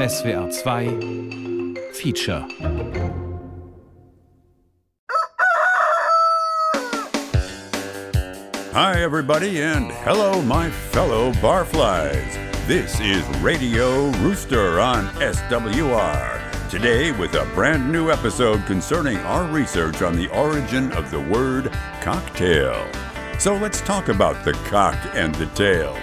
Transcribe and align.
SWR 0.00 0.48
2 1.74 1.92
Feature 1.92 2.46
Hi, 8.72 9.02
everybody, 9.02 9.60
and 9.60 9.92
hello, 9.92 10.40
my 10.40 10.70
fellow 10.70 11.32
barflies. 11.32 12.66
This 12.66 12.98
is 13.00 13.28
Radio 13.40 14.08
Rooster 14.22 14.80
on 14.80 15.08
SWR. 15.16 16.70
Today, 16.70 17.12
with 17.12 17.34
a 17.34 17.44
brand 17.54 17.92
new 17.92 18.10
episode 18.10 18.64
concerning 18.64 19.18
our 19.18 19.44
research 19.52 20.00
on 20.00 20.16
the 20.16 20.28
origin 20.34 20.90
of 20.92 21.10
the 21.10 21.20
word 21.20 21.70
cocktail. 22.00 22.90
So 23.38 23.54
let's 23.54 23.82
talk 23.82 24.08
about 24.08 24.46
the 24.46 24.54
cock 24.70 24.96
and 25.12 25.34
the 25.34 25.46
tail. 25.48 25.94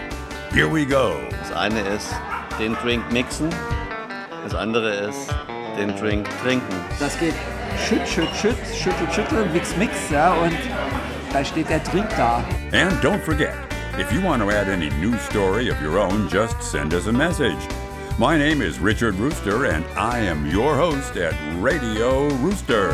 Here 0.51 0.69
we 0.69 0.85
go. 0.85 1.27
Das 1.31 1.51
eine 1.51 1.79
ist 1.79 2.13
den 2.59 2.75
Drink 2.75 3.11
mixen, 3.11 3.49
das 4.47 4.55
andere 4.55 4.89
ist 5.09 5.27
den 5.77 5.93
Drink 5.97 6.25
trinken. 6.41 6.73
Das 6.99 7.19
geht 7.19 7.33
schütt, 7.87 8.07
schütt, 8.07 8.29
schütt, 8.33 8.55
schüttel, 8.73 9.11
schüttel, 9.11 9.45
mix, 9.51 9.75
mix, 9.75 10.09
ja, 10.09 10.33
und 10.35 10.53
da 11.33 11.43
steht 11.43 11.69
der 11.69 11.79
Drink 11.79 12.07
da. 12.15 12.43
And 12.71 12.93
don't 13.01 13.21
forget, 13.21 13.53
if 13.99 14.11
you 14.13 14.21
want 14.21 14.41
to 14.41 14.49
add 14.49 14.69
any 14.69 14.89
news 15.01 15.19
story 15.23 15.69
of 15.69 15.81
your 15.81 15.99
own, 15.99 16.29
just 16.29 16.61
send 16.61 16.93
us 16.93 17.07
a 17.07 17.11
message. 17.11 17.57
My 18.17 18.37
name 18.37 18.61
is 18.61 18.79
Richard 18.79 19.15
Rooster, 19.15 19.65
and 19.65 19.83
I 19.97 20.19
am 20.19 20.49
your 20.49 20.75
host 20.77 21.17
at 21.17 21.35
Radio 21.61 22.29
Rooster. 22.37 22.93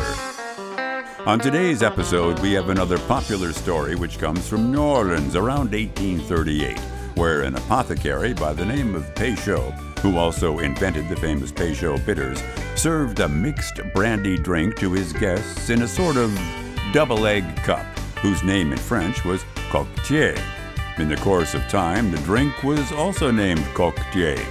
On 1.27 1.39
today's 1.39 1.83
episode, 1.83 2.39
we 2.39 2.51
have 2.53 2.69
another 2.69 2.97
popular 3.07 3.53
story 3.53 3.95
which 3.95 4.17
comes 4.17 4.49
from 4.49 4.71
New 4.71 4.81
Orleans 4.81 5.35
around 5.35 5.71
1838, 5.71 6.79
where 7.15 7.43
an 7.43 7.55
apothecary 7.55 8.33
by 8.33 8.53
the 8.53 8.65
name 8.65 8.95
of 8.95 9.03
Peychaud, 9.13 9.92
who 10.03 10.17
also 10.17 10.59
invented 10.59 11.07
the 11.07 11.15
famous 11.15 11.49
Peychaud 11.49 12.05
bitters, 12.05 12.43
served 12.75 13.21
a 13.21 13.29
mixed 13.29 13.79
brandy 13.93 14.37
drink 14.37 14.75
to 14.75 14.91
his 14.91 15.13
guests 15.13 15.69
in 15.69 15.81
a 15.81 15.87
sort 15.87 16.17
of 16.17 16.37
double 16.91 17.25
egg 17.25 17.43
cup, 17.63 17.85
whose 18.19 18.43
name 18.43 18.73
in 18.73 18.77
French 18.77 19.23
was 19.23 19.45
coquetier. 19.71 20.37
In 20.97 21.07
the 21.07 21.15
course 21.17 21.53
of 21.53 21.65
time, 21.69 22.11
the 22.11 22.17
drink 22.17 22.63
was 22.63 22.91
also 22.91 23.31
named 23.31 23.63
coquetier. 23.73 24.43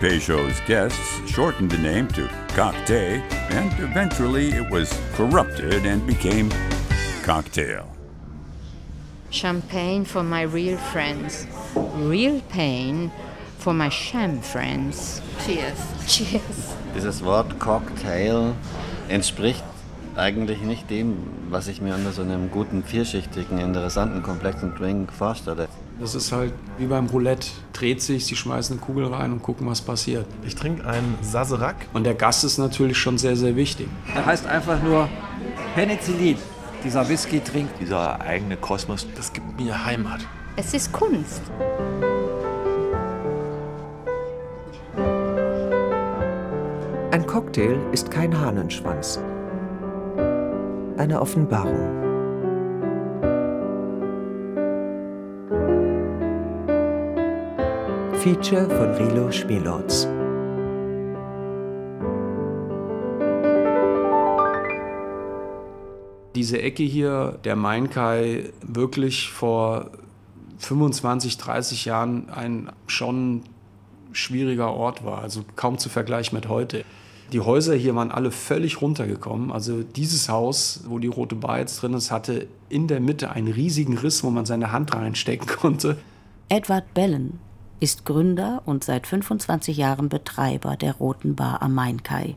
Peychaud's 0.00 0.60
guests 0.60 1.30
shortened 1.30 1.70
the 1.70 1.78
name 1.78 2.08
to 2.08 2.26
cocktail, 2.54 3.22
and 3.50 3.78
eventually 3.78 4.48
it 4.48 4.70
was 4.70 4.98
corrupted 5.12 5.84
and 5.84 6.06
became 6.06 6.50
cocktail. 7.22 7.94
Champagne 9.28 10.06
for 10.06 10.22
my 10.22 10.42
real 10.42 10.78
friends. 10.78 11.46
Real 11.74 12.40
pain 12.48 13.12
for 13.66 13.74
my 13.74 13.90
sham 13.90 14.40
friends. 14.40 15.20
Cheers. 15.44 15.74
Cheers. 16.06 16.40
Dieses 16.94 17.24
Wort 17.24 17.58
Cocktail 17.58 18.52
entspricht 19.08 19.64
eigentlich 20.14 20.60
nicht 20.62 20.88
dem, 20.88 21.16
was 21.50 21.66
ich 21.66 21.80
mir 21.80 21.96
unter 21.96 22.12
so 22.12 22.22
einem 22.22 22.48
guten, 22.52 22.84
vierschichtigen, 22.84 23.58
interessanten, 23.58 24.22
komplexen 24.22 24.76
Drink 24.76 25.12
vorstelle. 25.12 25.66
Das 25.98 26.14
ist 26.14 26.30
halt 26.30 26.52
wie 26.78 26.86
beim 26.86 27.06
Roulette. 27.06 27.48
Dreht 27.72 28.00
sich, 28.00 28.24
sie 28.24 28.36
schmeißen 28.36 28.76
eine 28.76 28.86
Kugel 28.86 29.12
rein 29.12 29.32
und 29.32 29.42
gucken, 29.42 29.66
was 29.66 29.80
passiert. 29.80 30.26
Ich 30.44 30.54
trinke 30.54 30.86
einen 30.86 31.18
Sazerac. 31.22 31.88
Und 31.92 32.04
der 32.04 32.14
Gast 32.14 32.44
ist 32.44 32.58
natürlich 32.58 32.96
schon 32.96 33.18
sehr, 33.18 33.34
sehr 33.34 33.56
wichtig. 33.56 33.88
Er 34.14 34.26
heißt 34.26 34.46
einfach 34.46 34.80
nur 34.80 35.08
Penicillin. 35.74 36.38
Dieser 36.84 37.08
Whisky 37.08 37.40
trinkt. 37.40 37.80
Dieser 37.80 38.20
eigene 38.20 38.56
Kosmos. 38.56 39.08
Das 39.16 39.32
gibt 39.32 39.58
mir 39.58 39.84
Heimat. 39.84 40.20
Es 40.54 40.72
ist 40.72 40.92
Kunst. 40.92 41.42
Cocktail 47.36 47.78
ist 47.92 48.10
kein 48.10 48.34
Hahnenschwanz. 48.40 49.20
Eine 50.96 51.20
Offenbarung. 51.20 51.76
Feature 58.14 58.70
von 58.70 58.90
Rilo 58.94 59.30
Schmielotz. 59.30 60.08
Diese 66.34 66.62
Ecke 66.62 66.84
hier, 66.84 67.38
der 67.44 67.56
Mainkai, 67.56 68.50
wirklich 68.62 69.30
vor 69.30 69.90
25, 70.56 71.36
30 71.36 71.84
Jahren 71.84 72.30
ein 72.30 72.72
schon 72.86 73.42
schwieriger 74.12 74.72
Ort 74.72 75.04
war, 75.04 75.20
also 75.20 75.44
kaum 75.54 75.76
zu 75.76 75.90
vergleichen 75.90 76.34
mit 76.34 76.48
heute. 76.48 76.86
Die 77.32 77.40
Häuser 77.40 77.74
hier 77.74 77.94
waren 77.94 78.10
alle 78.10 78.30
völlig 78.30 78.80
runtergekommen. 78.80 79.50
Also 79.50 79.82
dieses 79.82 80.28
Haus, 80.28 80.84
wo 80.86 80.98
die 80.98 81.08
Rote 81.08 81.34
Bar 81.34 81.58
jetzt 81.58 81.82
drin 81.82 81.94
ist, 81.94 82.10
hatte 82.10 82.46
in 82.68 82.86
der 82.86 83.00
Mitte 83.00 83.30
einen 83.30 83.48
riesigen 83.48 83.98
Riss, 83.98 84.22
wo 84.22 84.30
man 84.30 84.46
seine 84.46 84.72
Hand 84.72 84.94
reinstecken 84.94 85.46
konnte. 85.46 85.96
Edward 86.48 86.94
Bellen 86.94 87.40
ist 87.80 88.04
Gründer 88.04 88.62
und 88.64 88.84
seit 88.84 89.06
25 89.06 89.76
Jahren 89.76 90.08
Betreiber 90.08 90.76
der 90.76 90.94
Roten 90.94 91.34
Bar 91.34 91.62
am 91.62 91.74
Mainkai, 91.74 92.36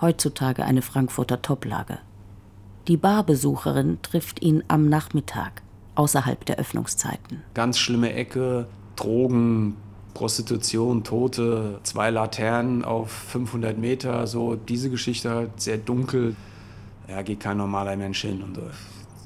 heutzutage 0.00 0.64
eine 0.64 0.82
Frankfurter 0.82 1.40
Toplage. 1.40 1.98
Die 2.88 2.96
Barbesucherin 2.96 3.98
trifft 4.02 4.42
ihn 4.42 4.62
am 4.68 4.88
Nachmittag, 4.88 5.62
außerhalb 5.94 6.44
der 6.44 6.58
Öffnungszeiten. 6.58 7.42
Ganz 7.54 7.78
schlimme 7.78 8.12
Ecke, 8.12 8.66
Drogen, 8.96 9.76
Prostitution, 10.14 11.04
Tote, 11.04 11.80
zwei 11.82 12.10
Laternen 12.10 12.84
auf 12.84 13.10
500 13.10 13.76
Meter, 13.76 14.26
so 14.26 14.54
diese 14.54 14.88
Geschichte 14.88 15.30
halt 15.30 15.60
sehr 15.60 15.76
dunkel. 15.76 16.36
Ja, 17.08 17.22
geht 17.22 17.40
kein 17.40 17.58
normaler 17.58 17.96
Mensch 17.96 18.22
hin. 18.22 18.42
Und, 18.42 18.58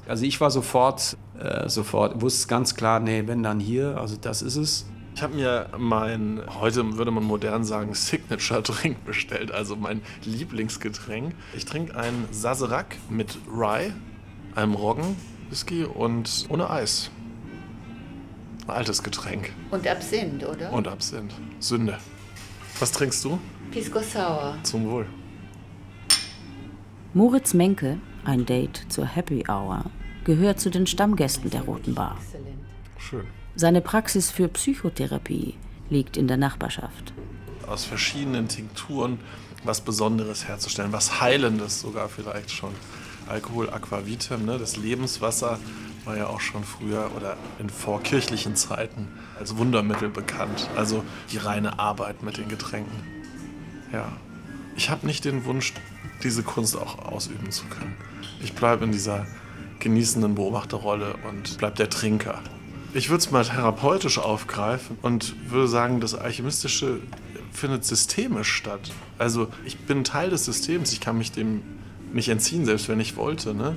also 0.07 0.25
ich 0.25 0.41
war 0.41 0.51
sofort, 0.51 1.15
äh, 1.39 1.69
sofort, 1.69 2.21
wusste 2.21 2.47
ganz 2.47 2.75
klar, 2.75 2.99
nee, 2.99 3.23
wenn 3.27 3.43
dann 3.43 3.59
hier, 3.59 3.97
also 3.97 4.17
das 4.19 4.41
ist 4.41 4.55
es. 4.55 4.85
Ich 5.15 5.23
habe 5.23 5.35
mir 5.35 5.69
mein, 5.77 6.41
heute 6.59 6.97
würde 6.97 7.11
man 7.11 7.23
modern 7.23 7.63
sagen, 7.63 7.93
Signature-Drink 7.93 9.05
bestellt, 9.05 9.51
also 9.51 9.75
mein 9.75 10.01
Lieblingsgetränk. 10.23 11.35
Ich 11.55 11.65
trinke 11.65 11.95
einen 11.95 12.27
Sazerac 12.31 12.97
mit 13.09 13.37
Rye, 13.47 13.93
einem 14.55 14.73
Roggen, 14.73 15.15
Whisky 15.49 15.83
und 15.83 16.45
ohne 16.49 16.69
Eis. 16.69 17.11
Ein 18.69 18.75
altes 18.75 19.01
Getränk. 19.01 19.51
Und 19.71 19.87
Absinth, 19.87 20.43
oder? 20.43 20.71
Und 20.71 20.87
Absinth. 20.87 21.33
Sünde. 21.59 21.97
Was 22.79 22.91
trinkst 22.91 23.25
du? 23.25 23.39
Pisco 23.71 23.99
Sour. 23.99 24.57
Zum 24.61 24.87
Wohl. 24.87 25.07
Moritz 27.15 27.55
Menke, 27.55 27.97
ein 28.25 28.45
Date 28.45 28.85
zur 28.89 29.05
Happy 29.05 29.43
Hour, 29.49 29.85
gehört 30.23 30.59
zu 30.59 30.69
den 30.69 30.85
Stammgästen 30.85 31.49
der 31.49 31.61
Roten 31.61 31.95
Bar. 31.95 32.19
Schön. 32.99 33.25
Seine 33.55 33.81
Praxis 33.81 34.29
für 34.29 34.47
Psychotherapie 34.47 35.55
liegt 35.89 36.15
in 36.15 36.27
der 36.27 36.37
Nachbarschaft. 36.37 37.13
Aus 37.65 37.85
verschiedenen 37.85 38.49
Tinkturen 38.49 39.17
was 39.63 39.81
Besonderes 39.81 40.47
herzustellen, 40.47 40.93
was 40.93 41.21
Heilendes 41.21 41.81
sogar 41.81 42.07
vielleicht 42.07 42.51
schon. 42.51 42.73
Alkohol 43.27 43.69
Aquavitem, 43.69 44.45
ne, 44.45 44.59
das 44.59 44.77
Lebenswasser, 44.77 45.59
war 46.09 46.17
ja 46.17 46.25
auch 46.25 46.41
schon 46.41 46.63
früher 46.63 47.11
oder 47.15 47.37
in 47.59 47.69
vorkirchlichen 47.69 48.55
Zeiten 48.55 49.07
als 49.39 49.57
Wundermittel 49.57 50.09
bekannt. 50.09 50.67
Also 50.75 51.03
die 51.31 51.37
reine 51.37 51.77
Arbeit 51.77 52.23
mit 52.23 52.37
den 52.37 52.49
Getränken. 52.49 53.03
Ja. 53.93 54.11
Ich 54.75 54.89
habe 54.89 55.05
nicht 55.05 55.23
den 55.23 55.45
Wunsch, 55.45 55.71
diese 56.23 56.41
Kunst 56.41 56.75
auch 56.75 56.97
ausüben 57.05 57.51
zu 57.51 57.65
können. 57.65 57.95
Ich 58.41 58.53
bleibe 58.53 58.85
in 58.85 58.91
dieser 58.91 59.27
genießenden 59.81 60.33
Beobachterrolle 60.33 61.13
und 61.29 61.59
bleibe 61.59 61.75
der 61.75 61.91
Trinker. 61.91 62.41
Ich 62.95 63.09
würde 63.09 63.19
es 63.19 63.29
mal 63.29 63.45
therapeutisch 63.45 64.17
aufgreifen 64.17 64.97
und 65.03 65.35
würde 65.51 65.67
sagen, 65.67 66.01
das 66.01 66.15
Alchemistische 66.15 67.01
findet 67.53 67.85
systemisch 67.85 68.51
statt. 68.51 68.91
Also 69.19 69.49
ich 69.63 69.77
bin 69.77 70.03
Teil 70.03 70.31
des 70.31 70.45
Systems, 70.45 70.91
ich 70.91 71.01
kann 71.01 71.19
mich 71.19 71.31
dem 71.33 71.61
nicht 72.13 72.29
entziehen, 72.29 72.65
selbst 72.65 72.89
wenn 72.89 72.99
ich 72.99 73.15
wollte. 73.15 73.53
Ne? 73.53 73.75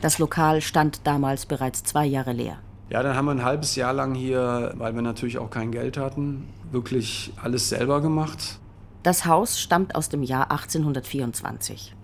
Das 0.00 0.18
Lokal 0.18 0.62
stand 0.62 1.06
damals 1.06 1.44
bereits 1.44 1.84
zwei 1.84 2.06
Jahre 2.06 2.32
leer. 2.32 2.58
Ja, 2.88 3.02
dann 3.02 3.14
haben 3.14 3.26
wir 3.26 3.32
ein 3.32 3.44
halbes 3.44 3.76
Jahr 3.76 3.92
lang 3.92 4.14
hier, 4.14 4.72
weil 4.76 4.94
wir 4.94 5.02
natürlich 5.02 5.38
auch 5.38 5.50
kein 5.50 5.70
Geld 5.70 5.96
hatten, 5.96 6.48
wirklich 6.72 7.32
alles 7.40 7.68
selber 7.68 8.00
gemacht. 8.00 8.58
Das 9.02 9.26
Haus 9.26 9.60
stammt 9.60 9.94
aus 9.94 10.08
dem 10.08 10.22
Jahr 10.22 10.50
1824. 10.50 11.94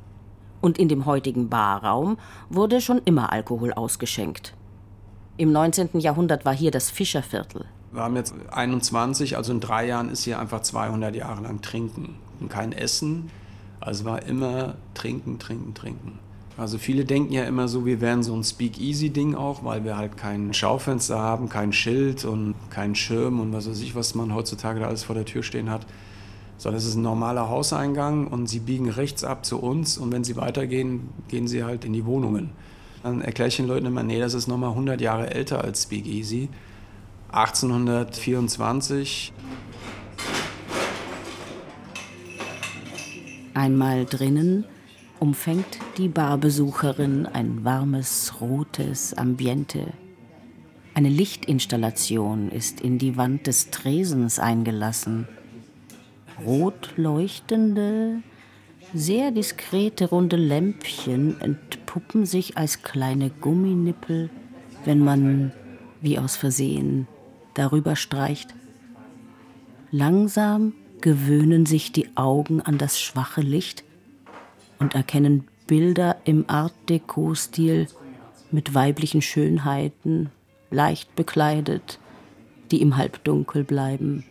Und 0.61 0.79
in 0.79 0.89
dem 0.89 1.07
heutigen 1.07 1.49
Barraum 1.49 2.19
wurde 2.49 2.81
schon 2.81 3.01
immer 3.05 3.33
Alkohol 3.33 3.73
ausgeschenkt. 3.73 4.55
Im 5.39 5.53
19. 5.53 6.01
Jahrhundert 6.01 6.45
war 6.45 6.55
hier 6.55 6.71
das 6.71 6.91
Fischerviertel. 6.91 7.67
Wir 7.93 8.03
haben 8.03 8.17
jetzt 8.17 8.35
21, 8.51 9.37
also 9.37 9.53
in 9.53 9.61
drei 9.61 9.87
Jahren 9.87 10.11
ist 10.11 10.25
hier 10.25 10.39
einfach 10.39 10.61
200 10.61 11.15
Jahre 11.15 11.43
lang 11.43 11.63
Trinken 11.63 12.17
und 12.41 12.49
kein 12.51 12.73
Essen. 12.73 13.31
Also 13.81 14.05
war 14.05 14.23
immer 14.23 14.75
Trinken, 14.95 15.39
Trinken, 15.39 15.75
Trinken. 15.75 16.19
Also 16.59 16.79
viele 16.79 17.05
denken 17.05 17.35
ja 17.35 17.45
immer 17.45 17.69
so, 17.69 17.85
wir 17.85 18.01
wären 18.01 18.23
so 18.23 18.35
ein 18.35 18.43
Speak-Easy-Ding 18.43 19.35
auch, 19.35 19.63
weil 19.63 19.85
wir 19.85 19.99
halt 19.99 20.17
kein 20.17 20.55
Schaufenster 20.55 21.19
haben, 21.19 21.51
kein 21.51 21.75
Schild 21.75 22.25
und 22.25 22.55
keinen 22.71 22.95
Schirm 22.95 23.41
und 23.41 23.53
was 23.53 23.69
weiß 23.69 23.83
ich, 23.83 23.95
was 23.95 24.15
man 24.15 24.35
heutzutage 24.35 24.81
da 24.81 24.87
alles 24.87 25.05
vor 25.05 25.15
der 25.15 25.27
Tür 25.27 25.43
stehen 25.43 25.69
hat. 25.71 25.87
sondern 26.59 26.79
es 26.79 26.87
ist 26.87 26.95
ein 26.95 27.03
normaler 27.03 27.51
Hauseingang 27.51 28.29
und 28.29 28.47
sie 28.47 28.61
biegen 28.61 28.89
rechts 28.89 29.25
ab 29.25 29.45
zu 29.45 29.59
uns 29.59 29.99
und 29.99 30.11
wenn 30.11 30.25
sie 30.25 30.37
weitergehen, 30.37 31.11
gehen 31.29 31.47
sie 31.47 31.65
halt 31.65 31.85
in 31.85 31.93
die 31.93 32.07
Wohnungen. 32.07 32.49
Dann 33.03 33.21
erkläre 33.21 33.49
ich 33.49 33.57
den 33.57 33.67
Leuten 33.67 33.85
immer, 33.85 34.03
nee, 34.03 34.19
das 34.19 34.33
ist 34.33 34.47
nochmal 34.47 34.71
100 34.71 35.03
Jahre 35.03 35.31
älter 35.31 35.63
als 35.63 35.83
Speak 35.83 36.07
Easy. 36.07 36.49
1824. 37.31 39.35
Einmal 43.53 44.07
drinnen 44.07 44.65
umfängt 45.21 45.79
die 45.99 46.09
Barbesucherin 46.09 47.27
ein 47.27 47.65
warmes, 47.65 48.41
rotes 48.41 49.15
Ambiente. 49.15 49.93
Eine 50.95 51.09
Lichtinstallation 51.09 52.51
ist 52.51 52.81
in 52.81 52.99
die 52.99 53.17
Wand 53.17 53.47
des 53.47 53.71
Tresens 53.71 54.39
eingelassen. 54.39 55.29
Rot 56.45 56.93
leuchtende, 56.97 58.23
sehr 58.95 59.31
diskrete 59.31 60.09
runde 60.09 60.37
Lämpchen 60.37 61.41
entpuppen 61.41 62.25
sich 62.25 62.57
als 62.57 62.83
kleine 62.83 63.31
Gumminippel, 63.31 64.31
wenn 64.85 65.01
man, 65.01 65.53
wie 66.01 66.19
aus 66.19 66.37
Versehen, 66.37 67.09
darüber 67.55 67.97
streicht. 67.97 68.55
Langsam 69.91 70.75
gewöhnen 71.01 71.67
sich 71.67 71.93
die 71.93 72.17
Augen 72.17 72.61
an 72.61 72.79
das 72.79 73.01
schwache 73.01 73.41
Licht 73.41 73.85
und 74.79 74.95
erkennen 74.95 75.47
Bilder 75.67 76.17
im 76.25 76.45
Art 76.49 76.73
Deco-Stil 76.89 77.89
mit 78.51 78.75
weiblichen 78.75 79.23
Schönheiten, 79.23 80.31
leicht 80.71 81.15
bekleidet, 81.17 81.99
die 82.71 82.81
im 82.81 82.97
Halbdunkel 82.97 83.65
bleiben. 83.65 84.25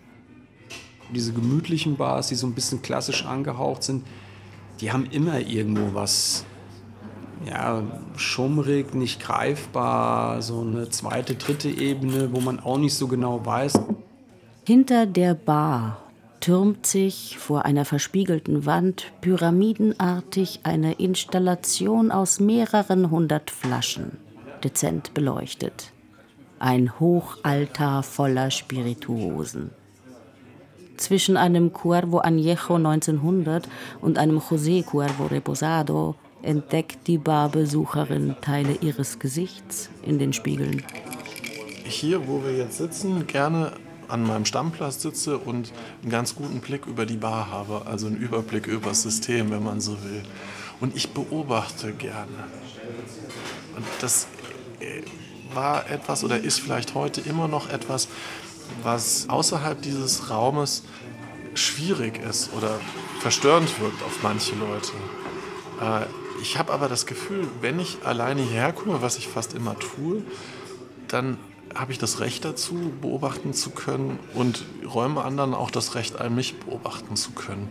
Diese 1.13 1.33
gemütlichen 1.33 1.97
Bars, 1.97 2.29
die 2.29 2.35
so 2.35 2.47
ein 2.47 2.53
bisschen 2.53 2.81
klassisch 2.81 3.25
angehaucht 3.25 3.83
sind, 3.83 4.05
die 4.81 4.91
haben 4.91 5.05
immer 5.05 5.39
irgendwo 5.39 5.93
was 5.93 6.45
ja, 7.45 7.83
schummrig, 8.15 8.93
nicht 8.95 9.21
greifbar, 9.21 10.41
so 10.41 10.61
eine 10.61 10.89
zweite, 10.89 11.35
dritte 11.35 11.69
Ebene, 11.69 12.33
wo 12.33 12.39
man 12.39 12.59
auch 12.59 12.77
nicht 12.77 12.95
so 12.95 13.07
genau 13.07 13.45
weiß. 13.45 13.79
Hinter 14.65 15.05
der 15.05 15.35
Bar 15.35 16.04
türmt 16.45 16.85
sich 16.85 17.39
vor 17.39 17.65
einer 17.65 17.85
verspiegelten 17.85 18.67
Wand 18.67 19.11
pyramidenartig 19.19 20.59
eine 20.61 20.93
Installation 20.93 22.11
aus 22.11 22.39
mehreren 22.39 23.09
hundert 23.09 23.49
Flaschen, 23.49 24.17
dezent 24.63 25.15
beleuchtet. 25.15 25.91
Ein 26.59 26.99
Hochaltar 26.99 28.03
voller 28.03 28.51
Spirituosen. 28.51 29.71
Zwischen 30.97 31.35
einem 31.35 31.73
Cuervo 31.73 32.19
Añejo 32.19 32.75
1900 32.75 33.67
und 34.01 34.19
einem 34.19 34.37
José 34.37 34.85
Cuervo 34.85 35.25
Reposado 35.25 36.13
entdeckt 36.43 37.07
die 37.07 37.17
Barbesucherin 37.17 38.35
Teile 38.41 38.77
ihres 38.81 39.17
Gesichts 39.17 39.89
in 40.03 40.19
den 40.19 40.31
Spiegeln. 40.31 40.83
Hier, 41.85 42.27
wo 42.27 42.43
wir 42.43 42.55
jetzt 42.55 42.77
sitzen, 42.77 43.25
gerne 43.25 43.71
an 44.07 44.23
meinem 44.23 44.45
Stammplatz 44.45 45.01
sitze 45.01 45.37
und 45.37 45.71
einen 46.01 46.11
ganz 46.11 46.35
guten 46.35 46.59
Blick 46.59 46.85
über 46.85 47.05
die 47.05 47.17
Bar 47.17 47.49
habe, 47.49 47.83
also 47.85 48.07
einen 48.07 48.17
Überblick 48.17 48.67
über 48.67 48.89
das 48.89 49.03
System, 49.03 49.51
wenn 49.51 49.63
man 49.63 49.81
so 49.81 49.93
will. 50.03 50.23
Und 50.79 50.95
ich 50.95 51.11
beobachte 51.11 51.93
gerne. 51.93 52.45
Und 53.75 53.85
das 54.01 54.27
äh, 54.79 55.01
war 55.53 55.89
etwas 55.89 56.23
oder 56.23 56.39
ist 56.39 56.59
vielleicht 56.59 56.95
heute 56.95 57.21
immer 57.21 57.47
noch 57.47 57.69
etwas, 57.69 58.07
was 58.83 59.29
außerhalb 59.29 59.81
dieses 59.81 60.29
Raumes 60.29 60.83
schwierig 61.53 62.21
ist 62.23 62.51
oder 62.53 62.79
verstörend 63.19 63.79
wirkt 63.79 64.03
auf 64.03 64.21
manche 64.21 64.55
Leute. 64.55 64.91
Äh, 65.81 66.05
ich 66.41 66.57
habe 66.57 66.73
aber 66.73 66.89
das 66.89 67.05
Gefühl, 67.05 67.47
wenn 67.61 67.79
ich 67.79 67.99
alleine 68.03 68.41
hierher 68.41 68.73
komme, 68.73 69.01
was 69.01 69.17
ich 69.17 69.27
fast 69.27 69.53
immer 69.53 69.77
tue, 69.79 70.23
dann 71.07 71.37
habe 71.75 71.91
ich 71.91 71.97
das 71.97 72.21
Recht 72.21 72.45
dazu, 72.45 72.93
beobachten 73.01 73.53
zu 73.53 73.69
können 73.69 74.17
und 74.33 74.63
räume 74.85 75.23
anderen 75.23 75.53
auch 75.53 75.69
das 75.69 75.95
Recht 75.95 76.19
ein, 76.19 76.33
mich 76.33 76.57
beobachten 76.59 77.15
zu 77.15 77.31
können. 77.31 77.67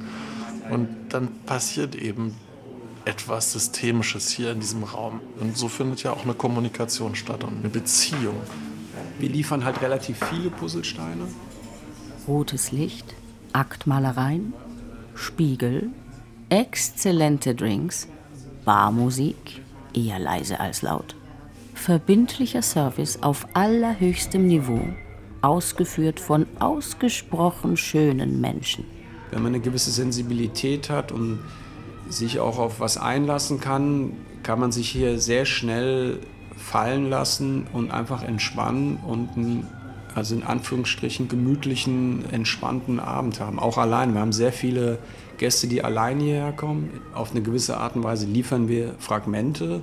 Und 0.70 0.88
dann 1.08 1.28
passiert 1.46 1.94
eben 1.94 2.34
etwas 3.04 3.52
Systemisches 3.52 4.30
hier 4.30 4.52
in 4.52 4.60
diesem 4.60 4.84
Raum. 4.84 5.20
Und 5.40 5.56
so 5.56 5.68
findet 5.68 6.02
ja 6.02 6.12
auch 6.12 6.24
eine 6.24 6.34
Kommunikation 6.34 7.14
statt 7.14 7.44
und 7.44 7.58
eine 7.58 7.68
Beziehung. 7.68 8.36
Wir 9.18 9.28
liefern 9.28 9.64
halt 9.64 9.82
relativ 9.82 10.18
viele 10.30 10.50
Puzzlesteine. 10.50 11.26
Rotes 12.26 12.72
Licht, 12.72 13.14
Aktmalereien, 13.52 14.54
Spiegel, 15.14 15.90
exzellente 16.48 17.54
Drinks, 17.54 18.08
Barmusik, 18.64 19.62
eher 19.94 20.18
leise 20.18 20.60
als 20.60 20.82
laut. 20.82 21.14
Verbindlicher 21.84 22.62
Service 22.62 23.18
auf 23.20 23.46
allerhöchstem 23.52 24.46
Niveau, 24.46 24.80
ausgeführt 25.42 26.18
von 26.18 26.46
ausgesprochen 26.58 27.76
schönen 27.76 28.40
Menschen. 28.40 28.86
Wenn 29.30 29.42
man 29.42 29.52
eine 29.52 29.60
gewisse 29.60 29.90
Sensibilität 29.90 30.88
hat 30.88 31.12
und 31.12 31.40
sich 32.08 32.40
auch 32.40 32.58
auf 32.58 32.80
was 32.80 32.96
einlassen 32.96 33.60
kann, 33.60 34.12
kann 34.42 34.60
man 34.60 34.72
sich 34.72 34.88
hier 34.88 35.18
sehr 35.18 35.44
schnell 35.44 36.20
fallen 36.56 37.10
lassen 37.10 37.66
und 37.74 37.90
einfach 37.90 38.22
entspannen 38.22 38.96
und 39.06 39.36
einen, 39.36 39.66
also 40.14 40.36
in 40.36 40.42
Anführungsstrichen 40.42 41.28
gemütlichen, 41.28 42.24
entspannten 42.32 42.98
Abend 42.98 43.40
haben. 43.40 43.58
Auch 43.58 43.76
allein. 43.76 44.14
Wir 44.14 44.22
haben 44.22 44.32
sehr 44.32 44.54
viele 44.54 45.00
Gäste, 45.36 45.68
die 45.68 45.84
allein 45.84 46.18
hierher 46.18 46.52
kommen. 46.52 47.02
Auf 47.12 47.32
eine 47.32 47.42
gewisse 47.42 47.76
Art 47.76 47.94
und 47.94 48.04
Weise 48.04 48.24
liefern 48.24 48.68
wir 48.68 48.94
Fragmente. 49.00 49.82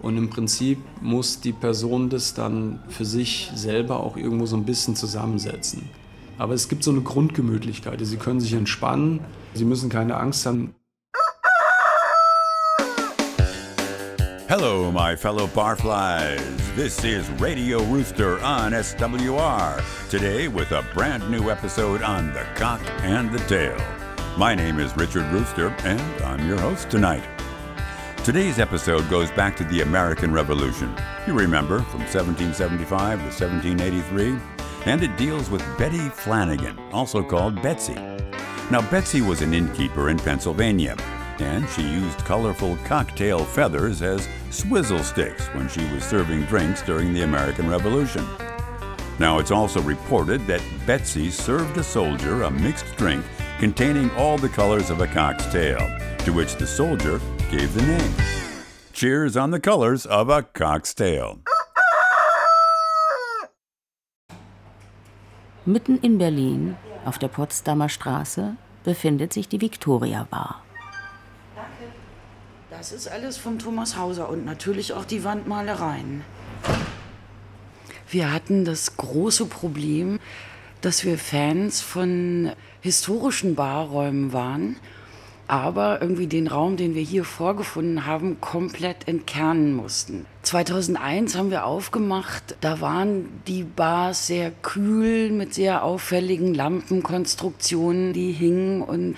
Und 0.00 0.16
im 0.16 0.30
Prinzip 0.30 0.78
muss 1.00 1.40
die 1.40 1.52
Person 1.52 2.10
das 2.10 2.34
dann 2.34 2.80
für 2.88 3.04
sich 3.04 3.50
selber 3.54 4.00
auch 4.00 4.16
irgendwo 4.16 4.46
so 4.46 4.56
ein 4.56 4.64
bisschen 4.64 4.96
zusammensetzen. 4.96 5.88
Aber 6.36 6.54
es 6.54 6.68
gibt 6.68 6.82
so 6.82 6.90
eine 6.90 7.00
Grundgemütlichkeit. 7.00 8.00
Sie 8.02 8.16
können 8.16 8.40
sich 8.40 8.52
entspannen. 8.54 9.20
Sie 9.54 9.64
müssen 9.64 9.88
keine 9.88 10.16
Angst 10.16 10.46
haben. 10.46 10.74
Hello, 14.46 14.92
my 14.92 15.16
fellow 15.16 15.46
barflies. 15.46 16.40
This 16.76 17.02
is 17.02 17.28
Radio 17.40 17.82
Rooster 17.84 18.38
on 18.44 18.72
SWR. 18.72 19.82
Today, 20.10 20.48
with 20.48 20.72
a 20.72 20.82
brand 20.92 21.30
new 21.30 21.50
episode 21.50 22.02
on 22.02 22.32
the 22.34 22.44
cock 22.54 22.80
and 23.02 23.32
the 23.32 23.38
tail. 23.48 23.76
My 24.36 24.54
name 24.54 24.80
is 24.80 24.94
Richard 24.96 25.32
Rooster, 25.32 25.74
and 25.84 26.00
I'm 26.24 26.46
your 26.46 26.58
host 26.58 26.90
tonight. 26.90 27.33
Today's 28.24 28.58
episode 28.58 29.10
goes 29.10 29.30
back 29.32 29.54
to 29.58 29.64
the 29.64 29.82
American 29.82 30.32
Revolution. 30.32 30.96
You 31.26 31.34
remember, 31.34 31.80
from 31.80 32.00
1775 32.00 33.18
to 33.18 33.24
1783, 33.26 34.38
and 34.86 35.02
it 35.02 35.14
deals 35.18 35.50
with 35.50 35.62
Betty 35.76 36.08
Flanagan, 36.08 36.78
also 36.90 37.22
called 37.22 37.60
Betsy. 37.60 37.92
Now, 38.70 38.80
Betsy 38.90 39.20
was 39.20 39.42
an 39.42 39.52
innkeeper 39.52 40.08
in 40.08 40.18
Pennsylvania, 40.18 40.96
and 41.38 41.68
she 41.68 41.82
used 41.82 42.16
colorful 42.20 42.78
cocktail 42.86 43.44
feathers 43.44 44.00
as 44.00 44.26
swizzle 44.48 45.04
sticks 45.04 45.48
when 45.48 45.68
she 45.68 45.84
was 45.92 46.02
serving 46.02 46.44
drinks 46.44 46.80
during 46.80 47.12
the 47.12 47.24
American 47.24 47.68
Revolution. 47.68 48.26
Now, 49.18 49.38
it's 49.38 49.50
also 49.50 49.82
reported 49.82 50.46
that 50.46 50.62
Betsy 50.86 51.30
served 51.30 51.76
a 51.76 51.84
soldier 51.84 52.44
a 52.44 52.50
mixed 52.50 52.96
drink 52.96 53.22
containing 53.58 54.10
all 54.12 54.38
the 54.38 54.48
colors 54.48 54.88
of 54.88 55.00
a 55.00 55.06
cock's 55.06 55.44
tail, 55.52 55.78
to 56.20 56.32
which 56.32 56.56
the 56.56 56.66
soldier 56.66 57.20
gave 57.56 57.72
the 57.74 57.86
name. 57.86 58.14
Cheers 58.92 59.36
on 59.36 59.52
the 59.52 59.60
colors 59.60 60.06
of 60.06 60.28
a 60.28 60.42
cock's 60.42 60.94
tail. 60.94 61.38
Mitten 65.64 65.98
in 66.02 66.18
Berlin, 66.18 66.76
auf 67.04 67.18
der 67.18 67.28
Potsdamer 67.28 67.88
Straße, 67.88 68.56
befindet 68.82 69.32
sich 69.32 69.48
die 69.48 69.60
Victoria 69.60 70.26
Bar. 70.28 70.62
Das 72.70 72.92
ist 72.92 73.08
alles 73.08 73.36
von 73.36 73.58
Thomas 73.58 73.96
Hauser 73.96 74.28
und 74.28 74.44
natürlich 74.44 74.92
auch 74.92 75.04
die 75.04 75.22
Wandmalereien. 75.24 76.22
Wir 78.10 78.32
hatten 78.32 78.64
das 78.64 78.96
große 78.96 79.46
Problem, 79.46 80.18
dass 80.80 81.04
wir 81.04 81.18
Fans 81.18 81.80
von 81.80 82.52
historischen 82.82 83.54
Barräumen 83.54 84.32
waren, 84.32 84.76
aber 85.46 86.00
irgendwie 86.00 86.26
den 86.26 86.46
Raum, 86.46 86.76
den 86.76 86.94
wir 86.94 87.02
hier 87.02 87.24
vorgefunden 87.24 88.06
haben, 88.06 88.40
komplett 88.40 89.06
entkernen 89.08 89.74
mussten. 89.74 90.26
2001 90.42 91.36
haben 91.36 91.50
wir 91.50 91.66
aufgemacht, 91.66 92.56
da 92.60 92.80
waren 92.80 93.28
die 93.46 93.62
Bars 93.62 94.26
sehr 94.26 94.50
kühl 94.50 95.30
mit 95.30 95.54
sehr 95.54 95.84
auffälligen 95.84 96.54
Lampenkonstruktionen, 96.54 98.12
die 98.12 98.32
hingen 98.32 98.82
und 98.82 99.16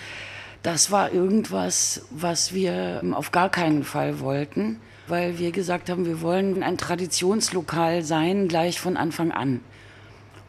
das 0.63 0.91
war 0.91 1.13
irgendwas, 1.13 2.03
was 2.11 2.53
wir 2.53 3.01
auf 3.13 3.31
gar 3.31 3.49
keinen 3.49 3.85
Fall 3.85 4.19
wollten, 4.19 4.81
weil 5.07 5.39
wir 5.39 5.53
gesagt 5.53 5.89
haben, 5.91 6.07
wir 6.07 6.21
wollen 6.23 6.65
ein 6.65 6.77
Traditionslokal 6.77 8.03
sein, 8.03 8.49
gleich 8.49 8.81
von 8.81 8.97
Anfang 8.97 9.31
an. 9.31 9.61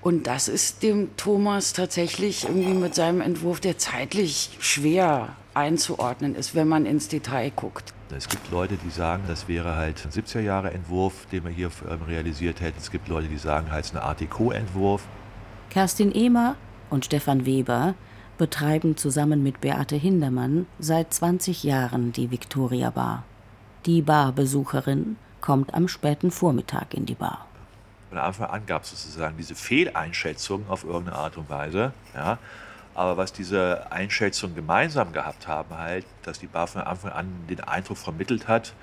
Und 0.01 0.25
das 0.25 0.47
ist 0.47 0.81
dem 0.81 1.15
Thomas 1.17 1.73
tatsächlich 1.73 2.45
irgendwie 2.45 2.73
mit 2.73 2.95
seinem 2.95 3.21
Entwurf, 3.21 3.59
der 3.59 3.77
zeitlich 3.77 4.49
schwer 4.59 5.35
einzuordnen 5.57 6.35
ist, 6.35 6.55
wenn 6.55 6.67
man 6.67 6.85
ins 6.85 7.07
Detail 7.07 7.51
guckt. 7.55 7.93
Es 8.15 8.29
gibt 8.29 8.51
Leute, 8.51 8.77
die 8.77 8.89
sagen, 8.89 9.23
das 9.27 9.47
wäre 9.47 9.75
halt 9.75 10.05
ein 10.05 10.11
70er-Jahre-Entwurf, 10.11 11.25
den 11.31 11.43
wir 11.43 11.51
hier 11.51 11.69
ähm, 11.89 12.03
realisiert 12.03 12.61
hätten. 12.61 12.77
Es 12.77 12.91
gibt 12.91 13.09
Leute, 13.09 13.27
die 13.27 13.37
sagen, 13.37 13.71
halt 13.71 13.83
es 13.83 13.91
ist 13.91 13.97
ein 13.97 14.03
Art 14.03 14.21
Deco-Entwurf. 14.21 15.03
Kerstin 15.69 16.11
Ehmer 16.11 16.55
und 16.89 17.03
Stefan 17.03 17.45
Weber 17.45 17.95
betreiben 18.37 18.95
zusammen 18.95 19.43
mit 19.43 19.59
Beate 19.59 19.95
Hindermann 19.95 20.67
seit 20.79 21.13
20 21.13 21.63
Jahren 21.63 22.13
die 22.13 22.31
Victoria 22.31 22.91
Bar. 22.91 23.23
Die 23.85 24.01
Barbesucherin 24.01 25.17
kommt 25.41 25.73
am 25.73 25.87
späten 25.87 26.31
Vormittag 26.31 26.93
in 26.93 27.05
die 27.05 27.15
Bar. 27.15 27.47
Von 28.09 28.19
Anfang 28.19 28.49
an 28.49 28.65
gab 28.65 28.83
es 28.83 28.91
sozusagen 28.91 29.35
diese 29.37 29.55
Fehleinschätzung 29.55 30.69
auf 30.69 30.83
irgendeine 30.83 31.17
Art 31.17 31.35
und 31.37 31.49
Weise. 31.49 31.91
Ja. 32.15 32.37
Aber 32.97 33.15
was 33.15 33.31
diese 33.31 33.91
Einschätzungen 33.91 34.55
gemeinsam 34.55 35.13
gehabt 35.13 35.47
haben, 35.47 35.77
halt, 35.77 36.03
dass 36.23 36.39
die 36.39 36.47
Bar 36.47 36.65
von 36.65 36.81
Anfang 36.81 37.11
an 37.11 37.27
den 37.47 37.59
Eindruck 37.59 37.99
vermittelt 37.99 38.47
hat, 38.47 38.73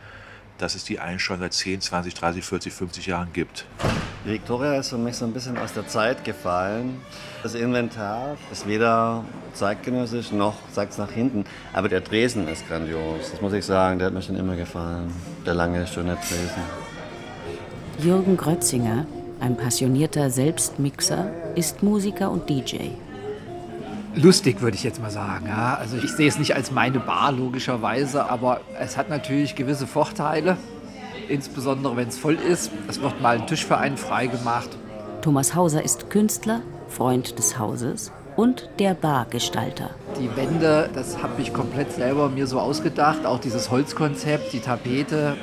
dass 0.57 0.77
es 0.77 0.85
die 0.85 1.01
eigentlich 1.01 1.23
schon 1.23 1.41
seit 1.41 1.53
10, 1.53 1.81
20, 1.81 2.15
30, 2.15 2.45
40, 2.45 2.73
50 2.73 3.07
Jahren 3.07 3.33
gibt. 3.33 3.67
Die 4.25 4.31
Victoria 4.31 4.77
ist 4.77 4.91
für 4.91 4.99
mich 4.99 5.17
so 5.17 5.25
ein 5.25 5.33
bisschen 5.33 5.59
aus 5.59 5.73
der 5.73 5.89
Zeit 5.89 6.25
gefallen. 6.25 7.01
Das 7.43 7.57
Inventar 7.57 8.37
ist 8.53 8.69
weder 8.69 9.25
zeitgenössisch 9.53 10.31
noch 10.31 10.55
zeigt 10.71 10.93
es 10.93 10.99
nach 10.99 11.11
hinten. 11.11 11.45
Aber 11.73 11.89
der 11.89 12.01
Dresen 12.01 12.47
ist 12.47 12.69
grandios. 12.69 13.33
Das 13.33 13.41
muss 13.41 13.53
ich 13.53 13.65
sagen, 13.65 13.99
der 13.99 14.07
hat 14.07 14.15
mir 14.15 14.23
schon 14.23 14.37
immer 14.37 14.55
gefallen. 14.55 15.13
Der 15.45 15.55
lange, 15.55 15.89
schöne 15.89 16.15
Dresen. 16.15 16.63
Jürgen 17.99 18.37
Grötzinger, 18.37 19.09
ein 19.41 19.57
passionierter 19.57 20.31
Selbstmixer, 20.31 21.33
ist 21.57 21.83
Musiker 21.83 22.31
und 22.31 22.49
DJ. 22.49 22.91
Lustig 24.17 24.61
würde 24.61 24.77
ich 24.77 24.85
jetzt 24.85 25.01
mal 25.01 25.11
sagen. 25.11 25.47
Ja. 25.49 25.75
Also 25.75 25.97
ich 25.97 26.13
sehe 26.13 26.29
es 26.29 26.39
nicht 26.39 26.55
als 26.55 26.71
meine 26.71 27.01
Bar 27.01 27.33
logischerweise, 27.33 28.31
aber 28.31 28.61
es 28.79 28.97
hat 28.97 29.11
natürlich 29.11 29.57
gewisse 29.57 29.87
Vorteile. 29.87 30.57
Insbesondere 31.29 31.97
wenn 31.97 32.09
es 32.09 32.19
voll 32.19 32.35
ist. 32.35 32.71
Es 32.89 33.01
wird 33.01 33.21
mal 33.21 33.37
ein 33.37 33.47
Tisch 33.47 33.65
für 33.65 33.79
einen 33.79 33.97
freigemacht. 33.97 34.71
Thomas 35.23 35.55
Hauser 35.55 35.83
ist 35.83 36.11
Künstler, 36.11 36.61
Freund 36.89 37.39
des 37.39 37.59
Hauses 37.59 38.13
und 38.37 38.69
der 38.79 38.95
Bargestalter. 38.95 39.91
Die 40.19 40.35
Wände, 40.37 40.91
das 40.95 41.23
habe 41.23 41.41
ich 41.41 41.53
komplett 41.53 41.93
selber 41.93 42.29
mir 42.29 42.47
so 42.47 42.61
ausgedacht. 42.61 43.25
Auch 43.25 43.41
dieses 43.41 43.71
Holzkonzept, 43.71 44.53
die 44.53 44.61
Tapete, 44.61 45.37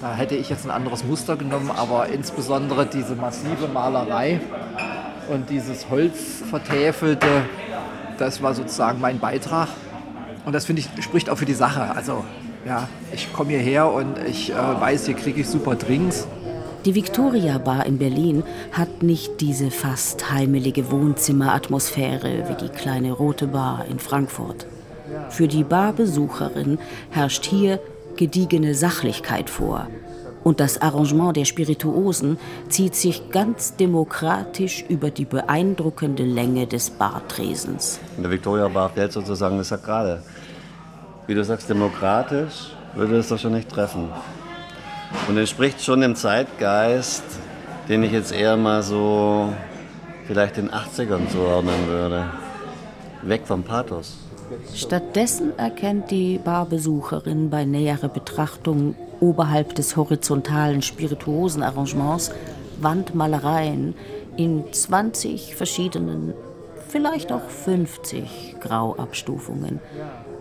da 0.00 0.14
hätte 0.14 0.34
ich 0.36 0.50
jetzt 0.50 0.64
ein 0.64 0.70
anderes 0.70 1.04
Muster 1.04 1.36
genommen, 1.36 1.70
aber 1.74 2.08
insbesondere 2.08 2.86
diese 2.86 3.16
massive 3.16 3.68
Malerei 3.72 4.40
und 5.28 5.50
dieses 5.50 5.88
Holzvertäfelte, 5.90 7.26
das 8.18 8.42
war 8.42 8.54
sozusagen 8.54 9.00
mein 9.00 9.18
Beitrag. 9.18 9.68
Und 10.44 10.52
das 10.52 10.66
finde 10.66 10.82
ich 10.82 11.04
spricht 11.04 11.30
auch 11.30 11.38
für 11.38 11.46
die 11.46 11.54
Sache. 11.54 11.94
Also 11.94 12.24
ja, 12.66 12.88
ich 13.12 13.32
komme 13.32 13.50
hierher 13.50 13.90
und 13.92 14.18
ich 14.26 14.50
äh, 14.50 14.54
weiß, 14.54 15.06
hier 15.06 15.14
kriege 15.14 15.40
ich 15.40 15.48
super 15.48 15.74
Drinks. 15.74 16.26
Die 16.84 16.94
Victoria 16.94 17.56
Bar 17.58 17.86
in 17.86 17.98
Berlin 17.98 18.42
hat 18.72 19.02
nicht 19.02 19.40
diese 19.40 19.70
fast 19.70 20.30
heimelige 20.30 20.90
Wohnzimmeratmosphäre 20.90 22.44
wie 22.48 22.66
die 22.66 22.68
kleine 22.68 23.12
Rote 23.12 23.46
Bar 23.46 23.86
in 23.90 23.98
Frankfurt. 23.98 24.66
Für 25.30 25.48
die 25.48 25.64
Barbesucherin 25.64 26.78
herrscht 27.10 27.46
hier 27.46 27.80
gediegene 28.16 28.74
Sachlichkeit 28.74 29.48
vor. 29.48 29.88
Und 30.44 30.60
das 30.60 30.80
Arrangement 30.80 31.36
der 31.36 31.46
Spirituosen 31.46 32.38
zieht 32.68 32.94
sich 32.94 33.30
ganz 33.30 33.76
demokratisch 33.76 34.84
über 34.88 35.10
die 35.10 35.24
beeindruckende 35.24 36.22
Länge 36.22 36.66
des 36.66 36.90
Bartresens. 36.90 37.98
In 38.16 38.22
der 38.22 38.30
Victoria 38.30 38.68
Bar 38.68 38.90
fällt 38.90 39.12
sozusagen 39.12 39.56
das 39.56 39.70
Sakrale. 39.70 40.22
Wie 41.26 41.34
du 41.34 41.42
sagst, 41.42 41.70
demokratisch 41.70 42.74
würde 42.94 43.16
es 43.16 43.28
doch 43.28 43.38
schon 43.38 43.52
nicht 43.52 43.70
treffen. 43.70 44.10
Und 45.28 45.38
entspricht 45.38 45.82
schon 45.82 46.02
dem 46.02 46.14
Zeitgeist, 46.14 47.24
den 47.88 48.02
ich 48.02 48.12
jetzt 48.12 48.32
eher 48.32 48.58
mal 48.58 48.82
so 48.82 49.50
vielleicht 50.26 50.58
den 50.58 50.70
80ern 50.70 51.28
zuordnen 51.30 51.88
würde. 51.88 52.26
Weg 53.22 53.46
vom 53.46 53.62
Pathos. 53.62 54.18
Stattdessen 54.74 55.58
erkennt 55.58 56.10
die 56.10 56.38
Barbesucherin 56.38 57.48
bei 57.48 57.64
näherer 57.64 58.08
Betrachtung 58.08 58.94
oberhalb 59.20 59.74
des 59.74 59.96
horizontalen 59.96 60.82
Spirituosenarrangements 60.82 62.30
Wandmalereien 62.80 63.94
in 64.36 64.64
20 64.72 65.54
verschiedenen, 65.54 66.34
vielleicht 66.88 67.32
auch 67.32 67.48
50 67.48 68.56
Grauabstufungen, 68.60 69.80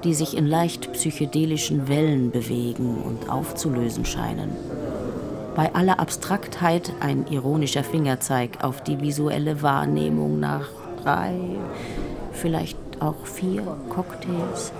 die 0.03 0.13
sich 0.13 0.35
in 0.37 0.47
leicht 0.47 0.91
psychedelischen 0.93 1.87
Wellen 1.87 2.31
bewegen 2.31 2.97
und 3.03 3.29
aufzulösen 3.29 4.05
scheinen. 4.05 4.51
Bei 5.55 5.73
aller 5.75 5.99
Abstraktheit 5.99 6.91
ein 6.99 7.27
ironischer 7.29 7.83
Fingerzeig 7.83 8.63
auf 8.63 8.81
die 8.81 8.99
visuelle 9.01 9.61
Wahrnehmung 9.61 10.39
nach 10.39 10.67
drei, 11.03 11.35
vielleicht 12.31 12.77
auch 12.99 13.25
vier 13.25 13.61
Cocktails. 13.89 14.71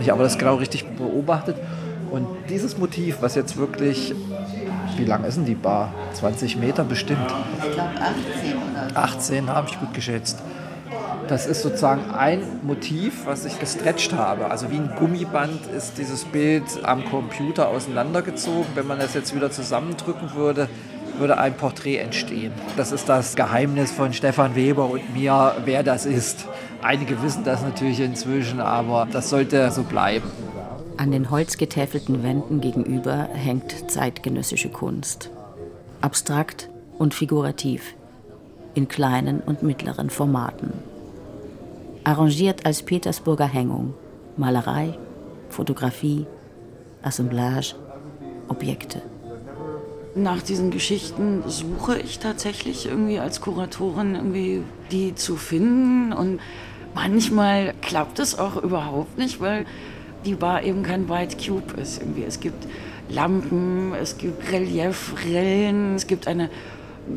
Ich 0.00 0.10
habe 0.10 0.22
das 0.22 0.38
genau 0.38 0.56
richtig 0.56 0.86
beobachtet. 0.96 1.56
Und 2.14 2.28
dieses 2.48 2.78
Motiv, 2.78 3.16
was 3.22 3.34
jetzt 3.34 3.56
wirklich, 3.56 4.14
wie 4.96 5.04
lang 5.04 5.24
ist 5.24 5.34
denn 5.34 5.46
die 5.46 5.56
Bar? 5.56 5.92
20 6.12 6.56
Meter 6.58 6.84
bestimmt. 6.84 7.26
Ich 7.58 7.72
glaube 7.72 7.90
18 8.00 8.52
oder 8.56 8.88
so. 8.88 8.94
18 8.94 9.50
habe 9.50 9.68
ich 9.68 9.80
gut 9.80 9.92
geschätzt. 9.92 10.38
Das 11.26 11.46
ist 11.46 11.62
sozusagen 11.62 12.12
ein 12.12 12.60
Motiv, 12.62 13.26
was 13.26 13.44
ich 13.44 13.58
gestretcht 13.58 14.12
habe. 14.12 14.48
Also 14.48 14.70
wie 14.70 14.76
ein 14.76 14.92
Gummiband 14.96 15.66
ist 15.76 15.98
dieses 15.98 16.24
Bild 16.24 16.62
am 16.84 17.04
Computer 17.04 17.66
auseinandergezogen. 17.66 18.66
Wenn 18.76 18.86
man 18.86 19.00
das 19.00 19.14
jetzt 19.14 19.34
wieder 19.34 19.50
zusammendrücken 19.50 20.34
würde, 20.36 20.68
würde 21.18 21.36
ein 21.38 21.54
Porträt 21.54 21.96
entstehen. 21.96 22.52
Das 22.76 22.92
ist 22.92 23.08
das 23.08 23.34
Geheimnis 23.34 23.90
von 23.90 24.12
Stefan 24.12 24.54
Weber 24.54 24.88
und 24.88 25.12
mir, 25.12 25.56
wer 25.64 25.82
das 25.82 26.06
ist. 26.06 26.46
Einige 26.80 27.20
wissen 27.24 27.42
das 27.42 27.62
natürlich 27.62 27.98
inzwischen, 27.98 28.60
aber 28.60 29.08
das 29.10 29.30
sollte 29.30 29.68
so 29.72 29.82
bleiben. 29.82 30.30
An 30.96 31.10
den 31.10 31.30
holzgetäfelten 31.30 32.22
Wänden 32.22 32.60
gegenüber 32.60 33.28
hängt 33.32 33.90
zeitgenössische 33.90 34.68
Kunst. 34.68 35.30
Abstrakt 36.00 36.68
und 36.98 37.14
figurativ, 37.14 37.94
in 38.74 38.86
kleinen 38.86 39.40
und 39.40 39.62
mittleren 39.62 40.08
Formaten. 40.08 40.72
Arrangiert 42.04 42.64
als 42.64 42.82
Petersburger 42.82 43.46
Hängung, 43.46 43.94
Malerei, 44.36 44.96
Fotografie, 45.48 46.26
Assemblage, 47.02 47.74
Objekte. 48.48 49.02
Nach 50.14 50.42
diesen 50.42 50.70
Geschichten 50.70 51.42
suche 51.46 51.98
ich 51.98 52.20
tatsächlich 52.20 52.86
irgendwie 52.86 53.18
als 53.18 53.40
Kuratorin 53.40 54.14
irgendwie 54.14 54.62
die 54.92 55.16
zu 55.16 55.34
finden 55.34 56.12
und 56.12 56.40
manchmal 56.94 57.74
klappt 57.82 58.20
es 58.20 58.38
auch 58.38 58.56
überhaupt 58.56 59.18
nicht, 59.18 59.40
weil 59.40 59.66
die 60.24 60.34
Bar 60.34 60.62
eben 60.62 60.82
kein 60.82 61.08
White 61.08 61.36
Cube 61.36 61.80
ist. 61.80 62.00
Irgendwie. 62.00 62.24
Es 62.24 62.40
gibt 62.40 62.66
Lampen, 63.08 63.92
es 63.94 64.18
gibt 64.18 64.50
Reliefrillen, 64.50 65.94
es 65.94 66.06
gibt 66.06 66.26
eine 66.26 66.50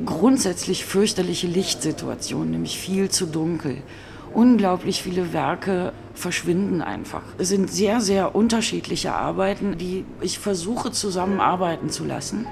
grundsätzlich 0.05 0.85
fürchterliche 0.85 1.47
Lichtsituation, 1.47 2.51
nämlich 2.51 2.77
viel 2.77 3.09
zu 3.09 3.25
dunkel. 3.25 3.77
Unglaublich 4.33 5.01
viele 5.01 5.33
Werke 5.33 5.93
verschwinden 6.13 6.81
einfach. 6.81 7.21
Es 7.37 7.47
sind 7.47 7.71
sehr, 7.71 8.01
sehr 8.01 8.35
unterschiedliche 8.35 9.13
Arbeiten, 9.13 9.77
die 9.77 10.05
ich 10.21 10.39
versuche 10.39 10.91
zusammenarbeiten 10.91 11.89
zu 11.89 12.03
lassen. 12.03 12.45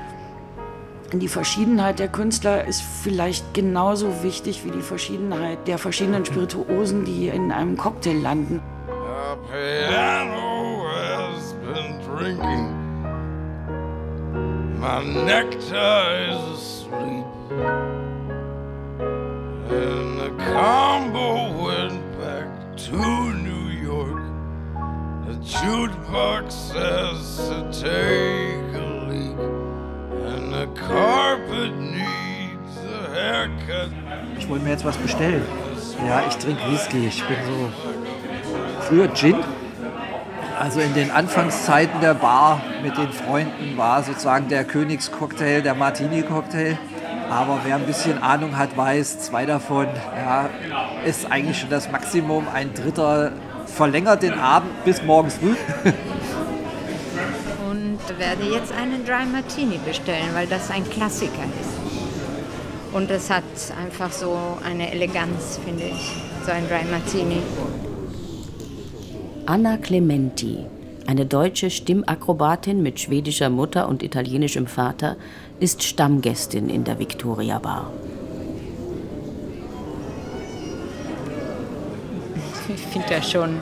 Die 1.14 1.28
Verschiedenheit 1.28 2.00
der 2.00 2.08
Künstler 2.08 2.66
ist 2.66 2.82
vielleicht 2.82 3.54
genauso 3.54 4.24
wichtig 4.24 4.66
wie 4.66 4.72
die 4.72 4.82
Verschiedenheit 4.82 5.68
der 5.68 5.78
verschiedenen 5.78 6.26
Spirituosen, 6.26 7.06
die 7.06 7.28
in 7.28 7.52
einem 7.52 7.78
Cocktail 7.78 8.20
landen. 8.20 8.62
Piano 9.50 10.88
has 10.88 11.54
been 11.54 12.02
drinking. 12.02 12.66
My 14.80 15.04
nectar 15.04 16.28
is 16.30 16.60
asleep. 16.60 17.26
And 19.72 20.20
the 20.20 20.32
combo 20.54 21.64
went 21.64 22.02
back 22.20 22.78
to 22.78 22.98
New 23.34 23.70
York. 23.70 24.24
The 25.28 25.36
jukebox 25.44 26.52
says 26.52 27.50
to 27.50 27.58
take 27.72 28.74
a 28.76 28.86
leak. 29.10 29.40
And 30.34 30.54
the 30.54 30.68
carpet 30.80 31.74
needs 31.76 32.78
a 32.78 33.10
haircut. 33.14 33.92
Ich 34.38 34.48
wollte 34.48 34.64
mir 34.64 34.72
jetzt 34.72 34.86
was 34.86 34.98
bestellen. 34.98 35.44
Ja, 36.06 36.24
ich 36.28 36.36
trinke 36.38 36.62
Whisky. 36.72 37.08
Ich 37.08 37.24
bin 37.26 37.38
so 37.46 37.72
früher 38.86 39.14
Gin. 39.14 39.36
Also 40.60 40.80
in 40.80 40.94
den 40.94 41.12
Anfangszeiten 41.12 42.00
der 42.02 42.14
Bar 42.14 42.62
mit 42.82 42.98
den 42.98 43.12
Freunden 43.12 43.78
war 43.78 44.02
sozusagen 44.04 44.48
der 44.48 44.64
Königscocktail, 44.64 45.62
der 45.62 45.76
Martini-Cocktail. 45.76 46.78
Aber 47.30 47.60
wer 47.64 47.76
ein 47.76 47.86
bisschen 47.86 48.22
Ahnung 48.22 48.58
hat, 48.58 48.78
weiß, 48.78 49.20
zwei 49.20 49.46
davon 49.46 49.88
ja, 50.16 50.50
ist 51.06 51.30
eigentlich 51.32 51.60
schon 51.60 51.70
das 51.70 51.92
Maximum. 51.92 52.48
Ein 52.54 52.74
dritter 52.74 53.32
verlängert 53.66 54.24
den 54.24 54.40
Abend 54.40 54.86
bis 54.86 55.02
morgens 55.04 55.36
früh. 55.36 55.56
Und 57.70 58.00
werde 58.20 58.44
jetzt 58.44 58.72
einen 58.72 59.04
Dry 59.04 59.26
Martini 59.26 59.80
bestellen, 59.84 60.30
weil 60.34 60.48
das 60.48 60.70
ein 60.70 60.88
Klassiker 60.90 61.44
ist. 61.60 62.94
Und 62.94 63.12
es 63.12 63.30
hat 63.30 63.44
einfach 63.84 64.12
so 64.12 64.38
eine 64.64 64.92
Eleganz, 64.92 65.60
finde 65.66 65.84
ich, 65.86 66.14
so 66.46 66.52
ein 66.52 66.68
Dry 66.70 66.86
Martini. 66.90 67.42
Anna 69.48 69.78
Clementi, 69.78 70.66
eine 71.06 71.28
deutsche 71.28 71.70
Stimmakrobatin 71.70 72.82
mit 72.82 73.00
schwedischer 73.00 73.52
Mutter 73.52 73.88
und 73.88 74.02
italienischem 74.02 74.66
Vater, 74.66 75.18
ist 75.60 75.84
Stammgästin 75.84 76.68
in 76.68 76.84
der 76.84 76.98
Victoria 76.98 77.60
Bar. 77.60 77.92
Ich 82.68 82.82
finde 82.82 83.12
ja 83.12 83.22
schon 83.22 83.60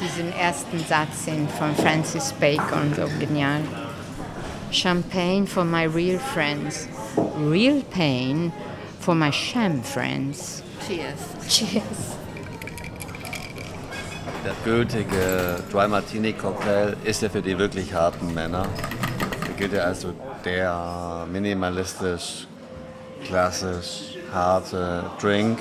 diesen 0.00 0.32
ersten 0.32 0.78
Satz 0.78 1.28
von 1.58 1.74
Francis 1.74 2.32
Bacon 2.34 2.94
so 2.94 3.08
genial. 3.18 3.62
Champagne 4.70 5.44
for 5.44 5.64
my 5.64 5.86
real 5.86 6.20
friends. 6.20 6.86
Real 7.36 7.82
pain 7.90 8.52
for 9.00 9.16
my 9.16 9.32
sham 9.32 9.82
friends. 9.82 10.62
Cheers. 10.86 11.48
Cheers. 11.48 12.19
Der 14.42 14.54
gültige 14.64 15.56
Dry 15.70 15.86
Martini 15.86 16.32
Cocktail 16.32 16.96
ist 17.04 17.20
ja 17.20 17.28
für 17.28 17.42
die 17.42 17.58
wirklich 17.58 17.92
harten 17.92 18.32
Männer. 18.32 18.66
Der 19.46 19.54
gilt 19.54 19.74
ja 19.74 19.82
als 19.82 20.06
der 20.46 21.26
minimalistisch, 21.30 22.46
klassisch, 23.26 24.16
harte 24.32 25.04
Drink. 25.20 25.58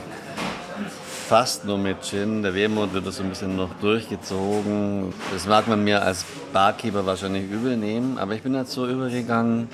Fast 1.27 1.65
nur 1.65 1.77
mit 1.77 2.01
Gin. 2.03 2.41
Der 2.41 2.55
Wermut 2.55 2.93
wird 2.93 3.05
das 3.05 3.17
so 3.17 3.23
ein 3.23 3.29
bisschen 3.29 3.57
noch 3.57 3.69
durchgezogen. 3.81 5.13
Das 5.33 5.45
mag 5.45 5.67
man 5.67 5.83
mir 5.83 6.01
als 6.01 6.23
Barkeeper 6.53 7.05
wahrscheinlich 7.05 7.51
übel 7.51 7.75
nehmen, 7.75 8.17
aber 8.17 8.33
ich 8.33 8.43
bin 8.43 8.53
dazu 8.53 8.87
übergegangen, 8.87 9.67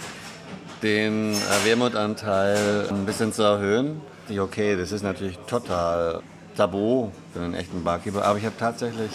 den 0.81 1.35
Wermutanteil 1.63 2.87
ein 2.89 3.05
bisschen 3.05 3.31
zu 3.31 3.43
erhöhen. 3.43 4.01
Okay, 4.35 4.75
das 4.75 4.91
ist 4.91 5.03
natürlich 5.03 5.37
total 5.45 6.21
tabu 6.55 7.09
für 7.33 7.41
einen 7.41 7.53
echten 7.53 7.83
Barkeeper, 7.83 8.25
aber 8.25 8.37
ich 8.37 8.45
habe 8.45 8.57
tatsächlich, 8.57 9.11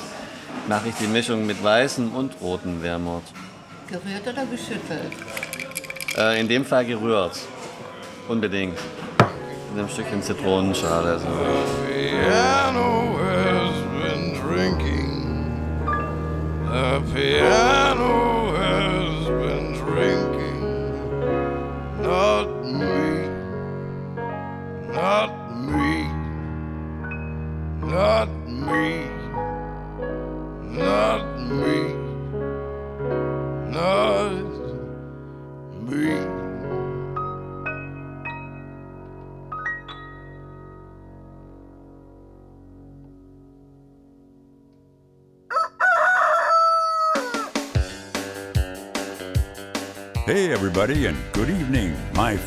mache 0.69 0.89
ich 0.89 0.95
die 0.97 1.07
Mischung 1.07 1.47
mit 1.47 1.63
weißem 1.63 2.15
und 2.15 2.35
rotem 2.41 2.83
Wermut. 2.83 3.23
Gerührt 3.89 4.27
oder 4.27 4.47
geschüttelt? 4.47 5.13
Äh, 6.17 6.41
in 6.41 6.49
dem 6.49 6.65
Fall 6.65 6.85
gerührt. 6.85 7.39
Unbedingt. 8.29 8.79
Mit 9.73 9.79
einem 9.79 9.89
Stückchen 9.89 10.23
Zitronenschale. 10.23 11.19
So. 11.19 11.27
piano 12.31 13.17
has 13.19 13.75
been 14.03 14.35
drinking. 14.41 15.11
The 16.67 17.01
piano 17.13 18.30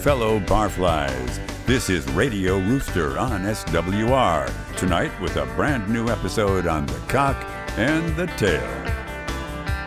fellow 0.03 0.37
barflies. 0.37 1.39
This 1.65 1.89
is 1.89 2.05
Radio 2.11 2.59
Rooster 2.59 3.17
on 3.17 3.43
SWR, 3.43 4.75
tonight 4.75 5.17
with 5.21 5.37
a 5.37 5.45
brand 5.55 5.87
new 5.87 6.09
episode 6.09 6.67
on 6.67 6.85
the 6.85 6.99
cock 7.07 7.41
and 7.77 8.13
the 8.17 8.27
tail. 8.35 8.61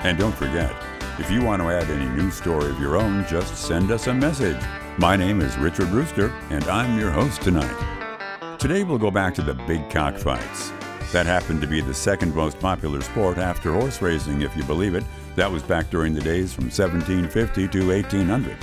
And 0.04 0.16
don't 0.16 0.34
forget, 0.34 0.74
if 1.18 1.30
you 1.30 1.42
want 1.42 1.60
to 1.60 1.68
add 1.68 1.90
any 1.90 2.08
news 2.16 2.32
story 2.32 2.70
of 2.70 2.80
your 2.80 2.96
own, 2.96 3.26
just 3.28 3.58
send 3.58 3.90
us 3.90 4.06
a 4.06 4.14
message. 4.14 4.56
My 4.96 5.16
name 5.16 5.42
is 5.42 5.58
Richard 5.58 5.88
Rooster, 5.88 6.32
and 6.48 6.64
I'm 6.64 6.98
your 6.98 7.10
host 7.10 7.42
tonight. 7.42 8.58
Today 8.58 8.84
we'll 8.84 8.96
go 8.96 9.10
back 9.10 9.34
to 9.34 9.42
the 9.42 9.52
big 9.66 9.90
cockfights. 9.90 10.72
That 11.12 11.26
happened 11.26 11.60
to 11.60 11.66
be 11.66 11.82
the 11.82 11.92
second 11.92 12.34
most 12.34 12.58
popular 12.58 13.02
sport 13.02 13.36
after 13.36 13.70
horse 13.70 14.00
racing, 14.00 14.40
if 14.40 14.56
you 14.56 14.64
believe 14.64 14.94
it. 14.94 15.04
That 15.34 15.52
was 15.52 15.62
back 15.62 15.90
during 15.90 16.14
the 16.14 16.22
days 16.22 16.54
from 16.54 16.70
1750 16.70 17.68
to 17.68 17.88
1800. 17.88 18.56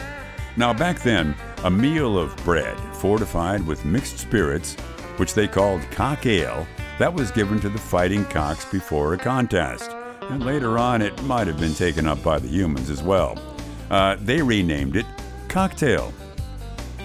Now, 0.55 0.73
back 0.73 1.01
then, 1.01 1.35
a 1.63 1.71
meal 1.71 2.17
of 2.17 2.35
bread 2.37 2.77
fortified 2.95 3.65
with 3.65 3.85
mixed 3.85 4.19
spirits, 4.19 4.75
which 5.17 5.33
they 5.33 5.47
called 5.47 5.81
cock 5.91 6.25
ale, 6.25 6.67
that 6.99 7.13
was 7.13 7.31
given 7.31 7.59
to 7.61 7.69
the 7.69 7.79
fighting 7.79 8.23
cocks 8.25 8.65
before 8.65 9.13
a 9.13 9.17
contest. 9.17 9.91
And 10.29 10.45
later 10.45 10.77
on, 10.77 11.01
it 11.01 11.21
might 11.23 11.47
have 11.47 11.59
been 11.59 11.73
taken 11.73 12.07
up 12.07 12.21
by 12.23 12.39
the 12.39 12.47
humans 12.47 12.89
as 12.89 13.01
well. 13.01 13.37
Uh, 13.89 14.15
they 14.19 14.41
renamed 14.41 14.95
it 14.95 15.05
cocktail. 15.49 16.13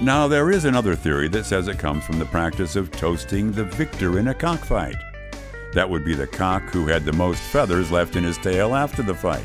Now, 0.01 0.29
there 0.29 0.51
is 0.51 0.65
another 0.65 0.95
theory 0.95 1.29
that 1.29 1.45
says 1.45 1.69
it 1.69 1.79
comes 1.79 2.05
from 2.05 2.19
the 2.19 2.27
practice 2.27 2.77
of 2.77 2.91
toasting 2.91 3.51
the 3.51 3.65
victor 3.65 4.19
in 4.19 4.29
a 4.29 4.35
cockfight. 4.35 4.97
That 5.75 5.89
would 5.89 6.05
be 6.05 6.15
the 6.15 6.27
cock 6.27 6.63
who 6.71 6.87
had 6.87 7.05
the 7.05 7.13
most 7.13 7.41
feathers 7.41 7.91
left 7.91 8.15
in 8.15 8.25
his 8.25 8.39
tail 8.39 8.75
after 8.75 9.03
the 9.03 9.15
fight, 9.15 9.45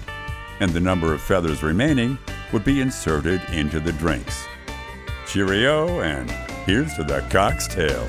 and 0.60 0.72
the 0.72 0.80
number 0.80 1.14
of 1.14 1.22
feathers 1.22 1.64
remaining 1.64 2.18
would 2.54 2.64
be 2.64 2.80
inserted 2.80 3.42
into 3.52 3.80
the 3.80 3.92
drinks. 3.94 4.46
Cheerio, 5.28 6.02
and 6.02 6.30
here's 6.66 6.94
to 6.94 7.04
the 7.04 7.22
cock's 7.30 7.68
tail. 7.68 8.08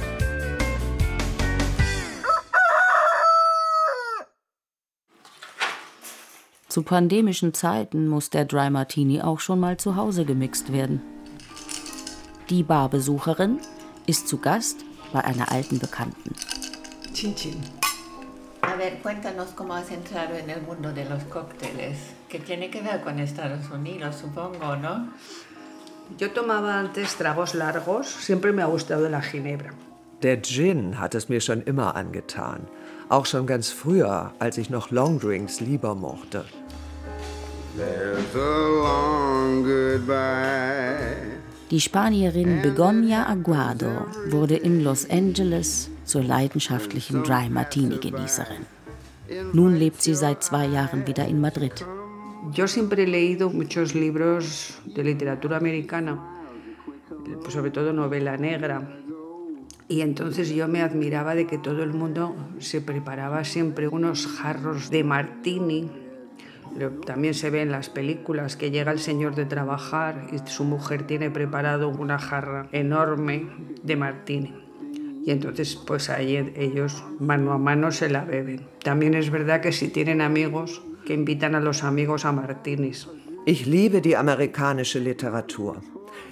Zu 6.69 6.83
pandemischen 6.83 7.55
Zeiten 7.55 8.09
muss 8.09 8.31
der 8.31 8.45
Dry 8.45 8.69
Martini 8.69 9.23
auch 9.23 9.41
schon 9.41 9.61
mal 9.61 9.77
zu 9.77 9.97
Hause 9.97 10.25
gemixt 10.25 10.73
werden. 10.73 11.01
Die 12.51 12.63
Barbesucherin 12.63 13.61
ist 14.07 14.29
zu 14.29 14.39
Gast 14.39 14.85
bei 15.13 15.25
einer 15.25 15.53
alten 15.53 15.79
Bekannten. 15.79 16.35
Chin 17.15 17.35
Chin. 17.37 17.84
A 18.75 18.77
ver, 18.77 18.99
cuéntanos 19.03 19.51
cómo 19.55 19.73
has 19.75 19.93
entrado 19.93 20.35
en 20.35 20.51
el 20.51 20.61
mundo 20.61 20.93
de 20.93 21.05
los 21.05 21.23
cócteles, 21.25 21.97
que 22.29 22.41
tiene 22.41 22.71
que 22.71 22.83
ver 22.83 23.03
con 23.03 23.21
Estados 23.21 23.71
Unidos, 23.71 24.17
supongo, 24.17 24.75
¿no? 24.75 25.11
Yo 26.19 26.33
tomaba 26.33 26.81
antes 26.81 27.15
tragos 27.15 27.55
largos, 27.55 28.09
siempre 28.09 28.51
me 28.51 28.63
ha 28.63 28.67
gustado 28.67 29.09
la 29.09 29.23
ginebra. 29.23 29.71
Der 30.23 30.43
Gin 30.43 30.99
hat 30.99 31.15
es 31.15 31.29
mir 31.29 31.41
schon 31.41 31.63
immer 31.63 31.95
angetan. 31.95 32.67
Auch 33.11 33.27
schon 33.27 33.47
ganz 33.47 33.71
früher, 33.71 34.33
als 34.41 34.59
ich 34.59 34.71
noch 34.71 34.91
Longdrinks 34.91 35.61
lieber 35.61 35.95
mochte. 35.95 36.45
There's 37.77 38.35
a 38.35 38.59
long 38.83 39.63
goodbye. 39.63 41.39
Die 41.71 41.81
Spanierin 41.81 42.61
Begonia 42.61 43.29
Aguado 43.29 44.07
wurde 44.31 44.57
in 44.57 44.83
Los 44.83 45.09
Angeles 45.09 45.91
zur 46.05 46.23
leidenschaftlichen 46.23 47.23
Dry 47.23 47.49
Martini-Genießerin. 47.49 48.67
Nun 49.53 49.77
lebt 49.77 50.03
sie 50.03 50.15
seit 50.15 50.43
zwei 50.43 50.67
Jahren 50.67 51.07
wieder 51.07 51.27
in 51.27 51.41
Madrid. 51.41 51.85
Yo 52.53 52.69
siempre 52.69 53.05
he 53.05 53.07
leído 53.07 53.49
muchos 53.49 53.95
libros 53.95 54.79
de 54.85 55.03
literatura 55.03 55.57
americana, 55.57 56.19
pues 57.41 57.55
sobre 57.55 57.71
todo 57.71 57.93
novela 57.93 58.37
negra. 58.37 58.87
Y 59.89 60.03
entonces 60.03 60.51
yo 60.51 60.69
me 60.69 60.83
admiraba 60.83 61.35
de 61.35 61.47
que 61.47 61.59
todo 61.59 61.83
el 61.83 61.95
mundo 61.95 62.37
se 62.59 62.81
preparaba 62.83 63.45
siempre 63.45 63.89
unos 63.89 64.27
jarros 64.27 64.91
de 64.91 65.05
martini. 65.05 65.91
También 67.07 67.35
se 67.35 67.51
ve 67.51 67.63
en 67.63 67.71
las 67.71 67.89
películas 67.89 68.57
que 68.57 68.71
llega 68.71 68.93
el 68.93 68.99
señor 68.99 69.35
de 69.35 69.47
trabajar 69.47 70.27
y 70.33 70.39
su 70.51 70.65
mujer 70.65 71.07
tiene 71.07 71.31
preparado 71.31 71.89
una 71.89 72.19
jarra 72.19 72.69
enorme 72.73 73.47
de 73.83 73.97
martini. 73.97 74.64
Y 75.27 75.31
entonces 75.31 75.77
pues 75.77 76.11
ahí 76.11 76.37
ellos 76.57 77.03
mano 77.19 77.53
a 77.53 77.59
mano 77.59 77.91
se 77.91 78.11
la 78.11 78.25
beben. 78.25 78.67
También 78.83 79.15
es 79.15 79.31
verdad 79.31 79.61
que 79.63 79.73
si 79.73 79.89
tienen 79.89 80.21
amigos, 80.21 80.83
que 81.07 81.15
invitan 81.15 81.55
a 81.55 81.61
los 81.61 81.83
amigos 81.83 82.25
a 82.25 82.33
martinis. 82.33 83.09
Ich 83.47 83.67
liebe 83.67 84.01
die 84.01 84.17
amerikanische 84.17 84.99
Literatur. 84.99 85.83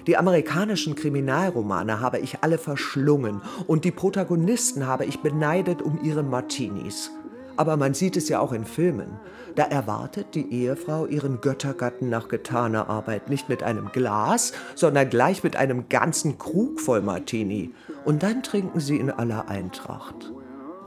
Die 0.07 0.17
amerikanischen 0.17 0.95
Kriminalromane 0.95 1.99
habe 1.99 2.19
ich 2.19 2.37
alle 2.41 2.57
verschlungen 2.57 3.41
und 3.67 3.85
die 3.85 3.91
Protagonisten 3.91 4.85
habe 4.85 5.05
ich 5.05 5.19
beneidet 5.19 5.81
um 5.81 5.99
ihre 6.03 6.23
Martinis. 6.23 7.11
Aber 7.55 7.77
man 7.77 7.93
sieht 7.93 8.17
es 8.17 8.29
ja 8.29 8.39
auch 8.39 8.51
in 8.51 8.65
Filmen. 8.65 9.19
Da 9.55 9.63
erwartet 9.63 10.33
die 10.33 10.51
Ehefrau 10.51 11.05
ihren 11.05 11.39
Göttergatten 11.39 12.09
nach 12.09 12.27
getaner 12.27 12.89
Arbeit 12.89 13.29
nicht 13.29 13.49
mit 13.49 13.61
einem 13.61 13.91
Glas, 13.91 14.53
sondern 14.73 15.09
gleich 15.09 15.43
mit 15.43 15.55
einem 15.55 15.89
ganzen 15.89 16.39
Krug 16.39 16.79
voll 16.79 17.01
Martini. 17.01 17.73
Und 18.03 18.23
dann 18.23 18.41
trinken 18.41 18.79
sie 18.79 18.97
in 18.97 19.11
aller 19.11 19.47
Eintracht. 19.49 20.31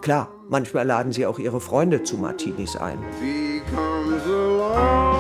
Klar, 0.02 0.29
manchmal 0.48 0.87
laden 0.87 1.12
sie 1.12 1.26
auch 1.26 1.38
ihre 1.38 1.61
Freunde 1.61 2.02
zu 2.02 2.16
Martinis 2.16 2.76
ein. 2.76 2.98
He 3.20 3.61
comes 3.74 4.22
along. 4.26 5.15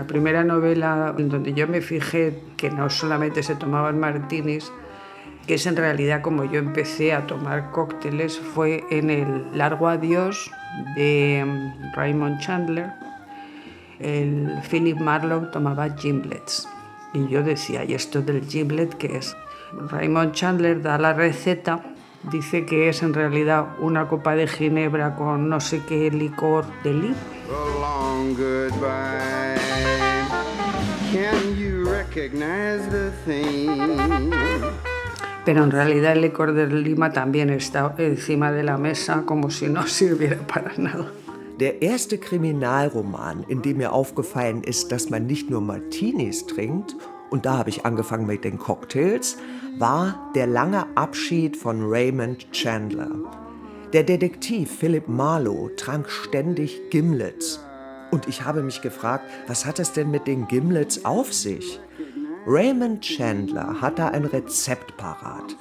La 0.00 0.06
primera 0.06 0.44
novela 0.44 1.14
en 1.18 1.28
donde 1.28 1.52
yo 1.52 1.68
me 1.68 1.82
fijé 1.82 2.42
que 2.56 2.70
no 2.70 2.88
solamente 2.88 3.42
se 3.42 3.54
tomaban 3.54 4.00
martinis, 4.00 4.72
que 5.46 5.52
es 5.52 5.66
en 5.66 5.76
realidad 5.76 6.22
como 6.22 6.44
yo 6.44 6.58
empecé 6.58 7.12
a 7.12 7.26
tomar 7.26 7.70
cócteles, 7.70 8.38
fue 8.38 8.82
en 8.88 9.10
el 9.10 9.44
Largo 9.52 9.88
Adiós 9.88 10.50
de 10.96 11.44
Raymond 11.94 12.40
Chandler. 12.40 12.92
El 13.98 14.62
Philip 14.70 14.98
Marlowe 14.98 15.50
tomaba 15.50 15.90
giblets 15.90 16.66
y 17.12 17.28
yo 17.28 17.42
decía, 17.42 17.84
¿y 17.84 17.92
esto 17.92 18.22
del 18.22 18.46
giblet 18.46 18.94
qué 18.94 19.18
es? 19.18 19.36
Raymond 19.90 20.32
Chandler 20.32 20.80
da 20.80 20.96
la 20.96 21.12
receta, 21.12 21.82
dice 22.32 22.64
que 22.64 22.88
es 22.88 23.02
en 23.02 23.12
realidad 23.12 23.66
una 23.80 24.08
copa 24.08 24.34
de 24.34 24.46
ginebra 24.46 25.14
con 25.14 25.50
no 25.50 25.60
sé 25.60 25.82
qué 25.86 26.10
licor 26.10 26.64
de 26.84 26.94
lima. 26.94 27.16
Can 31.12 31.58
you 31.58 31.90
recognize 31.90 32.88
the 32.88 33.10
theme? 33.26 34.30
Pero 35.44 35.64
en 35.64 35.72
realidad 35.72 36.12
el 36.12 36.20
licor 36.20 36.52
de 36.52 36.68
lima 36.68 37.12
también 37.12 37.50
está 37.50 37.92
encima 37.98 38.52
de 38.52 38.62
la 38.62 38.78
mesa 38.78 39.24
como 39.26 39.50
si 39.50 39.68
no 39.68 39.86
sirviera 39.88 40.38
para 40.46 40.72
nada. 40.76 41.10
Der 41.58 41.82
erste 41.82 42.18
Kriminalroman, 42.18 43.44
in 43.48 43.60
dem 43.60 43.78
mir 43.78 43.92
aufgefallen 43.92 44.62
ist, 44.62 44.92
dass 44.92 45.10
man 45.10 45.26
nicht 45.26 45.50
nur 45.50 45.60
Martinis 45.60 46.46
trinkt, 46.46 46.94
und 47.30 47.44
da 47.44 47.58
habe 47.58 47.70
ich 47.70 47.84
angefangen 47.84 48.26
mit 48.26 48.44
den 48.44 48.58
Cocktails, 48.58 49.36
war 49.78 50.30
Der 50.36 50.46
lange 50.46 50.86
Abschied 50.94 51.56
von 51.56 51.90
Raymond 51.90 52.52
Chandler. 52.52 53.10
Der 53.92 54.04
Detektiv 54.04 54.70
Philip 54.70 55.08
Marlowe 55.08 55.74
trank 55.74 56.08
ständig 56.08 56.80
Gimlets. 56.90 57.60
Und 58.10 58.28
ich 58.28 58.44
habe 58.44 58.62
mich 58.62 58.82
gefragt, 58.82 59.24
was 59.46 59.66
hat 59.66 59.78
es 59.78 59.92
denn 59.92 60.10
mit 60.10 60.26
den 60.26 60.48
Gimlets 60.48 61.04
auf 61.04 61.32
sich? 61.32 61.80
Raymond 62.46 63.02
Chandler 63.02 63.80
hat 63.80 63.98
da 63.98 64.08
ein 64.08 64.24
Rezept 64.24 64.96
parat. 64.96 65.56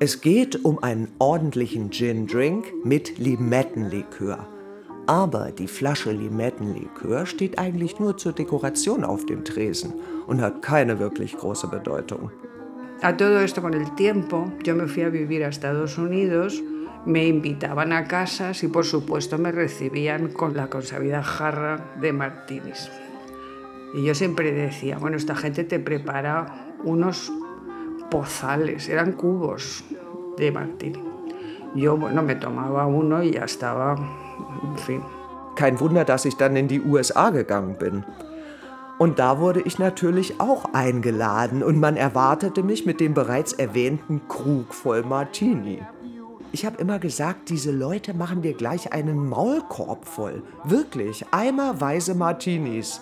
Es 0.00 0.20
geht 0.20 0.64
um 0.64 0.82
einen 0.82 1.08
ordentlichen 1.18 1.90
Gin-Drink 1.90 2.66
mit 2.84 3.18
Limettenlikör. 3.18 4.46
Aber 5.06 5.50
die 5.50 5.66
Flasche 5.66 6.12
Limettenlikör 6.12 7.26
steht 7.26 7.58
eigentlich 7.58 7.98
nur 7.98 8.16
zur 8.16 8.32
Dekoration 8.32 9.02
auf 9.02 9.26
dem 9.26 9.44
Tresen 9.44 9.94
und 10.26 10.40
hat 10.40 10.62
keine 10.62 10.98
wirklich 10.98 11.36
große 11.36 11.68
Bedeutung. 11.68 12.30
A 13.02 13.12
todo 13.12 13.38
esto 13.38 13.62
con 13.62 13.72
el 13.72 13.86
tiempo, 13.96 14.52
yo 14.62 14.74
me 14.74 14.86
fui 14.86 15.02
a 15.02 15.10
vivir 15.10 15.42
a 15.42 15.48
Estados 15.48 15.96
Unidos, 15.96 16.62
me 17.06 17.26
invitaban 17.26 17.92
a 17.92 18.04
casas 18.04 18.62
y 18.62 18.68
por 18.68 18.84
supuesto 18.84 19.38
me 19.38 19.52
recibían 19.52 20.28
con 20.28 20.56
la 20.56 20.68
consabida 20.68 21.22
jarra 21.22 21.94
de 22.00 22.12
martinis. 22.12 22.90
Y 23.94 24.04
yo 24.04 24.14
siempre 24.14 24.52
decía, 24.52 24.98
bueno, 24.98 25.16
esta 25.16 25.34
gente 25.34 25.64
te 25.64 25.80
prepara 25.80 26.74
unos 26.84 27.32
pozales, 28.10 28.88
eran 28.88 29.12
cubos 29.12 29.84
de 30.36 30.52
martini. 30.52 31.02
Yo, 31.74 31.96
bueno, 31.96 32.22
me 32.22 32.34
tomaba 32.34 32.86
uno 32.86 33.22
y 33.22 33.32
ya 33.32 33.44
estaba, 33.44 33.96
en 34.62 34.78
fin. 34.78 35.02
Kein 35.56 35.78
Wunder, 35.80 36.04
dass 36.04 36.24
ich 36.24 36.36
dann 36.36 36.56
in 36.56 36.68
die 36.68 36.80
USA 36.80 37.30
gegangen 37.30 37.76
bin. 37.76 38.04
Und 38.98 39.18
da 39.18 39.38
wurde 39.38 39.62
ich 39.62 39.78
natürlich 39.78 40.40
auch 40.40 40.74
eingeladen 40.74 41.62
und 41.62 41.80
man 41.80 41.96
erwartete 41.96 42.62
mich 42.62 42.84
mit 42.84 43.00
dem 43.00 43.14
bereits 43.14 43.54
erwähnten 43.54 44.20
Krug 44.28 44.74
voll 44.74 45.02
Martini. 45.02 45.80
Ich 46.52 46.66
habe 46.66 46.78
immer 46.78 46.98
gesagt, 46.98 47.48
diese 47.48 47.70
Leute 47.70 48.12
machen 48.12 48.42
dir 48.42 48.54
gleich 48.54 48.92
einen 48.92 49.28
Maulkorb 49.28 50.04
voll. 50.04 50.42
Wirklich, 50.64 51.24
eimerweise 51.30 52.14
Martinis. 52.14 53.00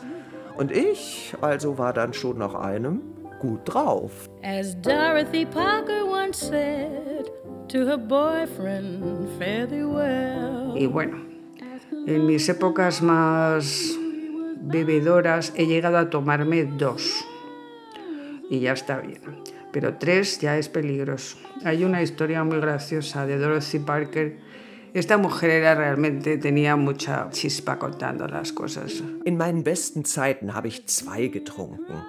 Und 0.59 0.71
ich, 0.71 1.35
also 1.41 1.79
war 1.79 1.93
dann 1.93 2.13
schon 2.13 2.39
nach 2.39 2.55
einem 2.55 3.01
gut 3.41 3.61
drauf. 3.65 4.29
As 4.43 4.77
Dorothy 4.83 5.47
Parker 5.47 6.05
once 6.05 6.39
said 6.39 7.31
to 7.69 7.87
her 7.87 7.97
boyfriend, 7.97 9.29
fare 9.39 9.67
thee 9.67 9.85
well. 9.85 10.75
Y 10.77 10.87
bueno, 10.87 11.17
en 12.07 12.27
mis 12.27 12.49
épocas 12.49 13.01
más 13.01 13.97
bebedoras 14.61 15.53
he 15.55 15.67
llegado 15.67 15.97
a 15.97 16.11
tomarme 16.11 16.65
dos. 16.65 17.25
Y 18.51 18.61
ya 18.61 18.73
está 18.73 18.99
bien. 18.99 19.21
Pero 19.73 19.95
tres 19.99 20.41
ya 20.41 20.57
es 20.57 20.69
peligroso. 20.69 21.37
Hay 21.65 21.85
una 21.85 22.03
historia 22.03 22.45
muy 22.45 22.59
graciosa 22.61 23.27
de 23.27 23.39
Dorothy 23.39 23.79
Parker. 23.79 24.37
Esta 24.95 25.19
mujer 25.19 25.51
era 25.51 25.75
realmente, 25.75 26.39
tenía 26.39 26.77
mucha 26.77 27.29
chispa 27.31 27.79
contando 27.79 28.27
las 28.27 28.53
cosas. 28.53 29.03
In 29.25 29.37
meinen 29.37 29.63
besten 29.63 30.05
Zeiten 30.05 30.55
habe 30.55 30.69
ich 30.69 30.87
zwei 30.87 31.29
getrunken. 31.29 32.03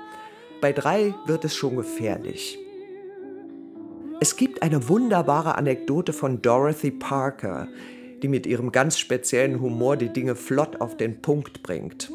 Bei 0.61 0.71
drei 0.71 1.13
wird 1.25 1.45
es 1.45 1.55
schon 1.55 1.75
gefährlich. 1.75 2.57
Es 4.21 4.35
gibt 4.35 4.61
eine 4.61 4.89
wunderbare 4.89 5.57
Anekdote 5.57 6.11
von 6.11 6.41
Dorothy 6.41 6.91
Parker, 6.91 7.67
die 8.21 8.27
mit 8.27 8.45
ihrem 8.45 8.71
ganz 8.71 8.97
speziellen 8.97 9.61
Humor 9.61 9.95
die 9.95 10.11
Dinge 10.11 10.35
flott 10.35 10.81
auf 10.81 10.97
den 10.97 11.21
Punkt 11.21 11.63
bringt. 11.63 12.11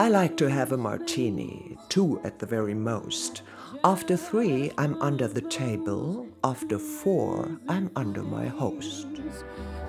I 0.00 0.08
like 0.08 0.36
to 0.38 0.48
have 0.48 0.72
a 0.72 0.76
martini, 0.76 1.76
two 1.88 2.18
at 2.24 2.40
the 2.40 2.46
very 2.46 2.74
most. 2.74 3.44
After 3.86 4.16
three, 4.16 4.72
I'm 4.78 4.96
under 5.02 5.28
the 5.28 5.42
table. 5.42 6.26
After 6.42 6.78
four, 6.78 7.60
I'm 7.68 7.90
under 7.94 8.22
my 8.22 8.46
host. 8.46 9.06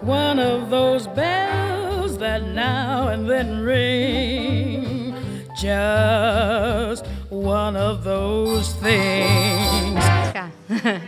One 0.02 0.38
of 0.38 0.70
those 0.70 1.08
bells 1.08 2.18
that 2.18 2.44
now 2.44 3.08
and 3.08 3.30
then 3.30 3.62
ring. 3.62 5.16
Just 5.58 7.06
one 7.30 7.78
of 7.78 8.04
those 8.04 8.74
things. 8.84 10.04
Ja, 10.36 10.50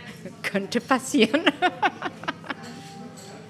könnte 0.42 0.80
passieren. 0.80 1.44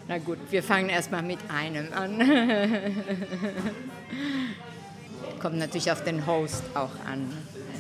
Na 0.09 0.19
gut, 0.19 0.39
wir 0.51 0.65
fangen 0.65 0.89
erstmal 0.89 1.23
mit 1.23 1.39
einem 1.49 1.93
an. 1.93 2.19
Kommt 5.41 5.59
natürlich 5.59 5.93
auf 5.93 6.03
den 6.03 6.27
Host 6.27 6.65
auch 6.75 6.91
an, 7.07 7.33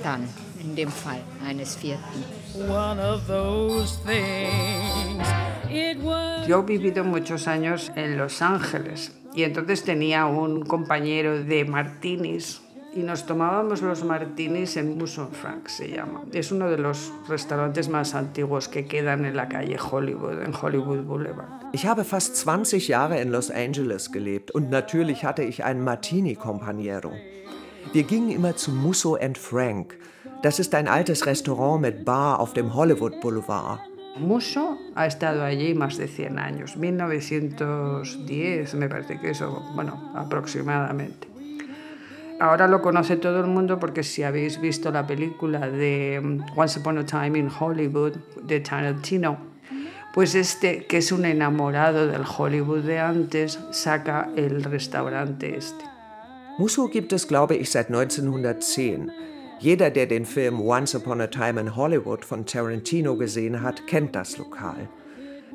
dann 0.04 0.28
in 0.60 0.74
dem 0.74 0.90
Fall 0.90 1.20
eines 1.46 1.76
vierten. 1.76 2.24
One 2.68 3.00
of 3.00 3.26
those 3.26 3.98
things. 4.04 5.26
It 5.70 6.02
was. 6.02 6.46
Yo 6.46 6.62
he 6.62 6.78
vivido 6.78 7.04
muchos 7.04 7.46
años 7.46 7.90
en 7.94 8.16
Los 8.16 8.42
Ángeles 8.42 9.12
y 9.34 9.42
entonces 9.44 9.84
tenía 9.84 10.26
un 10.26 10.62
compañero 10.62 11.42
de 11.44 11.64
martinis 11.64 12.60
y 12.94 13.00
nos 13.00 13.26
tomábamos 13.26 13.82
los 13.82 14.02
martinis 14.02 14.76
en 14.76 14.96
Muson 14.96 15.30
Frank, 15.30 15.68
se 15.68 15.88
llama. 15.88 16.24
Es 16.32 16.50
uno 16.50 16.68
de 16.68 16.78
los 16.78 17.12
restaurantes 17.28 17.88
más 17.88 18.14
antiguos 18.14 18.68
que 18.68 18.86
quedan 18.86 19.24
en 19.24 19.36
la 19.36 19.48
calle 19.48 19.76
Hollywood, 19.78 20.42
en 20.42 20.52
Hollywood 20.54 21.04
Boulevard. 21.04 21.48
Ich 21.72 21.86
habe 21.86 22.04
fast 22.04 22.36
20 22.36 22.78
Jahre 22.88 23.20
in 23.20 23.30
Los 23.30 23.50
Angeles 23.50 24.10
gelebt 24.10 24.50
und 24.50 24.70
natürlich 24.70 25.24
hatte 25.24 25.42
ich 25.42 25.64
einen 25.64 25.84
Martini-Companiero. 25.84 27.12
Wir 27.92 28.02
gingen 28.02 28.30
immer 28.30 28.56
zu 28.56 28.70
Musso 28.70 29.14
and 29.16 29.38
Frank. 29.38 29.96
Das 30.42 30.60
ist 30.60 30.72
ein 30.74 30.86
altes 30.86 31.26
Restaurant 31.26 31.80
mit 31.82 32.04
Bar 32.04 32.38
auf 32.38 32.52
dem 32.52 32.72
Hollywood 32.72 33.20
Boulevard. 33.20 33.80
Musso 34.20 34.78
ha 34.94 35.06
estado 35.06 35.42
allí 35.42 35.74
más 35.74 35.96
de 35.96 36.06
100 36.06 36.38
años, 36.38 36.76
1910 36.76 38.74
me 38.74 38.88
parece 38.88 39.18
que 39.18 39.30
eso, 39.30 39.62
bueno, 39.74 40.12
aproximadamente. 40.14 41.26
Ahora 42.40 42.68
lo 42.68 42.80
conoce 42.82 43.16
todo 43.16 43.40
el 43.40 43.48
mundo 43.48 43.80
porque 43.80 44.04
si 44.04 44.22
habéis 44.22 44.60
visto 44.60 44.92
la 44.92 45.08
película 45.08 45.68
de 45.68 46.20
Once 46.54 46.78
Upon 46.78 46.98
a 46.98 47.06
Time 47.06 47.36
in 47.36 47.50
Hollywood 47.50 48.12
de 48.44 48.60
Tarantino, 48.60 49.38
pues 50.14 50.36
este, 50.36 50.86
que 50.86 50.98
es 50.98 51.10
un 51.10 51.24
enamorado 51.24 52.06
del 52.06 52.22
Hollywood 52.24 52.84
de 52.84 53.00
antes, 53.00 53.58
saca 53.72 54.30
el 54.36 54.62
restaurante 54.62 55.56
este. 55.56 55.84
Musso 56.58 56.88
gibt 56.88 57.12
es, 57.12 57.26
glaube 57.26 57.56
ich, 57.56 57.70
seit 57.70 57.88
1910. 57.88 59.10
Jeder, 59.60 59.90
der 59.90 60.06
den 60.06 60.24
Film 60.24 60.60
Once 60.60 60.94
Upon 60.94 61.20
a 61.20 61.26
Time 61.26 61.60
in 61.60 61.74
Hollywood 61.74 62.24
von 62.24 62.46
Tarantino 62.46 63.16
gesehen 63.16 63.60
hat, 63.60 63.88
kennt 63.88 64.14
das 64.14 64.38
Lokal. 64.38 64.88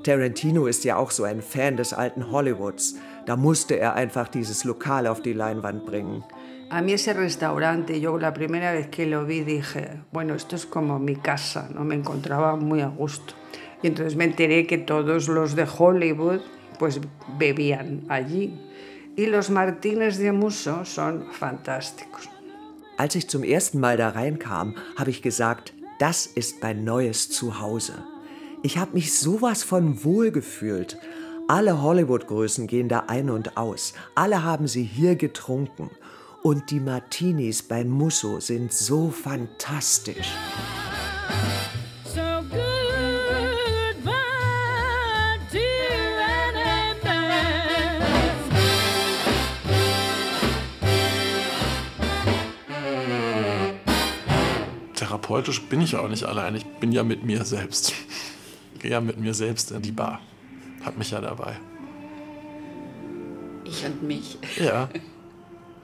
Tarantino 0.03 0.67
ist 0.67 0.83
ja 0.83 0.97
auch 0.97 1.09
so 1.09 1.23
ein 1.23 1.41
Fan 1.41 1.77
des 1.77 1.93
alten 1.93 2.29
Hollywoods. 2.29 2.95
Da 3.25 3.37
musste 3.37 3.79
er 3.79 3.93
einfach 3.93 4.27
dieses 4.27 4.65
Lokal 4.65 5.07
auf 5.07 5.21
die 5.21 5.31
Leinwand 5.31 5.85
bringen. 5.85 6.23
A 6.69 6.81
mí 6.81 6.91
ese 6.91 7.13
restaurante, 7.13 8.01
yo 8.01 8.17
la 8.17 8.33
primera 8.33 8.73
vez 8.73 8.87
que 8.89 9.05
lo 9.05 9.25
vi 9.25 9.41
dije, 9.41 10.01
bueno, 10.11 10.33
esto 10.33 10.55
es 10.55 10.65
como 10.65 10.97
mi 10.97 11.15
casa, 11.15 11.69
no 11.73 11.83
me 11.85 11.95
encontraba 11.95 12.55
muy 12.55 12.81
a 12.81 12.87
gusto. 12.87 13.35
Y 13.81 13.87
entonces 13.87 14.15
me 14.15 14.25
enteré 14.25 14.65
que 14.65 14.79
todos 14.79 15.29
los 15.29 15.55
de 15.55 15.65
Hollywood 15.65 16.41
pues 16.79 16.99
bebían 17.37 18.03
allí. 18.09 18.59
Y 19.15 19.27
los 19.27 19.49
Martínez 19.49 20.17
de 20.17 20.31
Musso 20.31 20.83
son 20.83 21.27
fantásticos. 21.31 22.32
Als 22.95 23.15
ich 23.15 23.27
zum 23.27 23.43
ersten 23.43 23.79
Mal 23.79 23.97
da 23.97 24.09
reinkam, 24.09 24.75
habe 24.95 25.09
ich 25.09 25.21
gesagt, 25.21 25.73
das 25.99 26.25
ist 26.27 26.61
mein 26.61 26.83
neues 26.83 27.29
Zuhause. 27.29 27.93
Ich 28.61 28.77
habe 28.77 28.93
mich 28.93 29.17
sowas 29.17 29.63
von 29.63 30.03
wohl 30.03 30.31
gefühlt. 30.31 30.97
Alle 31.47 31.81
Hollywood-Größen 31.81 32.67
gehen 32.67 32.89
da 32.89 33.05
ein 33.07 33.29
und 33.29 33.57
aus. 33.57 33.93
Alle 34.15 34.43
haben 34.43 34.67
sie 34.67 34.83
hier 34.83 35.15
getrunken. 35.15 35.89
Und 36.43 36.71
die 36.71 36.79
Martinis 36.79 37.63
bei 37.63 37.83
Musso 37.83 38.39
sind 38.39 38.73
so 38.73 39.09
fantastisch. 39.09 40.33
Therapeutisch 55.23 55.61
bin 55.61 55.79
ich 55.79 55.95
auch 55.95 56.09
nicht 56.09 56.25
allein. 56.25 56.53
Ich 56.53 56.65
bin 56.65 56.91
ja 56.91 57.01
mit 57.01 57.23
mir 57.23 57.45
selbst. 57.45 57.93
Ich 58.73 58.81
gehe 58.81 58.91
ja 58.91 58.99
mit 58.99 59.17
mir 59.17 59.33
selbst 59.33 59.71
in 59.71 59.81
die 59.81 59.93
Bar. 59.93 60.19
Hab 60.83 60.97
mich 60.97 61.11
ja 61.11 61.21
dabei. 61.21 61.55
Ich 63.63 63.85
und 63.85 64.03
mich. 64.03 64.37
Ja. 64.59 64.89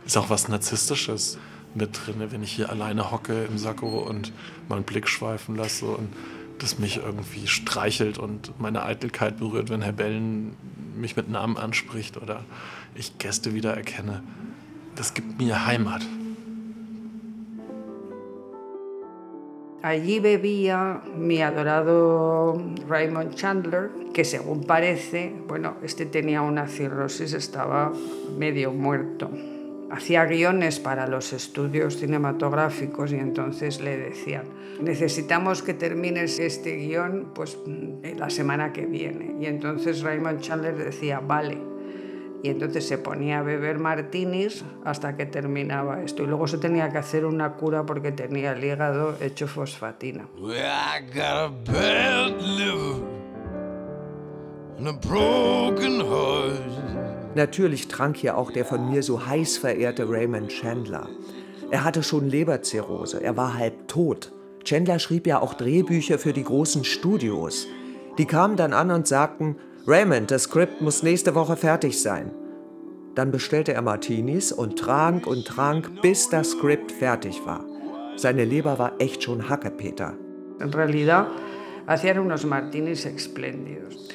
Ist 0.06 0.18
auch 0.18 0.30
was 0.30 0.50
Narzisstisches 0.50 1.38
mit 1.74 1.98
drin, 2.06 2.16
wenn 2.18 2.44
ich 2.44 2.52
hier 2.52 2.70
alleine 2.70 3.12
hocke 3.12 3.46
im 3.46 3.58
Sakko 3.58 4.00
und 4.00 4.34
meinen 4.68 4.84
Blick 4.84 5.08
schweifen 5.08 5.56
lasse 5.56 5.86
und 5.86 6.10
das 6.58 6.78
mich 6.78 6.98
irgendwie 6.98 7.48
streichelt 7.48 8.18
und 8.18 8.60
meine 8.60 8.84
Eitelkeit 8.84 9.38
berührt, 9.38 9.70
wenn 9.70 9.82
Herr 9.82 9.94
Bellen 9.94 10.58
mich 10.98 11.16
mit 11.16 11.30
Namen 11.30 11.56
anspricht 11.56 12.18
oder 12.18 12.44
ich 12.94 13.18
Gäste 13.20 13.54
wiedererkenne. 13.54 14.22
Das 14.96 15.14
gibt 15.14 15.40
mir 15.40 15.66
Heimat. 15.66 16.02
Allí 19.82 20.20
bebía 20.20 21.02
mi 21.16 21.42
adorado 21.42 22.62
Raymond 22.88 23.34
Chandler, 23.36 23.90
que 24.14 24.26
según 24.26 24.66
parece, 24.66 25.34
bueno, 25.48 25.78
este 25.84 26.06
tenía 26.06 26.42
una 26.42 26.68
cirrosis, 26.68 27.34
estaba 27.34 27.94
medio 28.38 28.74
muerto. 28.74 29.32
Hacía 29.90 30.26
guiones 30.26 30.80
para 30.80 31.08
los 31.08 31.32
estudios 31.32 31.98
cinematográficos 31.98 33.14
y 33.14 33.16
entonces 33.16 33.80
le 33.80 33.98
decían, 33.98 34.44
necesitamos 34.82 35.64
que 35.64 35.74
termines 35.74 36.40
este 36.40 36.76
guion 36.76 37.32
pues, 37.34 37.58
la 38.18 38.30
semana 38.30 38.74
que 38.74 38.86
viene. 38.86 39.36
Y 39.40 39.46
entonces 39.46 40.02
Raymond 40.02 40.42
Chandler 40.42 40.76
decía, 40.76 41.22
vale. 41.22 41.69
Y 42.42 42.50
entonces 42.50 42.88
se 42.88 42.98
ponía 42.98 43.40
a 43.40 43.44
beber 43.44 43.80
martinis 43.80 44.64
hasta 44.86 45.18
que 45.18 45.26
terminaba 45.26 46.02
esto. 46.02 46.24
Y 46.24 46.28
luego 46.28 46.48
se 46.48 46.58
tenía 46.58 46.90
que 46.90 46.98
hacer 46.98 47.26
una 47.26 47.54
cura 47.54 47.86
porque 47.86 48.12
tenía 48.12 48.54
el 48.54 48.64
hígado 48.64 49.16
hecho 49.20 49.48
fosfatina. 49.48 50.28
Well, 50.40 50.56
I 50.56 51.02
got 51.14 51.46
a 51.46 51.50
bad 51.66 52.42
liver 52.42 53.04
and 54.78 54.88
a 54.88 54.94
broken 54.94 56.00
heart. 56.02 56.80
Natürlich 57.36 57.88
trank 57.88 58.18
hier 58.18 58.38
auch 58.38 58.52
der 58.52 58.66
von 58.66 58.90
mir 58.90 59.04
so 59.04 59.26
heiß 59.26 59.58
verehrte 59.58 60.10
Raymond 60.10 60.50
Chandler. 60.50 61.08
Er 61.72 61.84
hatte 61.84 62.02
schon 62.02 62.28
Leberzirrhose, 62.28 63.22
er 63.22 63.38
war 63.38 63.56
halb 63.56 63.88
tot. 63.88 64.32
Chandler 64.64 64.98
schrieb 64.98 65.28
ja 65.28 65.40
auch 65.40 65.54
Drehbücher 65.54 66.18
für 66.18 66.34
die 66.34 66.44
großen 66.44 66.84
Studios. 66.84 67.68
Die 68.18 68.26
kamen 68.26 68.58
dann 68.58 68.74
an 68.74 68.90
und 68.90 69.08
sagten, 69.08 69.58
Raymond, 69.88 70.30
das 70.30 70.44
Skript 70.44 70.82
muss 70.82 71.04
nächste 71.04 71.34
Woche 71.36 71.56
fertig 71.56 72.02
sein. 72.02 72.32
Dann 73.16 73.32
bestellte 73.32 73.74
er 73.74 73.82
Martinis 73.82 74.52
und 74.52 74.78
trank 74.78 75.26
und 75.26 75.46
trank, 75.46 76.02
bis 76.02 76.30
das 76.30 76.52
Skript 76.52 76.92
fertig 76.92 77.42
war. 77.46 77.66
Seine 78.16 78.46
Leber 78.46 78.78
war 78.78 78.94
echt 79.00 79.24
schon 79.24 79.50
Hackepeter. 79.50 80.14
En 80.60 80.74
realidad, 80.74 81.28
hacían 81.88 82.20
unos 82.20 82.46
martinis 82.46 83.06
espléndidos. 83.06 84.10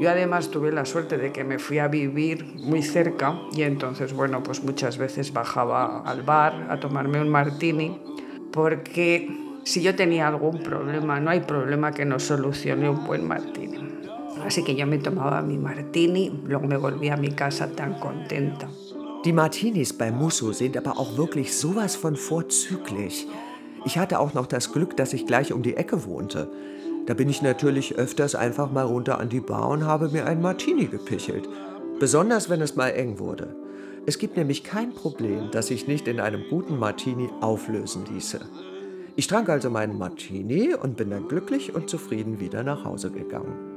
Yo 0.00 0.08
además 0.08 0.50
tuve 0.50 0.70
la 0.70 0.84
suerte 0.84 1.18
de 1.18 1.32
que 1.32 1.42
me 1.42 1.58
fui 1.58 1.80
a 1.80 1.88
vivir 1.88 2.44
muy 2.54 2.82
cerca 2.82 3.36
y 3.52 3.62
entonces, 3.62 4.12
bueno, 4.12 4.42
pues 4.44 4.62
muchas 4.62 4.96
veces 4.96 5.32
bajaba 5.32 6.02
al 6.02 6.22
bar 6.22 6.68
a 6.70 6.78
tomarme 6.78 7.20
un 7.20 7.28
martini 7.28 8.00
porque 8.52 9.28
si 9.64 9.82
yo 9.82 9.96
tenía 9.96 10.28
algún 10.28 10.62
problema, 10.62 11.18
no 11.18 11.30
hay 11.30 11.40
problema 11.40 11.92
que 11.92 12.04
no 12.04 12.20
solucione 12.20 12.88
un 12.88 13.04
buen 13.04 13.26
martini. 13.26 14.07
Así 14.48 14.64
que 14.64 14.74
yo 14.74 14.86
me 14.86 14.96
tomaba 14.96 15.42
mi 15.42 15.58
martini, 15.58 16.32
luego 16.46 16.66
me 16.66 16.78
volvía 16.78 17.12
a 17.12 17.16
mi 17.18 17.32
casa 17.32 17.70
tan 17.70 18.00
contenta. 18.00 18.66
Die 19.22 19.32
Martinis 19.34 19.92
bei 19.92 20.10
Musso 20.10 20.52
sind 20.52 20.74
aber 20.74 20.98
auch 20.98 21.18
wirklich 21.18 21.54
sowas 21.54 21.96
von 21.96 22.16
vorzüglich. 22.16 23.28
Ich 23.84 23.98
hatte 23.98 24.18
auch 24.18 24.32
noch 24.32 24.46
das 24.46 24.72
Glück, 24.72 24.96
dass 24.96 25.12
ich 25.12 25.26
gleich 25.26 25.52
um 25.52 25.62
die 25.62 25.76
Ecke 25.76 26.06
wohnte. 26.06 26.50
Da 27.04 27.12
bin 27.12 27.28
ich 27.28 27.42
natürlich 27.42 27.96
öfters 27.96 28.34
einfach 28.34 28.72
mal 28.72 28.86
runter 28.86 29.20
an 29.20 29.28
die 29.28 29.40
Bar 29.40 29.68
und 29.68 29.84
habe 29.84 30.08
mir 30.08 30.24
einen 30.24 30.40
Martini 30.40 30.86
gepichelt. 30.86 31.46
Besonders 32.00 32.48
wenn 32.48 32.62
es 32.62 32.74
mal 32.74 32.88
eng 32.88 33.18
wurde. 33.18 33.54
Es 34.06 34.16
gibt 34.16 34.38
nämlich 34.38 34.64
kein 34.64 34.94
Problem, 34.94 35.50
das 35.52 35.66
sich 35.66 35.86
nicht 35.86 36.08
in 36.08 36.20
einem 36.20 36.40
guten 36.48 36.78
Martini 36.78 37.28
auflösen 37.42 38.06
ließe. 38.10 38.40
Ich 39.14 39.26
trank 39.26 39.50
also 39.50 39.68
meinen 39.68 39.98
Martini 39.98 40.72
und 40.72 40.96
bin 40.96 41.10
dann 41.10 41.28
glücklich 41.28 41.74
und 41.74 41.90
zufrieden 41.90 42.40
wieder 42.40 42.62
nach 42.62 42.86
Hause 42.86 43.10
gegangen. 43.10 43.67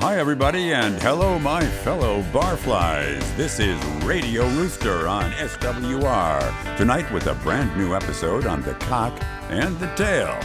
Hi, 0.00 0.18
everybody, 0.18 0.72
and 0.72 0.94
hello, 1.02 1.38
my 1.38 1.62
fellow 1.62 2.22
barflies. 2.32 3.36
This 3.36 3.60
is 3.60 3.78
Radio 4.02 4.48
Rooster 4.48 5.06
on 5.06 5.30
SWR. 5.32 6.76
Tonight, 6.78 7.12
with 7.12 7.26
a 7.26 7.34
brand 7.34 7.76
new 7.76 7.94
episode 7.94 8.46
on 8.46 8.62
the 8.62 8.72
cock 8.76 9.12
and 9.50 9.78
the 9.78 9.94
tail. 9.96 10.40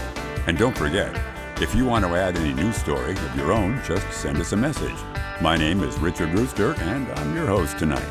And 0.46 0.58
don't 0.58 0.78
forget, 0.78 1.18
if 1.62 1.74
you 1.74 1.86
want 1.86 2.04
to 2.04 2.14
add 2.18 2.36
any 2.36 2.54
news 2.54 2.76
story 2.76 3.14
of 3.14 3.36
your 3.38 3.54
own, 3.54 3.82
just 3.86 4.12
send 4.12 4.40
us 4.40 4.52
a 4.52 4.58
message. 4.58 4.98
My 5.40 5.56
name 5.56 5.84
is 5.84 5.98
Richard 6.00 6.38
Rooster, 6.38 6.74
and 6.82 7.08
I'm 7.14 7.34
your 7.34 7.48
host 7.48 7.80
tonight. 7.80 8.04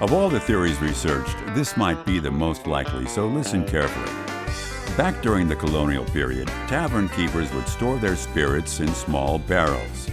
Of 0.00 0.12
all 0.12 0.28
the 0.28 0.38
theories 0.38 0.80
researched, 0.80 1.36
this 1.56 1.76
might 1.76 2.06
be 2.06 2.20
the 2.20 2.30
most 2.30 2.68
likely, 2.68 3.06
so 3.06 3.26
listen 3.26 3.66
carefully. 3.66 4.14
Back 4.96 5.20
during 5.20 5.48
the 5.48 5.56
colonial 5.56 6.04
period, 6.04 6.46
tavern 6.68 7.08
keepers 7.08 7.52
would 7.54 7.66
store 7.66 7.98
their 7.98 8.14
spirits 8.14 8.78
in 8.78 8.94
small 8.94 9.40
barrels. 9.40 10.08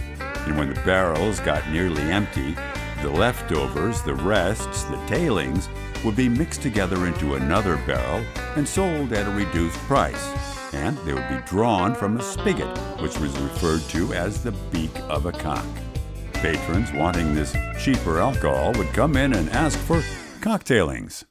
And 0.46 0.58
when 0.58 0.72
the 0.72 0.80
barrels 0.82 1.40
got 1.40 1.70
nearly 1.70 2.02
empty, 2.02 2.54
the 3.02 3.10
leftovers, 3.10 4.02
the 4.02 4.14
rests, 4.14 4.84
the 4.84 4.96
tailings, 5.06 5.68
would 6.04 6.16
be 6.16 6.28
mixed 6.28 6.62
together 6.62 7.06
into 7.06 7.34
another 7.34 7.76
barrel 7.86 8.24
and 8.56 8.68
sold 8.68 9.12
at 9.12 9.26
a 9.26 9.30
reduced 9.30 9.78
price. 9.80 10.74
And 10.74 10.96
they 10.98 11.14
would 11.14 11.28
be 11.28 11.38
drawn 11.46 11.94
from 11.94 12.18
a 12.18 12.22
spigot, 12.22 12.78
which 13.00 13.18
was 13.18 13.38
referred 13.38 13.82
to 13.90 14.12
as 14.12 14.42
the 14.42 14.52
beak 14.72 14.96
of 15.08 15.26
a 15.26 15.32
cock. 15.32 15.66
Patrons 16.34 16.92
wanting 16.92 17.34
this 17.34 17.56
cheaper 17.82 18.18
alcohol 18.18 18.72
would 18.74 18.92
come 18.92 19.16
in 19.16 19.32
and 19.32 19.48
ask 19.50 19.78
for 19.78 20.02
cocktailings. 20.40 21.24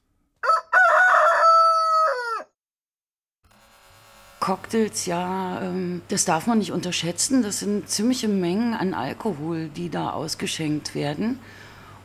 Cocktails, 4.44 5.06
ja, 5.06 5.62
ähm, 5.62 6.02
das 6.10 6.26
darf 6.26 6.48
man 6.48 6.58
nicht 6.58 6.74
unterschätzen. 6.74 7.44
Das 7.44 7.62
sind 7.62 7.88
ziemliche 7.88 8.28
Mengen 8.28 8.74
an 8.74 8.94
Alkohol, 8.94 9.70
die 9.70 9.90
da 9.90 10.10
ausgeschenkt 10.10 10.96
werden. 10.96 11.40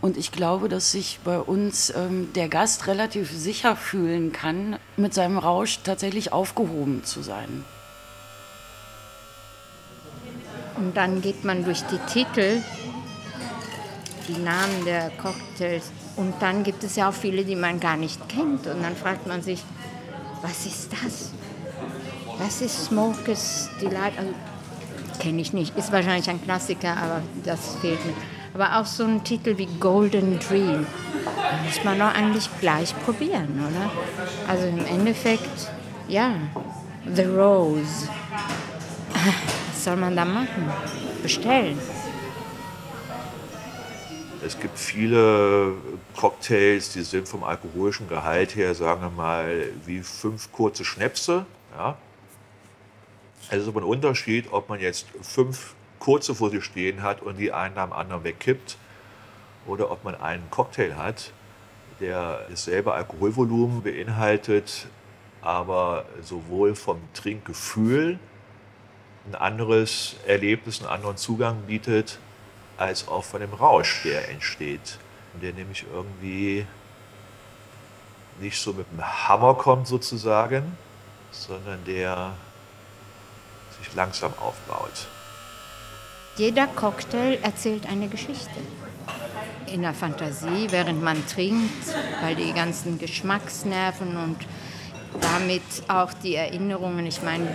Und 0.01 0.17
ich 0.17 0.31
glaube, 0.31 0.69
dass 0.69 0.93
sich 0.93 1.19
bei 1.25 1.41
uns 1.41 1.91
ähm, 1.91 2.33
der 2.37 2.49
Gast 2.49 2.87
relativ 2.87 3.33
sicher 3.33 3.75
fühlen 3.75 4.31
kann, 4.31 4.79
mit 4.97 5.15
seinem 5.15 5.37
Rausch 5.37 5.81
tatsächlich 5.83 6.33
aufgehoben 6.33 7.03
zu 7.03 7.23
sein. 7.23 7.65
Und 10.77 10.97
dann 10.97 11.21
geht 11.21 11.45
man 11.45 11.65
durch 11.65 11.83
die 11.91 11.99
Titel, 12.07 12.63
die 14.29 14.41
Namen 14.41 14.85
der 14.85 15.11
Cocktails. 15.21 15.91
Und 16.15 16.35
dann 16.39 16.63
gibt 16.63 16.85
es 16.85 16.95
ja 16.95 17.09
auch 17.09 17.15
viele, 17.15 17.45
die 17.45 17.57
man 17.57 17.81
gar 17.81 17.97
nicht 17.97 18.29
kennt. 18.29 18.69
Und 18.69 18.81
dann 18.81 18.95
fragt 18.95 19.27
man 19.27 19.43
sich, 19.43 19.65
was 20.41 20.67
ist 20.67 20.93
das? 20.93 21.33
Was 22.39 22.63
ist 22.63 22.85
Smokers 22.87 23.69
Delight? 23.81 24.13
Also, 24.17 24.33
kenne 25.19 25.41
ich 25.41 25.53
nicht. 25.53 25.77
Ist 25.77 25.91
wahrscheinlich 25.93 26.31
ein 26.31 26.43
Klassiker, 26.43 26.97
aber 26.97 27.23
das 27.45 27.77
fehlt 27.81 28.05
mir. 28.07 28.15
Aber 28.55 28.79
auch 28.79 28.87
so 28.87 29.05
ein 29.05 29.23
Titel 29.25 29.59
wie 29.59 29.67
Golden 29.67 30.39
Dream 30.39 30.87
muss 31.65 31.85
man 31.85 31.99
doch 31.99 32.15
eigentlich 32.15 32.49
gleich 32.61 32.95
probieren, 33.05 33.61
oder? 33.69 33.91
Also 34.47 34.67
im 34.67 34.85
Endeffekt, 34.87 35.71
ja, 36.09 36.33
The 37.15 37.25
Rose. 37.25 38.09
Was 39.73 39.85
soll 39.85 39.97
man 39.97 40.17
da 40.17 40.25
machen? 40.25 40.71
Bestellen. 41.23 41.79
Es 44.45 44.59
gibt 44.59 44.79
viele 44.79 45.73
Cocktails, 46.17 46.93
die 46.93 47.03
sind 47.03 47.29
vom 47.29 47.43
alkoholischen 47.43 48.09
Gehalt 48.09 48.55
her, 48.55 48.75
sagen 48.75 49.03
wir 49.03 49.11
mal, 49.11 49.65
wie 49.85 50.01
fünf 50.01 50.53
kurze 50.53 50.85
Schnäpse. 50.85 51.45
Ja. 51.77 51.97
Es 53.51 53.63
ist 53.63 53.69
aber 53.69 53.81
ein 53.81 53.85
Unterschied, 53.85 54.53
ob 54.53 54.69
man 54.69 54.79
jetzt 54.79 55.07
fünf 55.23 55.75
kurze 55.99 56.35
vor 56.35 56.51
sich 56.51 56.65
stehen 56.65 57.03
hat 57.03 57.23
und 57.23 57.39
die 57.39 57.53
einen 57.53 57.79
am 57.79 57.93
anderen 57.93 58.25
wegkippt 58.25 58.77
oder 59.67 59.91
ob 59.91 60.05
man 60.05 60.15
einen 60.15 60.51
Cocktail 60.51 60.97
hat, 60.97 61.33
der 62.01 62.47
dasselbe 62.51 62.93
Alkoholvolumen 62.93 63.83
beinhaltet, 63.83 64.87
aber 65.41 66.05
sowohl 66.23 66.75
vom 66.75 67.01
Trinkgefühl 67.15 68.19
ein 69.27 69.35
anderes 69.35 70.17
Erlebnis, 70.27 70.81
einen 70.81 70.91
anderen 70.91 71.17
Zugang 71.17 71.63
bietet, 71.63 72.19
als 72.77 73.09
auch 73.09 73.25
von 73.25 73.41
dem 73.41 73.53
Rausch, 73.53 74.03
der 74.05 74.29
entsteht. 74.29 74.99
Und 75.35 75.43
der 75.43 75.53
nämlich 75.53 75.85
irgendwie 75.93 76.67
nicht 78.41 78.61
so 78.61 78.73
mit 78.73 78.87
dem 78.93 79.03
Hammer 79.03 79.55
kommt 79.55 79.87
sozusagen, 79.87 80.77
sondern 81.31 81.85
der 81.85 82.35
langsam 83.95 84.33
aufbaut. 84.39 85.07
Jeder 86.37 86.69
Cocktail 86.69 87.39
erzählt 87.43 87.87
eine 87.89 88.09
Geschichte. 88.09 88.61
In 89.67 89.83
der 89.83 89.93
Fantasie, 89.93 90.69
während 90.71 91.03
man 91.03 91.27
trinkt, 91.27 91.87
weil 92.23 92.37
die 92.37 92.53
ganzen 92.53 92.99
Geschmacksnerven 92.99 94.17
und 94.17 94.37
damit 95.21 95.63
auch 95.89 96.13
die 96.13 96.37
Erinnerungen, 96.37 97.07
ich 97.07 97.23
meine, 97.23 97.49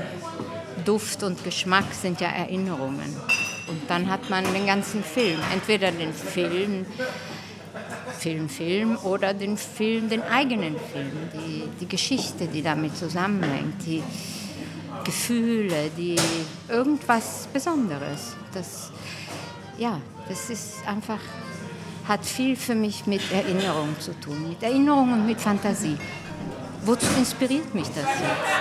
Duft 0.86 1.24
und 1.24 1.44
Geschmack 1.44 1.86
sind 1.94 2.20
ja 2.20 2.28
Erinnerungen. 2.28 3.16
Und 3.68 3.90
dann 3.90 4.10
hat 4.10 4.30
man 4.30 4.44
den 4.54 4.66
ganzen 4.66 5.04
Film, 5.04 5.40
entweder 5.54 5.92
den 5.92 6.14
Film, 6.14 6.86
Film, 8.20 8.50
Film 8.50 8.98
oder 8.98 9.34
den 9.34 9.58
Film, 9.58 10.10
den 10.10 10.24
eigenen 10.24 10.76
Film, 10.78 11.30
die, 11.34 11.64
die 11.80 11.88
Geschichte, 11.88 12.48
die 12.48 12.62
damit 12.62 12.98
zusammenhängt, 12.98 13.86
die 13.86 14.04
Gefühle, 15.04 15.90
die 15.98 16.16
irgendwas 16.70 17.48
Besonderes. 17.52 18.36
Das, 18.54 18.92
ja, 19.78 20.00
das 20.28 20.50
ist 20.50 20.88
einfach, 20.88 21.20
hat 22.08 22.26
viel 22.26 22.56
für 22.56 22.76
mich 22.76 23.06
mit 23.06 23.22
Erinnerung 23.32 23.96
zu 24.00 24.20
tun, 24.20 24.50
mit 24.50 24.64
Erinnerung 24.64 25.14
und 25.14 25.26
mit 25.26 25.40
Fantasie. 25.40 25.98
Wozu 26.86 27.06
inspiriert 27.18 27.74
mich 27.74 27.88
das 27.88 27.98
jetzt? 27.98 28.54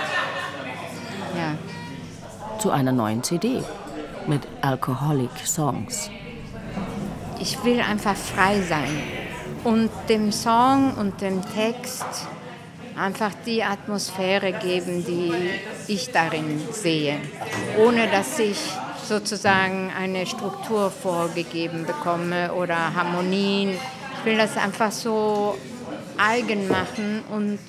Ja. 1.37 1.55
Zu 2.59 2.71
einer 2.71 2.91
neuen 2.91 3.21
CD 3.23 3.61
mit 4.27 4.41
Alcoholic 4.61 5.45
Songs. 5.45 6.09
Ich 7.39 7.61
will 7.65 7.81
einfach 7.81 8.15
frei 8.15 8.61
sein 8.61 9.01
und 9.63 9.89
dem 10.07 10.31
Song 10.31 10.93
und 10.93 11.19
dem 11.19 11.41
Text 11.53 12.05
einfach 12.97 13.31
die 13.45 13.63
Atmosphäre 13.63 14.53
geben, 14.53 15.05
die 15.05 15.33
ich 15.87 16.11
darin 16.11 16.61
sehe, 16.71 17.17
ohne 17.77 18.07
dass 18.07 18.39
ich 18.39 18.57
sozusagen 19.03 19.91
eine 19.97 20.25
Struktur 20.25 20.89
vorgegeben 20.89 21.85
bekomme 21.85 22.53
oder 22.53 22.95
Harmonien. 22.95 23.71
Ich 23.71 24.25
will 24.25 24.37
das 24.37 24.57
einfach 24.57 24.91
so 24.91 25.57
eigen 26.17 26.67
machen 26.67 27.23
und 27.29 27.59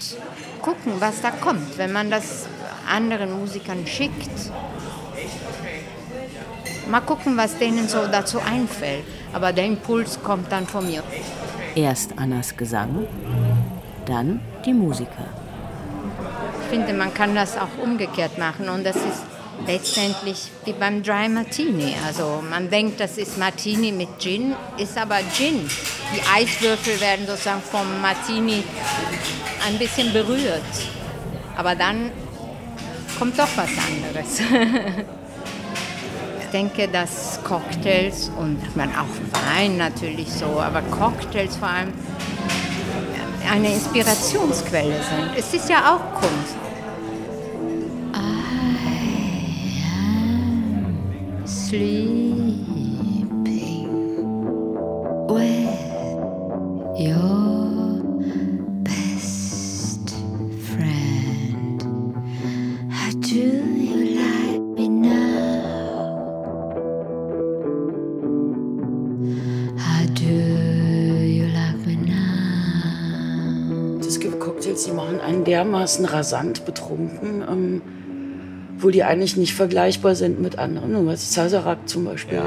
gucken, 0.61 0.95
was 0.99 1.21
da 1.21 1.31
kommt, 1.31 1.77
wenn 1.79 1.93
man 1.93 2.11
das 2.11 2.47
anderen 2.89 3.39
Musikern 3.39 3.87
schickt. 3.87 4.51
Mal 6.89 7.01
gucken, 7.01 7.37
was 7.37 7.59
denen 7.59 7.89
so 7.89 8.07
dazu 8.07 8.41
einfällt. 8.41 9.05
Aber 9.33 9.53
der 9.53 9.65
Impuls 9.65 10.23
kommt 10.23 10.53
dann 10.53 10.67
von 10.67 10.87
mir. 10.87 11.03
Erst 11.75 12.17
Annas 12.19 12.57
Gesang, 12.57 13.07
dann 14.07 14.41
die 14.65 14.75
Musiker. 14.75 15.27
Ich 16.63 16.69
finde, 16.69 16.93
man 16.95 17.13
kann 17.13 17.35
das 17.35 17.57
auch 17.57 17.79
umgekehrt 17.83 18.39
machen 18.39 18.69
und 18.69 18.85
das 18.85 18.97
ist 18.97 19.23
letztendlich 19.67 20.51
wie 20.65 20.73
beim 20.73 21.03
Dry 21.03 21.29
Martini. 21.29 21.95
Also 22.07 22.43
man 22.49 22.71
denkt, 22.71 23.01
das 23.01 23.19
ist 23.19 23.39
Martini 23.39 23.93
mit 23.93 24.19
Gin, 24.19 24.55
ist 24.79 24.99
aber 24.99 25.19
Gin. 25.33 25.69
Die 26.15 26.21
Eiswürfel 26.35 27.01
werden 27.01 27.27
sozusagen 27.27 27.63
vom 27.63 28.01
Martini 28.01 28.63
ein 29.67 29.79
bisschen 29.79 30.13
berührt. 30.13 30.63
Aber 31.57 31.75
dann 31.75 32.11
kommt 33.19 33.39
doch 33.39 33.49
was 33.57 33.71
anderes. 33.71 34.41
ich 36.41 36.47
denke, 36.53 36.89
dass 36.89 37.41
Cocktails 37.45 38.31
und 38.39 38.59
meine 38.77 38.93
auch 38.93 39.57
Wein 39.57 39.77
natürlich 39.77 40.33
so, 40.33 40.61
aber 40.61 40.83
Cocktails 40.83 41.57
vor 41.57 41.69
allem 41.69 41.93
eine 43.51 43.73
Inspirationsquelle 43.73 44.95
sind. 44.95 45.37
Es 45.37 45.53
ist 45.53 45.69
ja 45.69 45.95
auch 45.95 46.21
Kunst. 46.21 46.57
sleeping 51.75 52.34
dermaßen 75.85 76.05
rasant 76.07 76.65
betrunken. 76.65 77.43
Ähm, 77.49 77.83
obwohl 78.77 78.93
die 78.93 79.05
eigentlich 79.05 79.37
nicht 79.37 79.55
vergleichbar 79.55 80.15
sind 80.15 80.41
mit 80.41 80.59
anderen. 80.59 81.07
Was 81.07 81.33
Sazerac 81.33 81.89
zum 81.89 82.05
Beispiel. 82.07 82.39
Ja. 82.39 82.45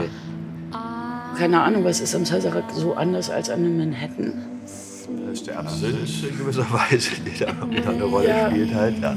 Keine 1.38 1.62
Ahnung, 1.62 1.84
was 1.84 2.02
ist 2.02 2.16
am 2.16 2.26
Sazerac 2.26 2.66
so 2.74 2.96
anders 2.96 3.30
als 3.30 3.50
an 3.50 3.60
einem 3.60 3.78
Manhattan? 3.78 4.34
Das 4.66 5.40
ist 5.40 5.48
der 5.48 5.60
Absinth 5.60 6.24
in 6.30 6.38
gewisser 6.38 6.66
Weise, 6.72 7.12
der 7.40 7.54
da 7.54 7.90
eine 7.92 8.04
Rolle 8.04 8.28
ja. 8.28 8.50
spielt 8.50 8.74
halt. 8.74 9.00
Ja. 9.00 9.16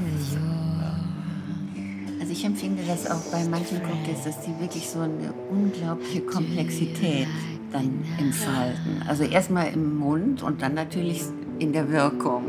Also 2.21 2.33
ich 2.33 2.45
empfinde 2.45 2.83
das 2.87 3.11
auch 3.11 3.23
bei 3.33 3.43
manchen 3.49 3.83
Cocktails, 3.83 4.25
dass 4.25 4.41
die 4.43 4.61
wirklich 4.61 4.89
so 4.89 5.01
eine 5.01 5.33
unglaubliche 5.51 6.21
Komplexität 6.21 7.27
dann 7.73 8.05
entfalten. 8.19 9.03
Also 9.09 9.25
erstmal 9.25 9.73
im 9.73 9.97
Mund 9.99 10.43
und 10.43 10.63
dann 10.63 10.75
natürlich 10.75 11.23
in 11.59 11.73
der 11.73 11.91
Wirkung. 11.91 12.45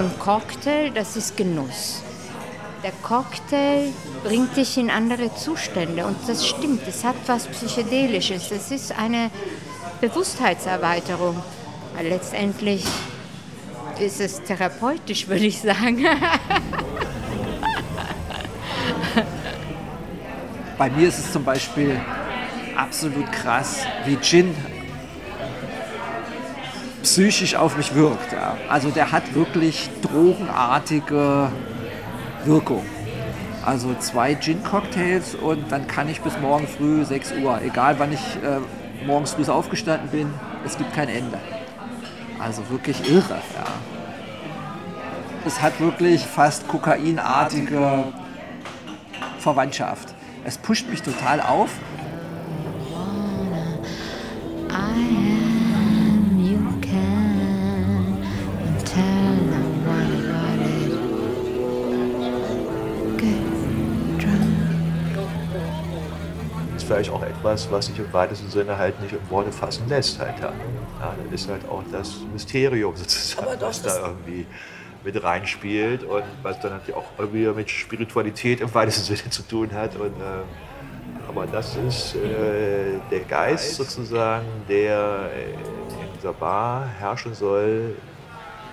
Ein 0.00 0.18
Cocktail, 0.18 0.90
das 0.94 1.16
ist 1.16 1.36
Genuss. 1.36 2.02
Der 2.82 2.92
Cocktail 3.02 3.92
bringt 4.24 4.56
dich 4.56 4.78
in 4.78 4.88
andere 4.88 5.34
Zustände 5.34 6.06
und 6.06 6.16
das 6.26 6.46
stimmt, 6.46 6.80
es 6.88 7.04
hat 7.04 7.16
was 7.26 7.46
Psychedelisches, 7.46 8.50
es 8.50 8.70
ist 8.70 8.98
eine 8.98 9.30
Bewusstheitserweiterung. 10.00 11.42
Letztendlich 12.02 12.82
ist 13.98 14.22
es 14.22 14.42
therapeutisch, 14.42 15.28
würde 15.28 15.44
ich 15.44 15.60
sagen. 15.60 16.06
Bei 20.78 20.88
mir 20.88 21.08
ist 21.08 21.18
es 21.18 21.30
zum 21.30 21.44
Beispiel 21.44 22.00
absolut 22.74 23.30
krass, 23.32 23.80
wie 24.06 24.16
Gin 24.16 24.54
psychisch 27.02 27.54
auf 27.54 27.76
mich 27.76 27.94
wirkt. 27.94 28.32
Ja. 28.32 28.56
Also 28.68 28.90
der 28.90 29.12
hat 29.12 29.34
wirklich 29.34 29.90
drogenartige 30.02 31.50
Wirkung. 32.44 32.84
Also 33.64 33.94
zwei 33.98 34.34
Gin-Cocktails 34.34 35.34
und 35.34 35.70
dann 35.70 35.86
kann 35.86 36.08
ich 36.08 36.20
bis 36.22 36.38
morgen 36.40 36.66
früh 36.66 37.04
6 37.04 37.34
Uhr, 37.42 37.60
egal 37.62 37.98
wann 37.98 38.12
ich 38.12 38.20
äh, 38.42 38.58
morgens 39.06 39.32
früh 39.32 39.44
aufgestanden 39.50 40.08
bin, 40.10 40.32
es 40.64 40.78
gibt 40.78 40.92
kein 40.94 41.08
Ende. 41.08 41.38
Also 42.38 42.68
wirklich 42.70 43.06
irre. 43.10 43.34
Ja. 43.54 43.64
Es 45.44 45.60
hat 45.60 45.78
wirklich 45.80 46.22
fast 46.22 46.68
kokainartige 46.68 48.04
Verwandtschaft. 49.38 50.14
Es 50.44 50.56
pusht 50.56 50.88
mich 50.88 51.02
total 51.02 51.40
auf. 51.40 51.70
I 54.72 55.29
vielleicht 66.90 67.10
auch 67.10 67.22
etwas, 67.22 67.70
was 67.70 67.86
sich 67.86 67.98
im 68.00 68.12
weitesten 68.12 68.50
Sinne 68.50 68.76
halt 68.76 69.00
nicht 69.00 69.12
in 69.12 69.30
Worte 69.30 69.52
fassen 69.52 69.88
lässt. 69.88 70.18
Halt, 70.18 70.40
ja. 70.40 70.52
Ja, 70.98 71.14
das 71.30 71.42
ist 71.42 71.48
halt 71.48 71.68
auch 71.68 71.84
das 71.92 72.16
Mysterium 72.32 72.96
sozusagen, 72.96 73.60
was 73.60 73.82
da 73.82 74.08
irgendwie 74.08 74.44
mit 75.04 75.22
reinspielt 75.22 76.02
und 76.02 76.24
was 76.42 76.58
dann 76.58 76.72
natürlich 76.72 76.96
auch 76.96 77.06
irgendwie 77.16 77.46
mit 77.46 77.70
Spiritualität 77.70 78.60
im 78.60 78.74
weitesten 78.74 79.14
Sinne 79.14 79.30
zu 79.30 79.42
tun 79.42 79.70
hat. 79.72 79.94
Und, 79.94 80.20
äh, 80.20 81.28
aber 81.28 81.46
das 81.46 81.76
ist 81.76 82.16
äh, 82.16 82.98
der 83.08 83.20
Geist 83.20 83.76
sozusagen, 83.76 84.46
der 84.68 85.30
in 85.46 86.12
dieser 86.18 86.32
Bar 86.32 86.88
herrschen 86.98 87.34
soll. 87.34 87.94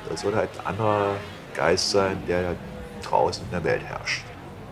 Das 0.10 0.22
soll 0.22 0.34
halt 0.34 0.50
ein 0.60 0.66
anderer 0.66 1.12
Geist 1.56 1.92
sein, 1.92 2.18
der 2.28 2.56
draußen 3.04 3.44
in 3.46 3.52
der 3.52 3.64
Welt 3.64 3.84
herrscht. 3.84 4.24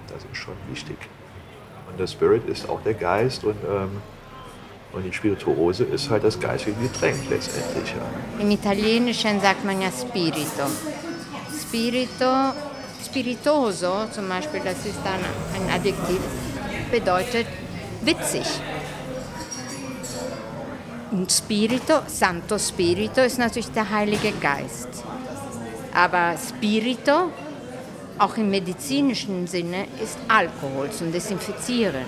Das 0.08 0.24
ist 0.24 0.38
schon 0.38 0.56
wichtig. 0.68 0.98
Und 1.96 2.02
der 2.02 2.08
Spirit 2.08 2.46
ist 2.50 2.68
auch 2.68 2.82
der 2.82 2.94
Geist 2.94 3.46
und, 3.46 3.56
ähm, 3.64 4.02
und 4.92 5.04
die 5.04 5.14
Spirituose 5.14 5.86
ist 5.86 6.10
halt 6.10 6.26
das 6.26 6.38
geistige 6.38 6.76
Getränk 6.76 7.16
letztendlich. 7.30 7.90
Ja. 7.96 8.42
Im 8.42 8.52
Italienischen 8.52 9.40
sagt 9.40 9.64
man 9.64 9.80
ja 9.82 9.88
Spirito. 9.90 10.66
Spirito, 11.58 12.52
spiritoso 13.02 14.08
zum 14.12 14.28
Beispiel, 14.28 14.60
das 14.62 14.86
ist 14.86 15.00
dann 15.06 15.22
ein 15.56 15.74
Adjektiv, 15.74 16.20
bedeutet 16.92 17.48
witzig. 18.02 18.46
Und 21.12 21.32
Spirito, 21.32 22.02
Santo 22.08 22.60
Spirito, 22.60 23.22
ist 23.22 23.40
natürlich 23.40 23.72
der 23.72 23.90
Heilige 23.90 24.34
Geist. 24.34 24.90
Aber 25.94 26.36
Spirito, 26.38 27.32
auch 28.20 28.38
im 28.38 28.50
medizinischen 28.50 29.48
Sinne, 29.48 29.86
ist 30.02 30.18
Alkohol 30.28 30.90
zum 30.92 31.12
Desinfizieren. 31.12 32.06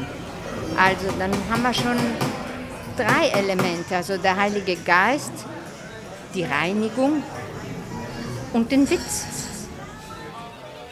Also 0.78 1.08
dann 1.20 1.32
haben 1.50 1.64
wir 1.64 1.74
schon 1.74 1.98
drei 2.96 3.28
Elemente, 3.30 3.96
also 3.96 4.18
der 4.18 4.36
Heilige 4.36 4.76
Geist, 4.76 5.32
die 6.34 6.44
Reinigung 6.44 7.24
und 8.54 8.72
den 8.72 8.90
Witz. 8.90 9.26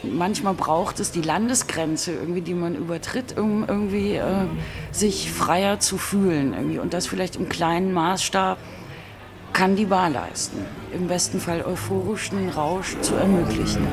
Manchmal 0.04 0.54
braucht 0.54 1.00
es 1.00 1.12
die 1.12 1.22
Landesgrenze, 1.22 2.12
irgendwie, 2.12 2.42
die 2.42 2.54
man 2.54 2.76
übertritt, 2.76 3.38
um 3.40 3.66
irgendwie 3.68 4.16
äh, 4.16 4.46
sich 4.92 5.32
freier 5.32 5.80
zu 5.80 5.98
fühlen. 5.98 6.54
Irgendwie. 6.54 6.78
Und 6.78 6.94
das 6.94 7.08
vielleicht 7.08 7.38
im 7.38 7.50
kleinen 7.50 7.92
Maßstab 7.92 8.60
kann 9.52 9.76
die 9.76 9.86
Bar 9.86 10.12
leisten. 10.12 10.64
Im 10.94 11.08
besten 11.08 11.40
Fall 11.40 11.64
euphorischen 11.64 12.50
Rausch 12.50 12.96
zu 13.02 13.16
ermöglichen. 13.16 13.88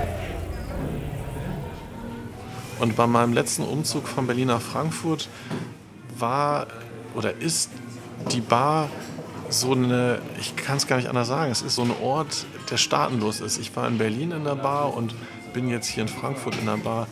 Und 2.83 2.97
bei 2.97 3.07
meinem 3.07 3.33
letzten 3.33 3.63
Umzug 3.63 4.09
von 4.09 4.27
Berlin 4.27 4.49
nach 4.49 4.61
Frankfurt 4.61 5.29
war 6.19 6.67
oder 7.15 7.37
ist 7.37 7.71
die 8.33 8.41
Bar 8.41 8.89
so 9.51 9.71
eine, 9.71 10.19
ich 10.41 10.57
kann 10.57 10.79
es 10.79 10.89
gar 10.89 10.97
nicht 10.97 11.09
anders 11.09 11.29
sagen, 11.29 11.53
es 11.53 11.63
ist 11.63 11.77
so 11.77 11.83
ein 11.83 11.93
Ort, 12.03 12.45
der 12.73 12.79
staatenlos 12.79 13.41
ist. 13.41 13.59
Ich 13.59 13.77
war 13.77 13.87
in 13.87 13.99
Berlin 13.99 14.33
in 14.33 14.43
der 14.43 14.57
Bar 14.57 14.97
und 14.97 15.15
bin 15.55 15.69
jetzt 15.69 15.87
hier 15.87 16.03
in 16.03 16.09
Frankfurt 16.09 16.57
in 16.59 16.67
der 16.67 16.79
Bar. 16.79 17.07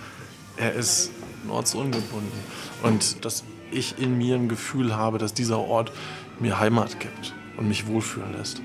Er 0.56 0.72
ist 0.72 1.12
ortsungebunden. 1.48 2.40
Und 2.82 3.24
dass 3.24 3.44
ich 3.70 3.96
in 3.96 4.18
mir 4.18 4.34
ein 4.34 4.48
Gefühl 4.48 4.96
habe, 4.96 5.18
dass 5.18 5.34
dieser 5.34 5.60
Ort 5.60 5.92
mir 6.40 6.58
Heimat 6.58 6.98
gibt 6.98 7.32
und 7.56 7.68
mich 7.68 7.86
wohlfühlen 7.86 8.32
lässt. 8.36 8.60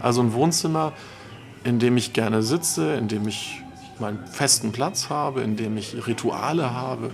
Also 0.00 0.20
ein 0.20 0.32
Wohnzimmer, 0.32 0.92
in 1.62 1.78
dem 1.78 1.96
ich 1.96 2.12
gerne 2.12 2.42
sitze, 2.42 2.94
in 2.94 3.06
dem 3.06 3.28
ich 3.28 3.63
meinen 4.00 4.26
festen 4.26 4.72
Platz 4.72 5.08
habe, 5.10 5.42
in 5.42 5.56
dem 5.56 5.76
ich 5.76 6.06
Rituale 6.06 6.72
habe, 6.72 7.10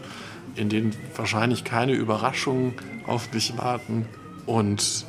in 0.56 0.68
denen 0.68 0.94
wahrscheinlich 1.16 1.64
keine 1.64 1.92
Überraschungen 1.92 2.74
auf 3.06 3.32
mich 3.32 3.56
warten 3.56 4.06
und 4.46 5.06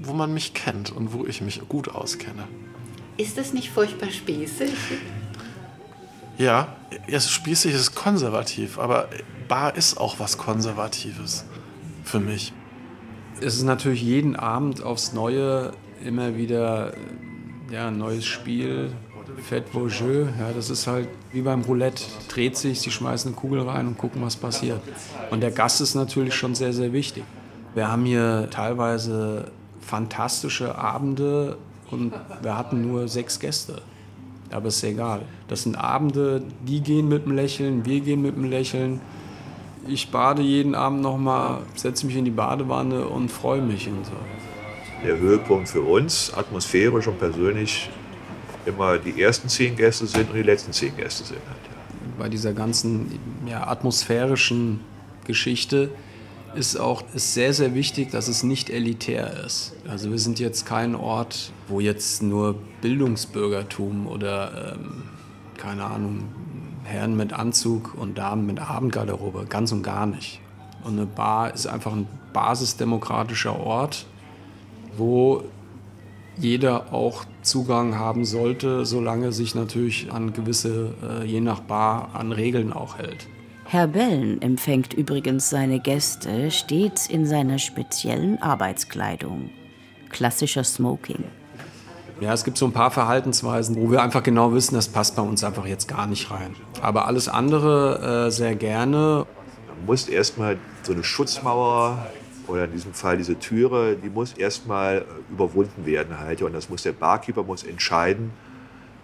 wo 0.00 0.12
man 0.12 0.32
mich 0.32 0.54
kennt 0.54 0.92
und 0.92 1.12
wo 1.12 1.26
ich 1.26 1.40
mich 1.40 1.60
gut 1.68 1.88
auskenne. 1.88 2.44
Ist 3.16 3.38
das 3.38 3.52
nicht 3.52 3.70
furchtbar 3.70 4.10
spießig? 4.10 4.72
Ja, 6.38 6.76
es 7.06 7.24
ist 7.24 7.30
spießig, 7.30 7.72
es 7.72 7.80
ist 7.80 7.94
konservativ, 7.94 8.78
aber 8.78 9.08
Bar 9.48 9.74
ist 9.76 9.96
auch 9.96 10.20
was 10.20 10.36
Konservatives 10.36 11.44
für 12.04 12.20
mich. 12.20 12.52
Es 13.40 13.56
ist 13.56 13.62
natürlich 13.62 14.02
jeden 14.02 14.36
Abend 14.36 14.82
aufs 14.82 15.12
Neue 15.12 15.72
immer 16.04 16.36
wieder 16.36 16.94
ja, 17.70 17.88
ein 17.88 17.98
neues 17.98 18.26
Spiel. 18.26 18.92
Faites 19.42 19.70
vos 19.72 19.98
jeux, 19.98 20.28
ja, 20.38 20.52
das 20.54 20.70
ist 20.70 20.86
halt 20.86 21.08
wie 21.32 21.42
beim 21.42 21.62
Roulette. 21.62 22.02
Dreht 22.28 22.56
sich, 22.56 22.80
sie 22.80 22.90
schmeißen 22.90 23.30
eine 23.30 23.36
Kugel 23.36 23.60
rein 23.60 23.88
und 23.88 23.98
gucken, 23.98 24.22
was 24.22 24.36
passiert. 24.36 24.80
Und 25.30 25.40
der 25.40 25.50
Gast 25.50 25.80
ist 25.80 25.94
natürlich 25.94 26.34
schon 26.34 26.54
sehr, 26.54 26.72
sehr 26.72 26.92
wichtig. 26.92 27.24
Wir 27.74 27.90
haben 27.90 28.04
hier 28.04 28.48
teilweise 28.50 29.50
fantastische 29.80 30.76
Abende 30.76 31.58
und 31.90 32.12
wir 32.42 32.56
hatten 32.56 32.82
nur 32.82 33.08
sechs 33.08 33.38
Gäste. 33.38 33.82
Aber 34.50 34.68
ist 34.68 34.82
egal. 34.84 35.22
Das 35.48 35.64
sind 35.64 35.76
Abende, 35.76 36.42
die 36.66 36.80
gehen 36.80 37.08
mit 37.08 37.26
dem 37.26 37.32
Lächeln, 37.32 37.84
wir 37.84 38.00
gehen 38.00 38.22
mit 38.22 38.36
dem 38.36 38.44
Lächeln. 38.44 39.00
Ich 39.88 40.10
bade 40.10 40.42
jeden 40.42 40.74
Abend 40.74 41.02
nochmal, 41.02 41.58
setze 41.74 42.06
mich 42.06 42.16
in 42.16 42.24
die 42.24 42.30
Badewanne 42.30 43.06
und 43.06 43.30
freue 43.30 43.60
mich 43.60 43.88
und 43.88 44.04
so. 44.06 44.12
Der 45.04 45.18
Höhepunkt 45.18 45.68
für 45.68 45.82
uns, 45.82 46.32
atmosphärisch 46.34 47.06
und 47.06 47.18
persönlich, 47.18 47.90
immer 48.66 48.98
die 48.98 49.20
ersten 49.20 49.48
zehn 49.48 49.76
Gäste 49.76 50.06
sind 50.06 50.30
und 50.30 50.36
die 50.36 50.42
letzten 50.42 50.72
zehn 50.72 50.96
Gäste 50.96 51.24
sind. 51.24 51.40
Halt, 51.46 51.58
ja. 51.64 52.12
Bei 52.18 52.28
dieser 52.28 52.52
ganzen 52.52 53.18
ja, 53.46 53.66
atmosphärischen 53.66 54.80
Geschichte 55.24 55.90
ist 56.54 56.76
auch 56.76 57.04
ist 57.14 57.34
sehr, 57.34 57.52
sehr 57.52 57.74
wichtig, 57.74 58.10
dass 58.10 58.28
es 58.28 58.42
nicht 58.42 58.70
elitär 58.70 59.44
ist. 59.44 59.74
Also 59.86 60.10
wir 60.10 60.18
sind 60.18 60.38
jetzt 60.38 60.64
kein 60.64 60.94
Ort, 60.94 61.52
wo 61.68 61.80
jetzt 61.80 62.22
nur 62.22 62.56
Bildungsbürgertum 62.80 64.06
oder, 64.06 64.74
ähm, 64.74 65.02
keine 65.58 65.84
Ahnung, 65.84 66.28
Herren 66.84 67.16
mit 67.16 67.32
Anzug 67.32 67.94
und 67.96 68.16
Damen 68.16 68.46
mit 68.46 68.58
Abendgarderobe, 68.58 69.46
ganz 69.48 69.72
und 69.72 69.82
gar 69.82 70.06
nicht. 70.06 70.40
Und 70.84 70.94
eine 70.94 71.06
Bar 71.06 71.52
ist 71.52 71.66
einfach 71.66 71.92
ein 71.92 72.06
basisdemokratischer 72.32 73.58
Ort, 73.58 74.06
wo 74.96 75.42
jeder 76.38 76.92
auch 76.92 77.24
Zugang 77.46 77.98
haben 77.98 78.24
sollte, 78.24 78.84
solange 78.84 79.32
sich 79.32 79.54
natürlich 79.54 80.12
an 80.12 80.32
gewisse, 80.32 80.94
äh, 81.02 81.24
je 81.24 81.40
nach 81.40 81.60
Bar, 81.60 82.10
an 82.14 82.32
Regeln 82.32 82.72
auch 82.72 82.98
hält. 82.98 83.28
Herr 83.64 83.88
Bellen 83.88 84.40
empfängt 84.42 84.94
übrigens 84.94 85.50
seine 85.50 85.80
Gäste 85.80 86.50
stets 86.50 87.08
in 87.08 87.26
seiner 87.26 87.58
speziellen 87.58 88.40
Arbeitskleidung. 88.40 89.50
Klassischer 90.08 90.62
Smoking. 90.62 91.24
Ja, 92.20 92.32
es 92.32 92.44
gibt 92.44 92.56
so 92.56 92.66
ein 92.66 92.72
paar 92.72 92.90
Verhaltensweisen, 92.90 93.76
wo 93.76 93.90
wir 93.90 94.02
einfach 94.02 94.22
genau 94.22 94.52
wissen, 94.52 94.74
das 94.74 94.88
passt 94.88 95.16
bei 95.16 95.22
uns 95.22 95.44
einfach 95.44 95.66
jetzt 95.66 95.86
gar 95.86 96.06
nicht 96.06 96.30
rein. 96.30 96.54
Aber 96.80 97.06
alles 97.06 97.28
andere 97.28 98.26
äh, 98.26 98.30
sehr 98.30 98.54
gerne. 98.54 99.26
Man 99.68 99.86
muss 99.86 100.08
erstmal 100.08 100.58
so 100.82 100.92
eine 100.92 101.04
Schutzmauer 101.04 102.06
oder 102.48 102.64
in 102.64 102.72
diesem 102.72 102.94
Fall 102.94 103.16
diese 103.16 103.38
Türe, 103.38 103.96
die 103.96 104.08
muss 104.08 104.32
erstmal 104.34 105.04
überwunden 105.30 105.86
werden 105.86 106.18
halt. 106.18 106.42
Und 106.42 106.52
das 106.52 106.68
muss 106.68 106.82
der 106.82 106.92
Barkeeper 106.92 107.42
muss 107.42 107.64
entscheiden, 107.64 108.30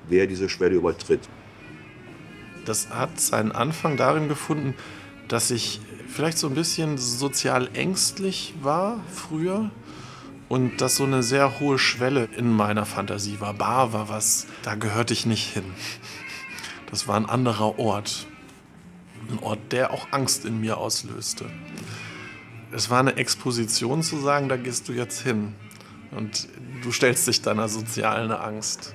wer 0.08 0.26
diese 0.26 0.48
Schwelle 0.48 0.76
übertritt. 0.76 1.28
Das 2.64 2.90
hat 2.90 3.20
seinen 3.20 3.52
Anfang 3.52 3.96
darin 3.96 4.28
gefunden, 4.28 4.74
dass 5.28 5.50
ich 5.50 5.80
vielleicht 6.08 6.38
so 6.38 6.46
ein 6.46 6.54
bisschen 6.54 6.98
sozial 6.98 7.68
ängstlich 7.74 8.54
war 8.62 9.00
früher 9.10 9.70
und 10.48 10.80
dass 10.80 10.96
so 10.96 11.04
eine 11.04 11.22
sehr 11.22 11.60
hohe 11.60 11.78
Schwelle 11.78 12.28
in 12.36 12.52
meiner 12.52 12.84
Fantasie 12.84 13.40
war. 13.40 13.54
Bar 13.54 13.92
war 13.92 14.08
was, 14.08 14.46
da 14.62 14.74
gehörte 14.74 15.14
ich 15.14 15.26
nicht 15.26 15.52
hin. 15.52 15.64
Das 16.90 17.08
war 17.08 17.16
ein 17.16 17.26
anderer 17.26 17.78
Ort. 17.78 18.26
Ein 19.30 19.38
Ort, 19.38 19.72
der 19.72 19.92
auch 19.92 20.08
Angst 20.10 20.44
in 20.44 20.60
mir 20.60 20.76
auslöste. 20.76 21.46
Es 22.74 22.88
war 22.88 23.00
eine 23.00 23.16
Exposition 23.16 24.02
zu 24.02 24.18
sagen, 24.18 24.48
da 24.48 24.56
gehst 24.56 24.88
du 24.88 24.92
jetzt 24.92 25.20
hin. 25.20 25.54
Und 26.10 26.48
du 26.82 26.90
stellst 26.90 27.26
dich 27.26 27.42
deiner 27.42 27.68
sozialen 27.68 28.30
Angst. 28.30 28.94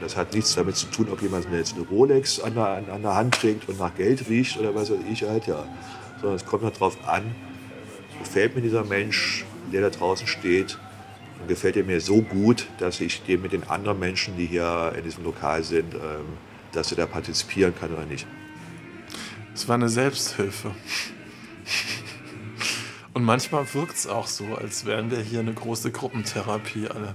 Das 0.00 0.16
hat 0.16 0.34
nichts 0.34 0.54
damit 0.54 0.76
zu 0.76 0.86
tun, 0.86 1.08
ob 1.10 1.22
jemand 1.22 1.46
jetzt 1.52 1.74
eine 1.74 1.86
Rolex 1.86 2.40
an 2.40 2.54
der, 2.54 2.84
an 2.92 3.02
der 3.02 3.14
Hand 3.14 3.34
trägt 3.34 3.68
und 3.68 3.78
nach 3.78 3.94
Geld 3.94 4.28
riecht 4.28 4.58
oder 4.58 4.74
was 4.74 4.90
weiß 4.90 4.98
ich 5.10 5.22
halt, 5.22 5.46
ja. 5.46 5.64
Sondern 6.20 6.36
es 6.36 6.44
kommt 6.44 6.64
darauf 6.64 7.08
an, 7.08 7.22
gefällt 8.18 8.54
mir 8.54 8.62
dieser 8.62 8.84
Mensch, 8.84 9.44
der 9.72 9.80
da 9.80 9.90
draußen 9.90 10.26
steht, 10.26 10.78
und 11.40 11.48
gefällt 11.48 11.76
er 11.76 11.84
mir 11.84 12.00
so 12.00 12.20
gut, 12.22 12.68
dass 12.78 13.00
ich 13.00 13.22
dem 13.22 13.42
mit 13.42 13.52
den 13.52 13.68
anderen 13.68 13.98
Menschen, 13.98 14.36
die 14.36 14.46
hier 14.46 14.92
in 14.96 15.04
diesem 15.04 15.24
Lokal 15.24 15.64
sind, 15.64 15.94
ähm, 15.94 16.00
dass 16.72 16.90
er 16.92 16.98
da 16.98 17.06
partizipieren 17.06 17.74
kann 17.78 17.92
oder 17.92 18.04
nicht. 18.04 18.26
Es 19.54 19.68
war 19.68 19.74
eine 19.74 19.88
Selbsthilfe. 19.88 20.72
Und 23.14 23.24
manchmal 23.24 23.72
wirkt 23.74 23.96
es 23.96 24.06
auch 24.06 24.26
so, 24.26 24.54
als 24.56 24.86
wären 24.86 25.10
wir 25.10 25.20
hier 25.20 25.40
eine 25.40 25.52
große 25.52 25.90
Gruppentherapie 25.90 26.88
alle. 26.88 27.14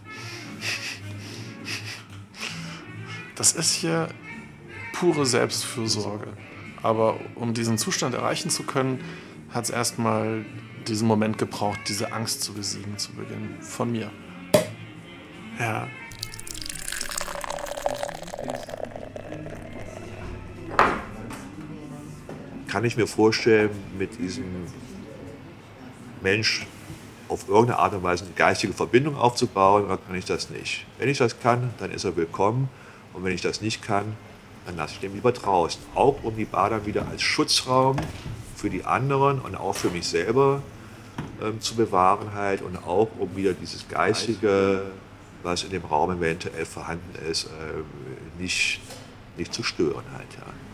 Das 3.36 3.54
ist 3.54 3.74
hier 3.74 4.10
pure 4.94 5.26
Selbstfürsorge. 5.26 6.34
Aber 6.84 7.20
um 7.36 7.54
diesen 7.54 7.78
Zustand 7.78 8.14
erreichen 8.14 8.50
zu 8.50 8.64
können, 8.64 9.04
hat 9.50 9.66
es 9.66 9.70
erstmal 9.70 10.46
diesen 10.88 11.08
Moment 11.08 11.38
gebraucht, 11.38 11.80
diese 11.88 12.14
Angst 12.14 12.42
zu 12.42 12.54
besiegen 12.54 12.98
zu 12.98 13.14
Beginn 13.14 13.62
von 13.62 13.92
mir. 13.92 14.12
Ja. 15.60 15.88
Kann 22.68 22.86
ich 22.86 22.98
mir 22.98 23.08
vorstellen, 23.08 23.72
mit 23.98 24.20
diesem 24.20 24.46
Mensch 26.22 26.66
auf 27.28 27.48
irgendeine 27.48 27.80
Art 27.80 27.94
und 27.94 28.04
Weise 28.04 28.26
eine 28.26 28.34
geistige 28.34 28.74
Verbindung 28.74 29.18
aufzubauen, 29.18 29.86
oder 29.86 29.98
kann 29.98 30.16
ich 30.16 30.26
das 30.26 30.50
nicht? 30.50 30.86
Wenn 30.98 31.10
ich 31.10 31.18
das 31.18 31.40
kann, 31.40 31.74
dann 31.80 31.92
ist 31.92 32.06
er 32.06 32.16
willkommen. 32.16 32.70
Und 33.14 33.24
wenn 33.24 33.34
ich 33.34 33.42
das 33.42 33.62
nicht 33.62 33.82
kann, 33.82 34.16
dann 34.66 34.78
lasse 34.78 34.94
ich 34.94 35.00
den 35.00 35.14
lieber 35.14 35.32
draußen. 35.32 35.82
Auch 35.96 36.24
um 36.24 36.36
die 36.36 36.46
Bar 36.46 36.70
dann 36.70 36.86
wieder 36.86 37.08
als 37.08 37.22
Schutzraum 37.22 37.98
für 38.56 38.70
die 38.70 38.86
anderen 38.86 39.40
und 39.40 39.56
auch 39.56 39.76
für 39.76 39.90
mich 39.90 40.08
selber 40.08 40.62
ähm, 41.42 41.60
zu 41.62 41.76
bewahren 41.76 42.34
halt 42.34 42.62
und 42.62 42.78
auch 42.78 43.10
um 43.18 43.36
wieder 43.36 43.54
dieses 43.54 43.88
Geistige, 43.88 44.84
was 45.44 45.64
in 45.64 45.70
dem 45.70 45.86
Raum 45.86 46.12
eventuell 46.12 46.66
vorhanden 46.66 47.16
ist, 47.30 47.46
äh, 47.46 48.40
nicht, 48.42 48.82
nicht 49.38 49.54
zu 49.54 49.64
stören 49.64 50.04
halt. 50.14 50.28
Ja. 50.38 50.67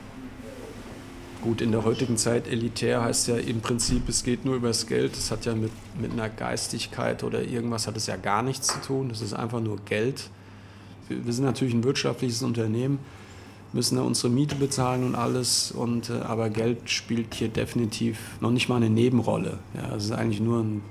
Gut, 1.44 1.60
in 1.60 1.74
der 1.74 1.84
heutigen 1.84 2.16
Zeit 2.16 2.48
elitär 2.48 3.04
heißt 3.04 3.28
ja 3.28 3.36
im 3.36 3.60
Prinzip, 3.60 4.08
es 4.08 4.24
geht 4.24 4.46
nur 4.46 4.56
übers 4.56 4.88
Geld. 4.88 5.18
Das 5.18 5.30
hat 5.30 5.44
ja 5.44 5.54
mit, 5.54 5.72
mit 6.00 6.14
einer 6.14 6.30
Geistigkeit 6.30 7.22
oder 7.22 7.44
irgendwas 7.44 7.86
hat 7.86 7.98
es 7.98 8.08
ja 8.08 8.16
gar 8.16 8.44
nichts 8.44 8.68
zu 8.68 8.80
tun. 8.80 9.10
Das 9.10 9.20
ist 9.20 9.34
einfach 9.34 9.60
nur 9.60 9.78
Geld. 9.84 10.30
Wir, 11.10 11.26
wir 11.26 11.34
sind 11.34 11.44
natürlich 11.44 11.74
ein 11.74 11.84
wirtschaftliches 11.84 12.42
Unternehmen, 12.44 13.00
müssen 13.74 13.98
da 13.98 14.04
unsere 14.04 14.30
Miete 14.30 14.56
bezahlen 14.56 15.04
und 15.04 15.16
alles. 15.16 15.74
Und, 15.74 16.12
äh, 16.12 16.14
aber 16.22 16.50
Geld 16.50 16.90
spielt 16.90 17.34
hier 17.34 17.50
definitiv 17.50 18.20
noch 18.40 18.52
nicht 18.52 18.70
mal 18.70 18.78
eine 18.78 18.90
Nebenrolle. 18.90 19.60
Ja, 19.74 19.98
es 19.98 20.06
ist 20.06 20.12
eigentlich 20.12 20.40
nur 20.40 20.62
ein 20.64 20.82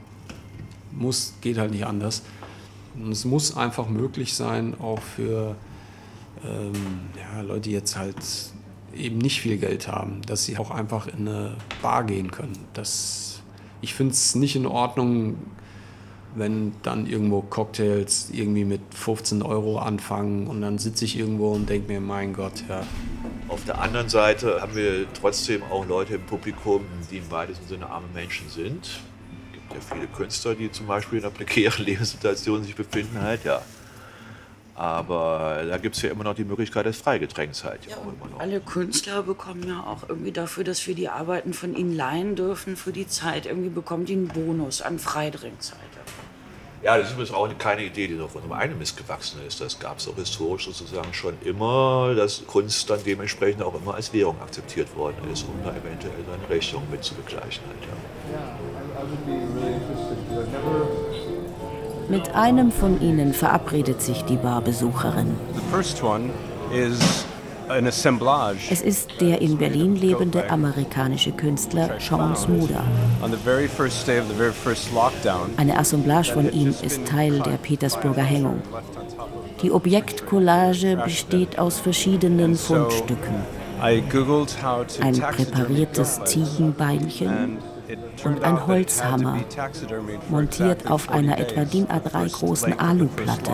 Muss, 0.90 1.32
geht 1.40 1.56
halt 1.56 1.70
nicht 1.70 1.86
anders. 1.86 2.24
Und 3.02 3.10
es 3.10 3.24
muss 3.24 3.56
einfach 3.56 3.88
möglich 3.88 4.34
sein, 4.34 4.78
auch 4.78 5.00
für 5.00 5.56
ähm, 6.44 6.72
ja, 7.16 7.40
Leute, 7.40 7.60
die 7.62 7.70
jetzt 7.70 7.96
halt 7.96 8.16
eben 8.94 9.18
nicht 9.18 9.40
viel 9.40 9.58
Geld 9.58 9.88
haben, 9.88 10.22
dass 10.26 10.44
sie 10.44 10.58
auch 10.58 10.70
einfach 10.70 11.06
in 11.06 11.28
eine 11.28 11.56
Bar 11.80 12.04
gehen 12.04 12.30
können. 12.30 12.58
Das, 12.74 13.42
ich 13.80 13.94
finde 13.94 14.12
es 14.12 14.34
nicht 14.34 14.56
in 14.56 14.66
Ordnung, 14.66 15.36
wenn 16.34 16.72
dann 16.82 17.06
irgendwo 17.06 17.42
Cocktails 17.42 18.30
irgendwie 18.32 18.64
mit 18.64 18.80
15 18.94 19.42
Euro 19.42 19.78
anfangen 19.78 20.46
und 20.46 20.62
dann 20.62 20.78
sitze 20.78 21.04
ich 21.04 21.18
irgendwo 21.18 21.52
und 21.52 21.68
denke 21.68 21.92
mir, 21.92 22.00
mein 22.00 22.32
Gott, 22.32 22.64
ja. 22.68 22.82
Auf 23.48 23.64
der 23.64 23.80
anderen 23.80 24.08
Seite 24.08 24.62
haben 24.62 24.74
wir 24.74 25.06
trotzdem 25.12 25.62
auch 25.64 25.86
Leute 25.86 26.14
im 26.14 26.22
Publikum, 26.22 26.84
die 27.10 27.18
im 27.18 27.30
weitesten 27.30 27.68
Sinne 27.68 27.90
arme 27.90 28.06
Menschen 28.14 28.48
sind. 28.48 28.86
Es 28.86 29.52
gibt 29.52 29.74
ja 29.74 29.94
viele 29.94 30.06
Künstler, 30.06 30.54
die 30.54 30.70
zum 30.72 30.86
Beispiel 30.86 31.18
in 31.18 31.24
einer 31.24 31.34
prekären 31.34 31.84
Lebenssituation 31.84 32.64
sich 32.64 32.74
befinden, 32.74 33.20
halt, 33.20 33.44
ja. 33.44 33.60
Aber 34.74 35.64
da 35.68 35.76
gibt 35.76 35.96
es 35.96 36.02
ja 36.02 36.10
immer 36.10 36.24
noch 36.24 36.34
die 36.34 36.44
Möglichkeit 36.44 36.86
des 36.86 36.96
Freigetränks 36.96 37.62
halt. 37.62 37.80
Ja, 37.86 37.96
Alle 38.38 38.60
Künstler 38.60 39.22
bekommen 39.22 39.64
ja 39.68 39.84
auch 39.86 40.08
irgendwie 40.08 40.32
dafür, 40.32 40.64
dass 40.64 40.86
wir 40.86 40.94
die 40.94 41.08
Arbeiten 41.08 41.52
von 41.52 41.76
ihnen 41.76 41.94
leihen 41.94 42.36
dürfen 42.36 42.76
für 42.76 42.92
die 42.92 43.06
Zeit. 43.06 43.44
Irgendwie 43.46 43.68
bekommen 43.68 44.06
die 44.06 44.14
einen 44.14 44.28
Bonus 44.28 44.80
an 44.80 44.98
Freidrinkzeit. 44.98 45.78
Ja, 46.82 46.96
das 46.98 47.06
ist 47.08 47.12
übrigens 47.12 47.32
auch 47.32 47.48
keine 47.58 47.84
Idee, 47.84 48.08
die 48.08 48.14
noch 48.14 48.30
von 48.30 48.42
einem 48.42 48.52
einen 48.52 48.78
missgewachsen 48.78 49.40
ist. 49.46 49.60
Das 49.60 49.78
gab 49.78 49.98
es 49.98 50.08
auch 50.08 50.16
historisch 50.16 50.64
sozusagen 50.64 51.14
schon 51.14 51.34
immer, 51.44 52.12
dass 52.16 52.44
Kunst 52.44 52.90
dann 52.90 52.98
dementsprechend 53.04 53.62
auch 53.62 53.74
immer 53.80 53.94
als 53.94 54.12
Währung 54.12 54.40
akzeptiert 54.40 54.96
worden 54.96 55.16
ist, 55.32 55.44
um 55.44 55.54
da 55.62 55.70
eventuell 55.70 56.24
seine 56.28 56.48
Rechnung 56.50 56.82
mit 56.90 57.04
zu 57.04 57.14
begleichen. 57.14 57.62
Halt, 57.68 57.78
ja. 58.32 58.52
Mit 62.12 62.34
einem 62.34 62.70
von 62.70 63.00
ihnen 63.00 63.32
verabredet 63.32 64.02
sich 64.02 64.22
die 64.24 64.36
Barbesucherin. 64.36 65.34
Es 68.70 68.82
ist 68.82 69.10
der 69.22 69.40
in 69.40 69.56
Berlin 69.56 69.96
lebende 69.96 70.50
amerikanische 70.50 71.32
Künstler 71.32 71.98
Sean 71.98 72.36
Smuda. 72.36 72.84
Eine 75.56 75.78
Assemblage 75.78 76.32
von 76.34 76.52
ihm 76.52 76.74
ist 76.82 77.06
Teil 77.06 77.40
der 77.40 77.56
Petersburger 77.56 78.24
Hängung. 78.24 78.60
Die 79.62 79.70
Objektcollage 79.70 80.96
besteht 81.02 81.58
aus 81.58 81.80
verschiedenen 81.80 82.56
Fundstücken. 82.56 83.36
Ein 83.80 84.06
präpariertes 85.18 86.20
Ziegenbeinchen, 86.24 87.56
und 88.24 88.42
ein 88.42 88.66
Holzhammer, 88.66 89.38
montiert 90.28 90.90
auf 90.90 91.10
einer 91.10 91.38
etwa 91.38 91.64
DIN 91.64 91.86
A3 91.86 92.32
großen 92.32 92.78
Aluplatte. 92.78 93.52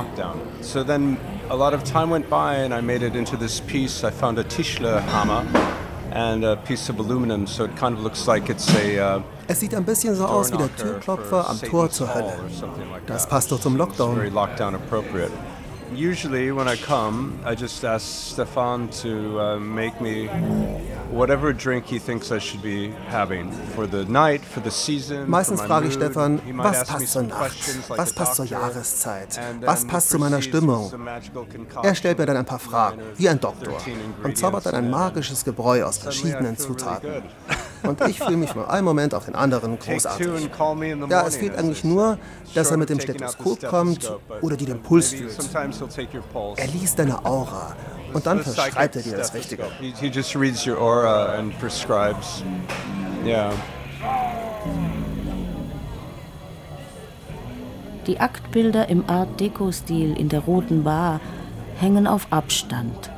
So 0.60 0.84
then 0.84 1.16
a 1.48 1.54
lot 1.54 1.74
of 1.74 1.82
time 1.84 2.10
went 2.10 2.28
by 2.28 2.64
and 2.64 2.72
I 2.72 2.80
made 2.80 3.04
it 3.04 3.14
into 3.14 3.36
this 3.36 3.60
piece. 3.60 4.04
I 4.04 4.10
found 4.10 4.38
a 4.38 4.44
Tischler 4.44 5.00
hammer 5.12 5.42
and 6.12 6.44
a 6.44 6.56
piece 6.56 6.90
of 6.90 6.98
aluminum, 6.98 7.46
so 7.46 7.64
it 7.64 7.76
kind 7.76 7.96
of 7.96 8.02
looks 8.02 8.26
like 8.26 8.50
it's 8.50 8.68
a 8.74 9.16
uh, 9.18 9.22
es 9.46 9.60
sieht 9.60 9.74
ein 9.74 9.84
bisschen 9.84 10.14
so 10.14 10.26
aus 10.26 10.52
wie 10.52 10.58
der 10.58 10.74
Türklopfer 10.76 11.48
am 11.48 11.60
Tor 11.60 11.90
zur 11.90 12.14
Hölle. 12.14 12.34
Das 13.06 13.26
passt 13.26 13.50
doch 13.50 13.58
zum 13.58 13.76
Lockdown. 13.76 14.20
Usually, 15.94 16.52
when 16.52 16.68
I 16.68 16.76
come, 16.76 17.38
I 17.44 17.54
just 17.54 17.84
ask 17.84 18.04
Stefan 18.32 18.88
to 19.02 19.40
uh, 19.40 19.58
make 19.58 20.00
me 20.00 20.28
whatever 21.10 21.52
drink 21.52 21.86
he 21.86 21.98
thinks 21.98 22.30
I 22.30 22.38
should 22.38 22.62
be 22.62 22.90
having 23.08 23.50
for 23.74 23.86
the 23.86 24.04
night, 24.04 24.42
for 24.42 24.60
the 24.60 24.70
season. 24.70 25.28
Meistens 25.28 25.60
frage 25.62 25.86
ich 25.86 25.94
Stefan, 25.94 26.40
was 26.56 26.84
passt 26.84 27.08
zur 27.12 27.22
Nacht, 27.22 27.88
was 27.88 28.12
passt 28.12 28.34
zur 28.36 28.44
Jahreszeit, 28.44 29.40
was 29.62 29.86
passt 29.86 30.10
zu 30.10 30.18
meiner 30.18 30.42
Stimmung. 30.42 30.92
Er 31.82 31.94
stellt 31.94 32.18
mir 32.18 32.26
dann 32.26 32.36
ein 32.36 32.46
paar 32.46 32.58
Fragen, 32.58 33.00
wie 33.16 33.28
ein 33.28 33.40
Doktor, 33.40 33.78
und 34.22 34.36
zaubert 34.36 34.66
dann 34.66 34.74
ein 34.74 34.90
magisches 34.90 35.44
Gebräu 35.44 35.84
aus 35.84 35.98
verschiedenen 35.98 36.56
Zutaten. 36.56 37.22
Und 37.82 38.00
ich 38.08 38.18
fühle 38.18 38.36
mich 38.36 38.50
von 38.50 38.64
einem 38.66 38.84
Moment 38.84 39.14
auf 39.14 39.24
den 39.26 39.34
anderen 39.34 39.78
großartig. 39.78 40.50
Ja, 41.08 41.26
es 41.26 41.36
fehlt 41.36 41.56
eigentlich 41.56 41.84
nur, 41.84 42.18
dass 42.54 42.70
er 42.70 42.76
mit 42.76 42.90
dem 42.90 43.00
Stethoskop 43.00 43.66
kommt 43.66 44.12
oder 44.42 44.56
dir 44.56 44.66
den 44.66 44.82
Puls 44.82 45.10
fühlt. 45.10 45.36
Er 46.56 46.66
liest 46.66 46.98
deine 46.98 47.24
Aura 47.24 47.76
und 48.12 48.26
dann 48.26 48.42
verschreibt 48.42 48.96
er 48.96 49.02
dir 49.02 49.16
das 49.16 49.34
Richtige. 49.34 49.64
He 49.80 50.08
just 50.08 50.34
reads 50.36 50.66
your 50.66 50.80
aura 50.80 51.34
and 51.34 51.58
prescribes. 51.58 52.42
Yeah. 53.24 53.52
Die 58.06 58.20
Aktbilder 58.20 58.88
im 58.88 59.04
Art 59.08 59.38
Deco-Stil 59.38 60.18
in 60.18 60.30
der 60.30 60.40
Roten 60.40 60.82
Bar 60.82 61.20
hängen 61.76 62.06
auf 62.06 62.26
Abstand. 62.30 63.10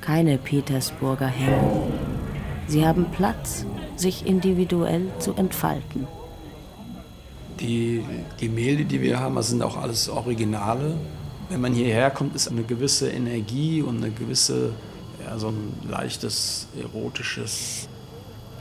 Keine 0.00 0.38
Petersburger 0.38 1.28
Hängung. 1.28 1.92
Sie 2.66 2.84
haben 2.86 3.06
Platz, 3.12 3.64
sich 3.96 4.26
individuell 4.26 5.08
zu 5.18 5.34
entfalten. 5.34 6.06
Die 7.60 8.02
Gemälde, 8.38 8.84
die 8.84 9.00
wir 9.00 9.20
haben, 9.20 9.40
sind 9.42 9.62
auch 9.62 9.76
alles 9.76 10.08
Originale. 10.08 10.96
Wenn 11.48 11.60
man 11.60 11.72
hierher 11.72 12.10
kommt, 12.10 12.34
ist 12.34 12.48
eine 12.48 12.64
gewisse 12.64 13.10
Energie 13.10 13.82
und 13.82 13.98
eine 13.98 14.10
gewisse, 14.10 14.72
ja, 15.24 15.38
so 15.38 15.48
ein 15.48 15.72
leichtes 15.88 16.66
erotisches 16.80 17.88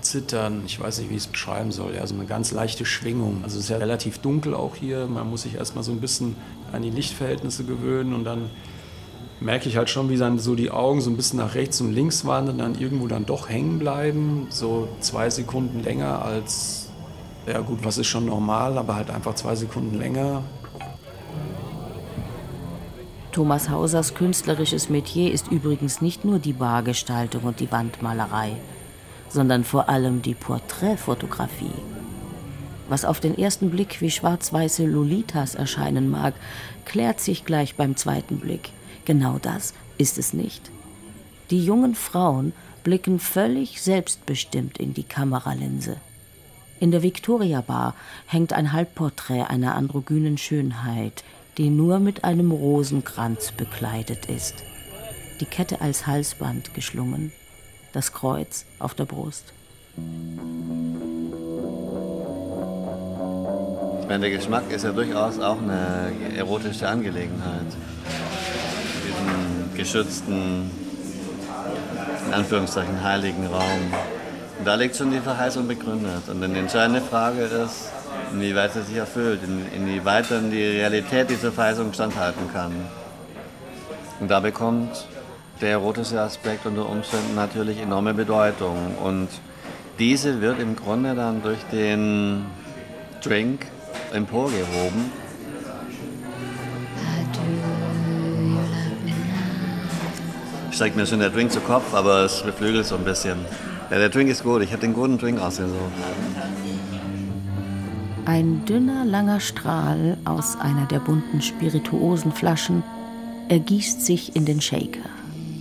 Zittern. 0.01 0.63
Ich 0.65 0.79
weiß 0.79 0.99
nicht, 0.99 1.09
wie 1.09 1.15
ich 1.15 1.23
es 1.23 1.27
beschreiben 1.27 1.71
soll. 1.71 1.95
Ja, 1.95 2.05
so 2.05 2.13
eine 2.13 2.25
ganz 2.25 2.51
leichte 2.51 2.85
Schwingung. 2.85 3.41
Also 3.43 3.57
es 3.57 3.65
ist 3.65 3.69
ja 3.69 3.77
relativ 3.77 4.19
dunkel 4.19 4.53
auch 4.53 4.75
hier. 4.75 5.07
Man 5.07 5.29
muss 5.29 5.43
sich 5.43 5.55
erstmal 5.55 5.83
so 5.83 5.91
ein 5.91 6.01
bisschen 6.01 6.35
an 6.71 6.83
die 6.83 6.89
Lichtverhältnisse 6.89 7.63
gewöhnen 7.63 8.13
und 8.13 8.25
dann 8.25 8.49
merke 9.43 9.67
ich 9.67 9.77
halt 9.77 9.89
schon, 9.89 10.09
wie 10.09 10.17
dann 10.17 10.39
so 10.39 10.55
die 10.55 10.71
Augen 10.71 11.01
so 11.01 11.09
ein 11.09 11.17
bisschen 11.17 11.39
nach 11.39 11.53
rechts 11.53 11.81
und 11.81 11.91
links 11.91 12.25
wandern, 12.25 12.57
dann 12.59 12.79
irgendwo 12.79 13.07
dann 13.07 13.25
doch 13.25 13.49
hängen 13.49 13.77
bleiben. 13.77 14.47
So 14.49 14.87
zwei 15.01 15.29
Sekunden 15.29 15.83
länger 15.83 16.23
als, 16.23 16.89
ja 17.45 17.59
gut, 17.59 17.79
was 17.83 17.97
ist 17.97 18.07
schon 18.07 18.25
normal, 18.25 18.77
aber 18.77 18.95
halt 18.95 19.09
einfach 19.09 19.35
zwei 19.35 19.55
Sekunden 19.55 19.99
länger. 19.99 20.43
Thomas 23.33 23.69
Hausers 23.69 24.13
künstlerisches 24.13 24.89
Metier 24.89 25.31
ist 25.33 25.51
übrigens 25.51 26.01
nicht 26.01 26.23
nur 26.23 26.39
die 26.39 26.53
Bargestaltung 26.53 27.43
und 27.43 27.59
die 27.59 27.71
Wandmalerei, 27.71 28.55
sondern 29.27 29.63
vor 29.63 29.89
allem 29.89 30.21
die 30.21 30.35
Porträtfotografie. 30.35 31.73
Was 32.89 33.05
auf 33.05 33.19
den 33.19 33.37
ersten 33.37 33.71
Blick 33.71 34.01
wie 34.01 34.11
schwarz-weiße 34.11 34.85
Lolitas 34.85 35.55
erscheinen 35.55 36.11
mag, 36.11 36.35
klärt 36.85 37.19
sich 37.19 37.43
gleich 37.43 37.75
beim 37.75 37.95
zweiten 37.95 38.37
Blick. 38.37 38.69
Genau 39.05 39.37
das 39.41 39.73
ist 39.97 40.17
es 40.17 40.33
nicht. 40.33 40.71
Die 41.49 41.63
jungen 41.63 41.95
Frauen 41.95 42.53
blicken 42.83 43.19
völlig 43.19 43.81
selbstbestimmt 43.81 44.77
in 44.77 44.93
die 44.93 45.03
Kameralinse. 45.03 45.97
In 46.79 46.91
der 46.91 47.03
Victoria 47.03 47.61
Bar 47.61 47.95
hängt 48.25 48.53
ein 48.53 48.73
Halbporträt 48.73 49.43
einer 49.43 49.75
androgynen 49.75 50.37
Schönheit, 50.37 51.23
die 51.57 51.69
nur 51.69 51.99
mit 51.99 52.23
einem 52.23 52.51
Rosenkranz 52.51 53.51
bekleidet 53.51 54.25
ist. 54.25 54.55
Die 55.39 55.45
Kette 55.45 55.81
als 55.81 56.07
Halsband 56.07 56.73
geschlungen, 56.73 57.31
das 57.93 58.11
Kreuz 58.11 58.65
auf 58.79 58.95
der 58.95 59.05
Brust. 59.05 59.53
meine, 64.13 64.29
der 64.29 64.37
Geschmack 64.37 64.71
ist 64.71 64.83
ja 64.83 64.91
durchaus 64.91 65.39
auch 65.39 65.57
eine 65.59 66.11
erotische 66.37 66.87
Angelegenheit. 66.87 67.65
Geschützten, 69.75 70.71
in 72.27 72.33
Anführungszeichen, 72.33 73.03
heiligen 73.03 73.47
Raum. 73.47 73.93
Und 74.59 74.65
da 74.65 74.75
liegt 74.75 74.95
schon 74.95 75.11
die 75.11 75.19
Verheißung 75.19 75.67
begründet. 75.67 76.29
Und 76.29 76.41
die 76.41 76.59
entscheidende 76.59 77.01
Frage 77.01 77.41
ist, 77.41 77.89
inwieweit 78.31 78.73
sie 78.73 78.83
sich 78.83 78.95
erfüllt, 78.95 79.41
inwieweit 79.75 80.31
dann 80.31 80.51
die 80.51 80.63
Realität 80.63 81.29
dieser 81.29 81.51
Verheißung 81.51 81.93
standhalten 81.93 82.51
kann. 82.53 82.71
Und 84.19 84.29
da 84.29 84.39
bekommt 84.39 85.05
der 85.61 85.71
erotische 85.71 86.19
Aspekt 86.19 86.65
unter 86.65 86.87
Umständen 86.87 87.35
natürlich 87.35 87.79
enorme 87.79 88.13
Bedeutung. 88.13 88.95
Und 89.03 89.29
diese 89.99 90.41
wird 90.41 90.59
im 90.59 90.75
Grunde 90.75 91.15
dann 91.15 91.41
durch 91.41 91.59
den 91.71 92.45
Drink 93.21 93.65
emporgehoben. 94.11 95.22
Steigt 100.73 100.95
mir 100.95 101.05
schon 101.05 101.19
der 101.19 101.29
Drink 101.29 101.51
zu 101.51 101.59
Kopf, 101.59 101.93
aber 101.93 102.25
es 102.25 102.41
beflügelt 102.41 102.87
so 102.87 102.95
ein 102.95 103.03
bisschen. 103.03 103.37
Ja, 103.91 103.99
der 103.99 104.09
Drink 104.09 104.27
ist 104.31 104.43
gut. 104.43 104.63
Ich 104.63 104.71
habe 104.71 104.81
den 104.81 104.95
guten 104.95 105.19
Drink 105.19 105.39
ausgesucht. 105.39 105.77
Ein 108.25 108.65
dünner, 108.65 109.05
langer 109.05 109.39
Strahl 109.39 110.17
aus 110.25 110.57
einer 110.59 110.87
der 110.87 110.99
bunten 110.99 111.43
Spirituosenflaschen 111.43 112.81
ergießt 113.49 114.03
sich 114.03 114.35
in 114.35 114.45
den 114.45 114.61
Shaker. 114.61 115.07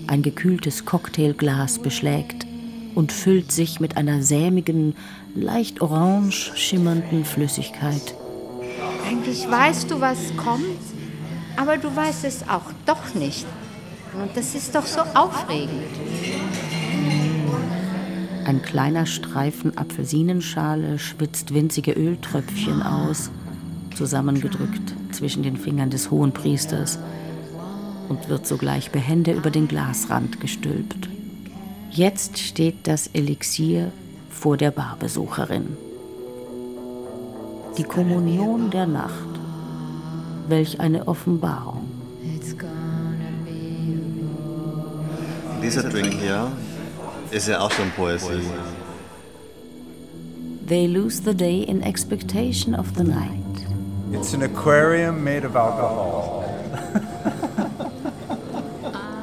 Ein 0.06 0.22
gekühltes 0.22 0.86
Cocktailglas 0.86 1.80
beschlägt 1.80 2.46
und 2.94 3.12
füllt 3.12 3.52
sich 3.52 3.80
mit 3.80 3.98
einer 3.98 4.22
sämigen, 4.22 4.96
leicht 5.34 5.82
orange 5.82 6.52
schimmernden 6.54 7.26
Flüssigkeit. 7.26 8.14
Eigentlich 9.06 9.46
weißt 9.50 9.90
du, 9.90 10.00
was 10.00 10.34
kommt, 10.38 10.64
aber 11.58 11.76
du 11.76 11.94
weißt 11.94 12.24
es 12.24 12.48
auch 12.48 12.72
doch 12.86 13.14
nicht. 13.14 13.44
Und 14.14 14.36
das 14.36 14.54
ist 14.54 14.74
doch 14.74 14.86
so 14.86 15.00
aufregend. 15.00 15.84
Ein 18.44 18.60
kleiner 18.62 19.06
Streifen 19.06 19.78
Apfelsinenschale 19.78 20.98
schwitzt 20.98 21.54
winzige 21.54 21.92
Öltröpfchen 21.92 22.82
aus, 22.82 23.30
zusammengedrückt 23.96 24.94
zwischen 25.12 25.42
den 25.42 25.56
Fingern 25.56 25.90
des 25.90 26.10
Hohenpriesters 26.10 26.98
und 28.08 28.28
wird 28.28 28.46
sogleich 28.46 28.90
behende 28.90 29.32
über 29.32 29.50
den 29.50 29.68
Glasrand 29.68 30.40
gestülpt. 30.40 31.08
Jetzt 31.90 32.38
steht 32.38 32.86
das 32.86 33.06
Elixier 33.08 33.92
vor 34.28 34.56
der 34.56 34.70
Barbesucherin. 34.70 35.76
Die 37.78 37.84
Kommunion 37.84 38.70
der 38.70 38.86
Nacht. 38.86 39.28
Welch 40.48 40.80
eine 40.80 41.08
Offenbarung. 41.08 41.81
Dieser 45.62 45.84
Drink 45.84 46.14
hier 46.14 46.50
ist 47.30 47.46
ja 47.46 47.60
auch 47.60 47.70
schon 47.70 47.90
Poesie. 47.92 48.40
They 50.66 50.86
lose 50.86 51.22
the 51.24 51.34
day 51.34 51.62
in 51.62 51.82
expectation 51.82 52.74
of 52.74 52.86
the 52.96 53.04
night. 53.04 53.66
It's 54.12 54.34
an 54.34 54.42
aquarium 54.42 55.22
made 55.22 55.46
of 55.46 55.54
alcohol. 55.54 56.44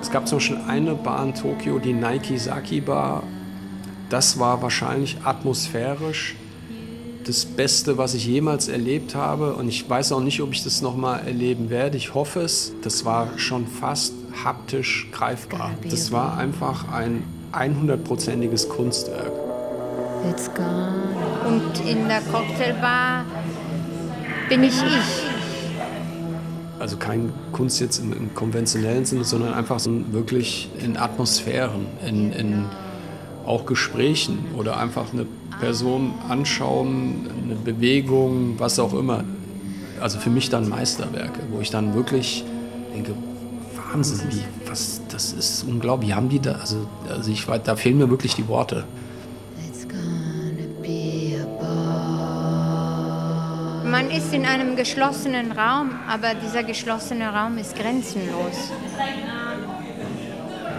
Es 0.02 0.10
gab 0.10 0.28
zum 0.28 0.38
Beispiel 0.38 0.60
eine 0.68 0.96
Bar 0.96 1.26
in 1.26 1.34
Tokio, 1.36 1.78
die 1.78 1.94
Nike 1.94 2.38
Saki 2.38 2.82
Bar. 2.82 3.24
Das 4.10 4.40
war 4.40 4.62
wahrscheinlich 4.62 5.18
atmosphärisch 5.24 6.36
das 7.26 7.46
Beste, 7.46 7.98
was 7.98 8.16
ich 8.16 8.26
jemals 8.26 8.70
erlebt 8.70 9.14
habe. 9.14 9.56
Und 9.56 9.68
ich 9.68 9.88
weiß 9.88 10.14
auch 10.14 10.22
nicht, 10.22 10.42
ob 10.42 10.52
ich 10.54 10.64
das 10.64 10.82
nochmal 10.82 11.28
erleben 11.28 11.70
werde. 11.70 11.98
Ich 11.98 12.14
hoffe 12.16 12.42
es. 12.42 12.74
Das 12.82 13.06
war 13.06 13.38
schon 13.38 13.68
fast 13.68 14.14
haptisch 14.44 15.08
greifbar. 15.12 15.72
Das 15.90 16.12
war 16.12 16.38
einfach 16.38 16.92
ein 16.92 17.24
100-prozentiges 17.54 18.68
Kunstwerk. 18.70 19.32
Und 21.48 21.90
in 21.90 22.08
der 22.08 22.22
Cocktailbar 22.22 23.26
bin 24.50 24.64
ich 24.64 24.74
ich. 24.74 25.30
Also 26.80 26.98
kein 26.98 27.34
Kunst 27.52 27.80
jetzt 27.80 28.00
im, 28.00 28.14
im 28.14 28.34
konventionellen 28.34 29.06
Sinne, 29.06 29.24
sondern 29.24 29.54
einfach 29.54 29.80
so 29.80 29.92
wirklich 30.12 30.70
in 30.82 30.98
Atmosphären, 30.98 31.88
in, 32.08 32.32
in 32.32 32.66
auch 33.46 33.66
Gesprächen 33.66 34.46
oder 34.58 34.78
einfach 34.78 35.12
eine 35.12 35.26
Person 35.60 36.14
anschauen, 36.30 37.28
eine 37.44 37.56
Bewegung, 37.56 38.56
was 38.58 38.80
auch 38.80 38.94
immer. 38.94 39.24
Also 40.00 40.20
für 40.20 40.30
mich 40.30 40.50
dann 40.50 40.70
Meisterwerke, 40.70 41.42
wo 41.52 41.60
ich 41.60 41.70
dann 41.70 41.94
wirklich 41.94 42.46
denke, 42.94 43.14
Wahnsinn, 43.92 44.20
wie, 44.30 44.44
was, 44.70 45.02
das 45.10 45.34
ist 45.34 45.64
unglaublich. 45.64 46.14
Haben 46.14 46.30
die 46.30 46.40
da, 46.40 46.54
also, 46.54 46.88
also 47.10 47.32
ich, 47.32 47.46
da 47.46 47.76
fehlen 47.76 47.98
mir 47.98 48.10
wirklich 48.10 48.36
die 48.36 48.48
Worte. 48.48 48.84
Man 53.86 54.12
ist 54.12 54.34
in 54.34 54.46
einem 54.46 54.76
geschlossenen 54.76 55.52
Raum, 55.52 55.92
aber 56.08 56.36
dieser 56.36 56.64
geschlossene 56.64 57.28
Raum 57.30 57.58
ist 57.58 57.76
grenzenlos. 57.76 58.72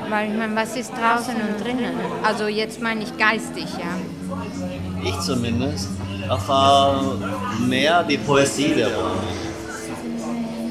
Weil 0.09 0.31
ich 0.31 0.37
meine, 0.37 0.57
was 0.57 0.77
ist 0.77 0.93
draußen 0.93 1.35
und 1.35 1.65
drinnen? 1.65 1.95
Also 2.23 2.47
jetzt 2.47 2.81
meine 2.81 3.03
ich 3.03 3.17
geistig, 3.17 3.67
ja. 3.79 3.97
Ich 5.05 5.19
zumindest 5.21 5.89
erfahre 6.29 7.19
mehr 7.67 8.05
die 8.05 8.19
Poesie 8.19 8.75
der 8.75 8.89
Räume. 8.89 9.21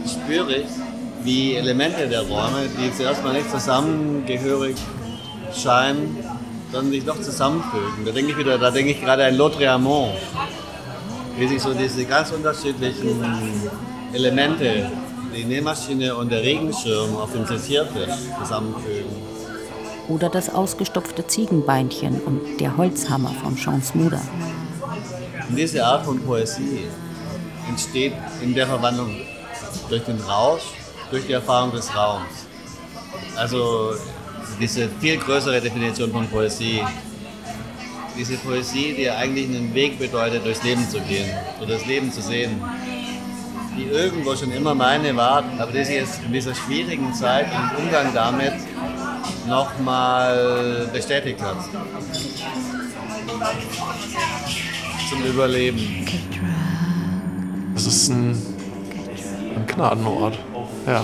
Spüre 0.06 0.56
ich, 0.56 0.68
wie 1.24 1.56
Elemente 1.56 2.08
der 2.08 2.22
Räume, 2.22 2.68
die 2.78 2.94
zuerst 2.96 3.24
mal 3.24 3.34
nicht 3.34 3.50
zusammengehörig 3.50 4.76
scheinen, 5.54 6.18
dann 6.72 6.90
sich 6.92 7.04
doch 7.04 7.20
zusammenfügen. 7.20 8.06
Da 8.06 8.12
denke 8.12 8.32
ich 8.32 8.38
wieder, 8.38 8.58
da 8.58 8.72
denke 8.72 8.92
ich 8.92 9.02
gerade 9.02 9.26
an 9.26 9.36
Lautréamont, 9.36 10.14
wie 11.38 11.48
sich 11.48 11.62
so 11.62 11.74
diese 11.74 12.06
ganz 12.06 12.32
unterschiedlichen 12.32 13.24
Elemente, 14.14 14.90
die 15.36 15.44
Nähmaschine 15.44 16.16
und 16.16 16.32
der 16.32 16.42
Regenschirm 16.42 17.16
auf 17.16 17.32
dem 17.32 17.46
Zitiertisch 17.46 18.14
zusammenfügen. 18.42 19.30
Oder 20.08 20.30
das 20.30 20.50
ausgestopfte 20.50 21.28
Ziegenbeinchen 21.28 22.20
und 22.22 22.60
der 22.60 22.76
Holzhammer 22.78 23.32
Smuda. 23.84 24.22
Und 25.48 25.56
diese 25.56 25.86
Art 25.86 26.06
von 26.06 26.20
Poesie 26.20 26.88
entsteht 27.68 28.14
in 28.42 28.56
der 28.56 28.66
Verwandlung 28.66 29.16
durch 29.90 30.04
den 30.04 30.20
Rausch, 30.22 30.64
durch 31.12 31.26
die 31.26 31.34
Erfahrung 31.34 31.72
des 31.72 31.94
Raums. 31.96 32.48
Also 33.36 33.94
diese 34.60 34.90
viel 35.00 35.18
größere 35.18 35.62
Definition 35.62 36.12
von 36.12 36.28
Poesie. 36.28 36.84
Diese 38.18 38.36
Poesie, 38.38 38.94
die 38.98 39.10
eigentlich 39.10 39.48
einen 39.48 39.74
Weg 39.74 39.98
bedeutet, 39.98 40.46
durchs 40.46 40.64
Leben 40.64 40.88
zu 40.90 41.00
gehen 41.02 41.30
oder 41.62 41.76
das 41.76 41.86
Leben 41.86 42.12
zu 42.12 42.22
sehen. 42.22 42.62
Die 43.78 43.84
irgendwo 43.86 44.36
schon 44.36 44.52
immer 44.52 44.76
meine 44.76 45.16
war, 45.16 45.44
aber 45.58 45.72
die 45.72 45.86
sich 45.86 45.96
jetzt 45.96 46.22
in 46.26 46.34
dieser 46.34 46.54
schwierigen 46.54 47.14
Zeit 47.14 47.48
im 47.48 47.86
Umgang 47.86 48.14
damit 48.14 48.56
nochmal 49.48 50.90
bestätigt 50.92 51.42
hat. 51.42 51.58
Zum 55.10 55.24
Überleben. 55.24 56.06
Das 57.74 57.86
ist 57.86 58.10
ein, 58.10 58.32
ein 59.56 59.66
Gnadenort. 59.66 60.38
Ja. 60.90 61.04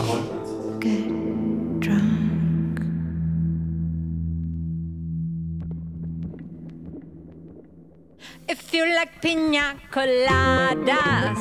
If 8.47 8.73
you 8.73 8.85
like 8.95 9.21
pina 9.21 9.75
coladas 9.91 11.37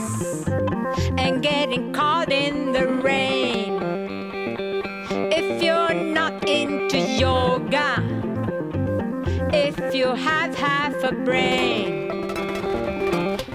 and 1.16 1.42
getting 1.42 1.95
caught 1.95 2.30
in 2.30 2.72
the 2.72 2.86
rain, 2.86 3.80
if 5.32 5.62
you're 5.62 5.95
not 5.95 6.47
into 6.47 6.99
yoga, 6.99 8.03
if 9.55 9.95
you 9.95 10.09
have 10.09 10.55
half 10.55 11.03
a 11.03 11.12
brain, 11.12 12.11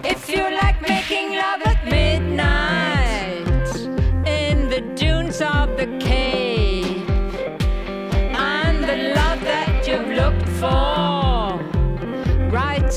if 0.04 0.28
you 0.30 0.44
like 0.64 0.69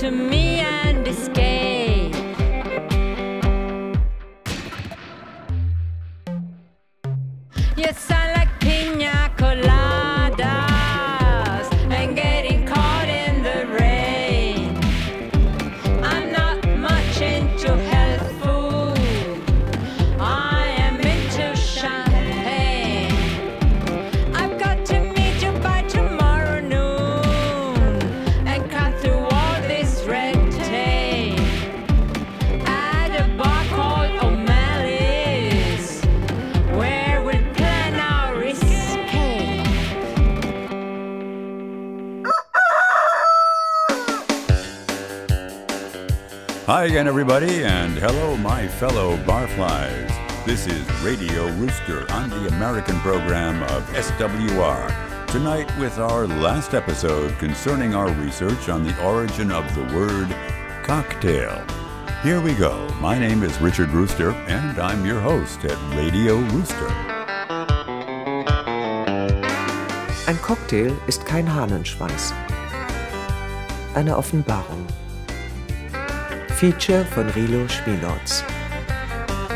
to 0.03 0.11
me 0.11 0.42
everybody, 47.13 47.63
and 47.63 47.99
hello, 47.99 48.39
my 48.39 48.67
fellow 48.67 49.19
barflies. 49.19 50.47
This 50.47 50.67
is 50.67 50.83
Radio 51.03 51.47
Rooster 51.59 52.11
on 52.11 52.31
the 52.31 52.49
American 52.49 52.99
program 53.01 53.63
of 53.65 53.87
SWR. 53.91 55.27
Tonight, 55.27 55.71
with 55.79 55.99
our 55.99 56.27
last 56.27 56.73
episode 56.73 57.39
concerning 57.39 57.95
our 57.95 58.09
research 58.13 58.71
on 58.71 58.83
the 58.83 58.99
origin 59.05 59.53
of 59.53 59.63
the 59.75 59.83
word 59.95 60.35
cocktail. 60.85 61.63
Here 62.23 62.41
we 62.41 62.55
go. 62.55 62.89
My 62.99 63.19
name 63.19 63.43
is 63.43 63.61
Richard 63.61 63.91
Rooster, 63.91 64.31
and 64.49 64.79
I'm 64.79 65.05
your 65.05 65.21
host 65.21 65.63
at 65.67 65.77
Radio 65.95 66.37
Rooster. 66.37 66.89
Ein 70.27 70.41
Cocktail 70.41 70.97
ist 71.07 71.27
kein 71.27 71.55
Hahnenschwanz. 71.55 72.33
Eine 73.93 74.17
Offenbarung. 74.17 74.87
Feature 76.63 77.03
von 77.17 77.27
Rilo. 77.33 77.67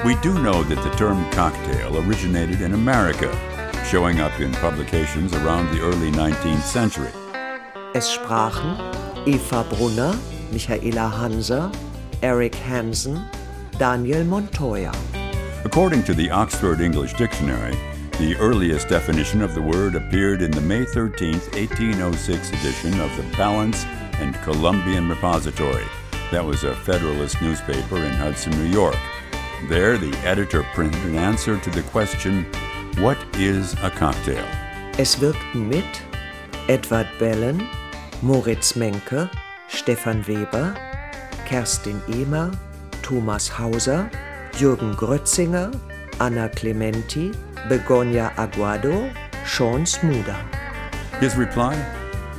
We 0.04 0.16
do 0.22 0.42
know 0.42 0.64
that 0.64 0.82
the 0.82 0.90
term 0.96 1.24
cocktail 1.30 1.98
originated 1.98 2.62
in 2.62 2.74
America, 2.74 3.30
showing 3.88 4.18
up 4.18 4.40
in 4.40 4.50
publications 4.54 5.32
around 5.32 5.72
the 5.72 5.82
early 5.82 6.11
19th 6.11 6.62
century. 6.62 7.12
Es 7.94 8.09
sprachen 8.09 8.76
Eva 9.24 9.62
Brunner, 9.70 10.18
Michaela 10.50 11.09
Hanser, 11.09 11.72
Eric 12.24 12.57
Hansen, 12.57 13.24
Daniel 13.78 14.24
Montoya. 14.24 14.92
According 15.64 16.02
to 16.02 16.12
the 16.12 16.28
Oxford 16.32 16.80
English 16.80 17.12
Dictionary, 17.14 17.76
the 18.18 18.34
earliest 18.40 18.88
definition 18.88 19.42
of 19.42 19.54
the 19.54 19.62
word 19.62 19.94
appeared 19.94 20.42
in 20.42 20.50
the 20.50 20.61
May 20.61 20.84
13, 20.84 21.34
1806 21.34 22.48
edition 22.48 23.00
of 23.00 23.16
the 23.16 23.36
Balance 23.36 23.84
and 24.18 24.34
Columbian 24.42 25.09
Repository. 25.09 25.86
That 26.33 26.45
was 26.45 26.64
a 26.64 26.74
Federalist 26.74 27.41
newspaper 27.41 27.99
in 27.99 28.12
Hudson, 28.12 28.51
New 28.59 28.68
York. 28.68 28.97
There, 29.68 29.97
the 29.97 30.12
editor 30.24 30.64
printed 30.74 31.01
an 31.05 31.14
answer 31.14 31.57
to 31.57 31.70
the 31.70 31.83
question, 31.83 32.45
What 32.99 33.16
is 33.37 33.74
a 33.74 33.91
cocktail? 33.91 34.45
Es 34.99 35.20
wirkten 35.20 35.68
mit 35.68 36.03
Edward 36.68 37.07
Bellen, 37.20 37.62
Moritz 38.22 38.72
Menke, 38.72 39.31
Stefan 39.68 40.27
Weber, 40.27 40.74
Kerstin 41.47 42.01
Ehmer, 42.09 42.51
Thomas 43.03 43.49
Hauser, 43.49 44.11
Jürgen 44.59 44.97
Grötzinger, 44.97 45.72
Anna 46.18 46.49
Clementi, 46.49 47.31
Begonia 47.68 48.33
Aguado, 48.37 49.14
Sean 49.45 49.85
Smuda. 49.87 50.37
His 51.20 51.37
reply? 51.37 51.77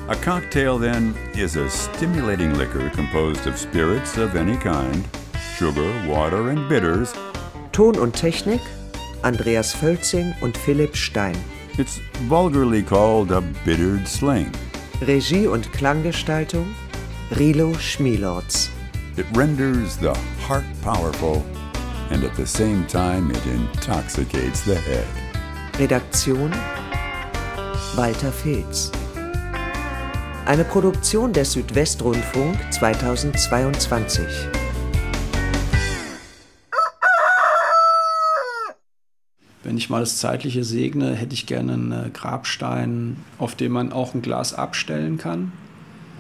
A 0.10 0.16
cocktail, 0.16 0.78
then, 0.78 1.14
is 1.36 1.58
a 1.58 1.70
stimulating 1.70 2.54
liquor 2.58 2.90
composed 2.92 3.46
of 3.46 3.58
spirits 3.58 4.16
of 4.16 4.38
any 4.38 4.56
kind, 4.56 5.06
sugar, 5.58 5.92
water, 6.08 6.50
and 6.50 6.70
bitters. 6.70 7.14
Ton 7.74 7.98
und 7.98 8.16
Technik 8.16 8.62
Andreas 9.24 9.74
Völzing 9.74 10.34
und 10.42 10.58
Philipp 10.58 10.96
Stein. 10.96 11.36
It's 11.78 12.00
vulgarly 12.30 12.84
called 12.84 13.34
a 13.34 13.42
bittered 13.66 14.08
sling. 14.08 14.50
Regie 15.02 15.46
und 15.46 15.70
Klanggestaltung 15.74 16.74
Rilo 17.32 17.74
Schmilorz. 17.78 18.70
It 19.18 19.26
renders 19.34 19.98
the 19.98 20.14
heart 20.48 20.64
powerful, 20.82 21.44
and 22.12 22.24
at 22.24 22.34
the 22.38 22.48
same 22.48 22.86
time, 22.88 23.30
it 23.30 23.46
intoxicates 23.46 24.62
the 24.62 24.76
head. 24.76 25.08
Redaktion 25.78 26.52
Walter 27.98 28.32
Filz. 28.32 28.90
Eine 30.48 30.64
Produktion 30.64 31.34
des 31.34 31.52
Südwestrundfunk 31.52 32.58
2022. 32.72 34.24
Wenn 39.64 39.78
ich 39.78 39.90
mal 39.90 40.00
das 40.00 40.20
Zeitliche 40.20 40.64
segne, 40.64 41.16
hätte 41.16 41.34
ich 41.34 41.48
gerne 41.48 41.74
einen 41.74 42.14
Grabstein, 42.14 43.18
auf 43.38 43.56
dem 43.56 43.74
man 43.74 43.92
auch 43.92 44.14
ein 44.14 44.22
Glas 44.22 44.54
abstellen 44.54 45.18
kann. 45.18 45.52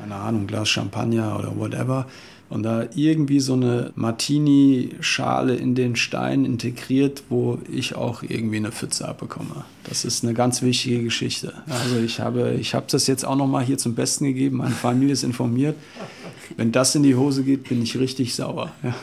Keine 0.01 0.15
Ahnung, 0.15 0.41
ein 0.41 0.47
Glas 0.47 0.67
Champagner 0.67 1.39
oder 1.39 1.55
whatever. 1.55 2.05
Und 2.49 2.63
da 2.63 2.85
irgendwie 2.95 3.41
so 3.41 3.53
eine 3.53 3.91
Martini-Schale 3.95 5.55
in 5.55 5.75
den 5.75 5.95
Stein 5.97 6.45
integriert, 6.45 7.23
wo 7.29 7.59
ich 7.71 7.95
auch 7.95 8.23
irgendwie 8.23 8.57
eine 8.57 8.71
Pfütze 8.71 9.07
abbekomme. 9.07 9.65
Das 9.83 10.05
ist 10.05 10.23
eine 10.23 10.33
ganz 10.33 10.61
wichtige 10.61 11.03
Geschichte. 11.03 11.53
Also 11.67 11.97
ich 11.97 12.19
habe, 12.19 12.53
ich 12.59 12.73
habe 12.73 12.85
das 12.89 13.07
jetzt 13.07 13.25
auch 13.25 13.35
noch 13.35 13.47
mal 13.47 13.63
hier 13.63 13.77
zum 13.77 13.95
Besten 13.95 14.25
gegeben. 14.25 14.57
Meine 14.57 14.75
Familie 14.75 15.13
ist 15.13 15.23
informiert. 15.23 15.75
Wenn 16.55 16.71
das 16.71 16.95
in 16.95 17.03
die 17.03 17.15
Hose 17.15 17.43
geht, 17.43 17.67
bin 17.67 17.83
ich 17.83 17.97
richtig 17.97 18.33
sauer. 18.33 18.71
Ja. 18.81 18.95